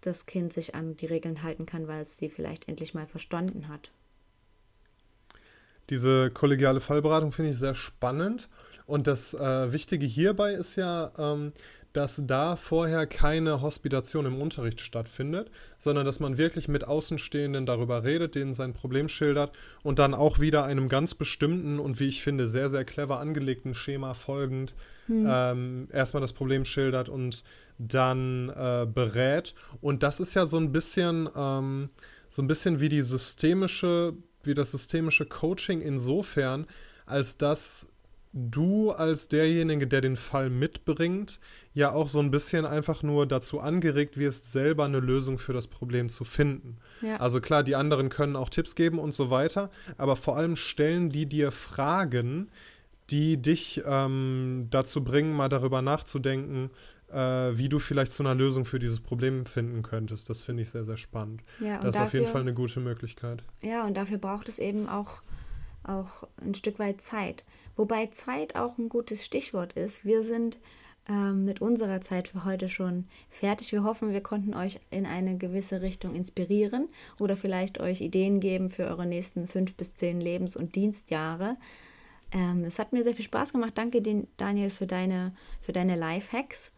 das 0.00 0.26
Kind 0.26 0.52
sich 0.52 0.74
an 0.74 0.96
die 0.96 1.06
Regeln 1.06 1.44
halten 1.44 1.64
kann, 1.64 1.86
weil 1.86 2.02
es 2.02 2.16
sie 2.16 2.28
vielleicht 2.28 2.68
endlich 2.68 2.92
mal 2.92 3.06
verstanden 3.06 3.68
hat. 3.68 3.92
Diese 5.90 6.30
kollegiale 6.32 6.80
Fallberatung 6.80 7.30
finde 7.30 7.52
ich 7.52 7.58
sehr 7.58 7.74
spannend. 7.74 8.48
Und 8.86 9.06
das 9.06 9.32
äh, 9.32 9.72
Wichtige 9.72 10.06
hierbei 10.06 10.52
ist 10.54 10.74
ja, 10.74 11.12
ähm, 11.16 11.52
dass 11.92 12.22
da 12.26 12.56
vorher 12.56 13.06
keine 13.06 13.60
Hospitation 13.60 14.26
im 14.26 14.40
Unterricht 14.40 14.80
stattfindet, 14.80 15.50
sondern 15.78 16.04
dass 16.06 16.20
man 16.20 16.38
wirklich 16.38 16.68
mit 16.68 16.86
Außenstehenden 16.86 17.66
darüber 17.66 18.04
redet, 18.04 18.34
denen 18.34 18.54
sein 18.54 18.72
Problem 18.72 19.08
schildert 19.08 19.52
und 19.82 19.98
dann 19.98 20.14
auch 20.14 20.40
wieder 20.40 20.64
einem 20.64 20.88
ganz 20.88 21.14
bestimmten 21.14 21.78
und 21.78 22.00
wie 22.00 22.08
ich 22.08 22.22
finde 22.22 22.48
sehr, 22.48 22.70
sehr 22.70 22.84
clever 22.84 23.20
angelegten 23.20 23.74
Schema 23.74 24.14
folgend 24.14 24.74
hm. 25.06 25.26
ähm, 25.28 25.88
erstmal 25.92 26.20
das 26.20 26.32
Problem 26.32 26.64
schildert 26.64 27.08
und 27.08 27.44
dann 27.78 28.48
äh, 28.50 28.86
berät. 28.86 29.54
Und 29.80 30.02
das 30.02 30.20
ist 30.20 30.34
ja 30.34 30.46
so 30.46 30.56
ein 30.56 30.72
bisschen, 30.72 31.28
ähm, 31.34 31.90
so 32.28 32.42
ein 32.42 32.48
bisschen 32.48 32.80
wie 32.80 32.88
die 32.88 33.02
systemische, 33.02 34.14
wie 34.44 34.54
das 34.54 34.70
systemische 34.70 35.26
Coaching 35.26 35.80
insofern, 35.80 36.66
als 37.06 37.36
dass 37.36 37.86
du 38.32 38.90
als 38.90 39.28
derjenige, 39.28 39.86
der 39.86 40.00
den 40.00 40.16
Fall 40.16 40.48
mitbringt, 40.48 41.38
ja 41.74 41.92
auch 41.92 42.08
so 42.08 42.18
ein 42.18 42.30
bisschen 42.30 42.66
einfach 42.66 43.02
nur 43.02 43.26
dazu 43.26 43.60
angeregt 43.60 44.18
wirst, 44.18 44.50
selber 44.50 44.84
eine 44.84 45.00
Lösung 45.00 45.38
für 45.38 45.52
das 45.52 45.66
Problem 45.66 46.08
zu 46.08 46.24
finden. 46.24 46.76
Ja. 47.00 47.16
Also 47.16 47.40
klar, 47.40 47.62
die 47.62 47.76
anderen 47.76 48.08
können 48.08 48.36
auch 48.36 48.50
Tipps 48.50 48.74
geben 48.74 48.98
und 48.98 49.12
so 49.12 49.30
weiter, 49.30 49.70
aber 49.96 50.16
vor 50.16 50.36
allem 50.36 50.56
stellen 50.56 51.08
die 51.08 51.26
dir 51.26 51.50
Fragen, 51.50 52.50
die 53.10 53.36
dich 53.36 53.82
ähm, 53.86 54.68
dazu 54.70 55.02
bringen, 55.02 55.34
mal 55.34 55.48
darüber 55.48 55.82
nachzudenken, 55.82 56.70
äh, 57.10 57.16
wie 57.16 57.68
du 57.68 57.78
vielleicht 57.78 58.12
zu 58.12 58.22
einer 58.22 58.34
Lösung 58.34 58.64
für 58.64 58.78
dieses 58.78 59.00
Problem 59.00 59.44
finden 59.46 59.82
könntest. 59.82 60.30
Das 60.30 60.42
finde 60.42 60.62
ich 60.62 60.70
sehr, 60.70 60.84
sehr 60.84 60.96
spannend. 60.96 61.42
Ja, 61.60 61.78
das 61.78 61.86
ist 61.86 61.94
dafür, 61.94 62.04
auf 62.04 62.12
jeden 62.14 62.26
Fall 62.26 62.40
eine 62.42 62.54
gute 62.54 62.80
Möglichkeit. 62.80 63.42
Ja, 63.62 63.84
und 63.84 63.96
dafür 63.96 64.18
braucht 64.18 64.48
es 64.48 64.58
eben 64.58 64.88
auch, 64.88 65.22
auch 65.84 66.24
ein 66.42 66.54
Stück 66.54 66.78
weit 66.78 67.00
Zeit. 67.00 67.44
Wobei 67.76 68.06
Zeit 68.06 68.56
auch 68.56 68.78
ein 68.78 68.88
gutes 68.88 69.24
Stichwort 69.24 69.72
ist. 69.72 70.04
Wir 70.04 70.24
sind 70.24 70.58
ähm, 71.08 71.44
mit 71.44 71.60
unserer 71.60 72.00
Zeit 72.00 72.28
für 72.28 72.44
heute 72.44 72.68
schon 72.68 73.06
fertig. 73.28 73.72
Wir 73.72 73.82
hoffen, 73.82 74.12
wir 74.12 74.22
konnten 74.22 74.54
euch 74.54 74.80
in 74.90 75.04
eine 75.04 75.36
gewisse 75.36 75.82
Richtung 75.82 76.14
inspirieren 76.14 76.88
oder 77.18 77.36
vielleicht 77.36 77.80
euch 77.80 78.00
Ideen 78.00 78.40
geben 78.40 78.68
für 78.68 78.84
eure 78.84 79.06
nächsten 79.06 79.46
fünf 79.46 79.74
bis 79.74 79.94
zehn 79.96 80.20
Lebens- 80.20 80.56
und 80.56 80.76
Dienstjahre. 80.76 81.56
Ähm, 82.32 82.64
es 82.64 82.78
hat 82.78 82.92
mir 82.92 83.02
sehr 83.02 83.14
viel 83.14 83.24
Spaß 83.24 83.52
gemacht. 83.52 83.72
Danke, 83.76 84.00
Daniel, 84.36 84.70
für 84.70 84.86
deine, 84.86 85.34
für 85.60 85.72
deine 85.72 85.96
Lifehacks. 85.96 86.72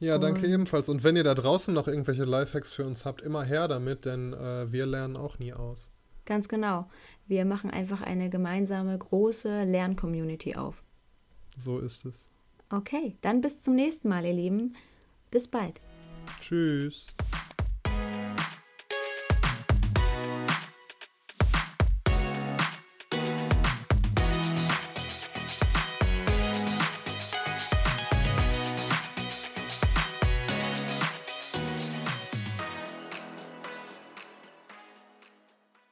Ja, 0.00 0.18
danke 0.18 0.46
und 0.46 0.52
ebenfalls. 0.52 0.88
Und 0.88 1.02
wenn 1.04 1.16
ihr 1.16 1.24
da 1.24 1.34
draußen 1.34 1.74
noch 1.74 1.88
irgendwelche 1.88 2.24
Lifehacks 2.24 2.72
für 2.72 2.86
uns 2.86 3.04
habt, 3.04 3.20
immer 3.20 3.44
her 3.44 3.68
damit, 3.68 4.04
denn 4.04 4.32
äh, 4.32 4.70
wir 4.72 4.86
lernen 4.86 5.16
auch 5.16 5.38
nie 5.38 5.52
aus. 5.52 5.90
Ganz 6.24 6.48
genau. 6.48 6.88
Wir 7.26 7.44
machen 7.44 7.70
einfach 7.70 8.02
eine 8.02 8.30
gemeinsame 8.30 8.96
große 8.96 9.64
Lerncommunity 9.64 10.56
auf. 10.56 10.82
So 11.56 11.78
ist 11.80 12.04
es. 12.04 12.28
Okay, 12.70 13.16
dann 13.22 13.40
bis 13.40 13.62
zum 13.62 13.74
nächsten 13.74 14.08
Mal, 14.08 14.24
ihr 14.24 14.34
Lieben. 14.34 14.76
Bis 15.30 15.48
bald. 15.48 15.80
Tschüss. 16.40 17.14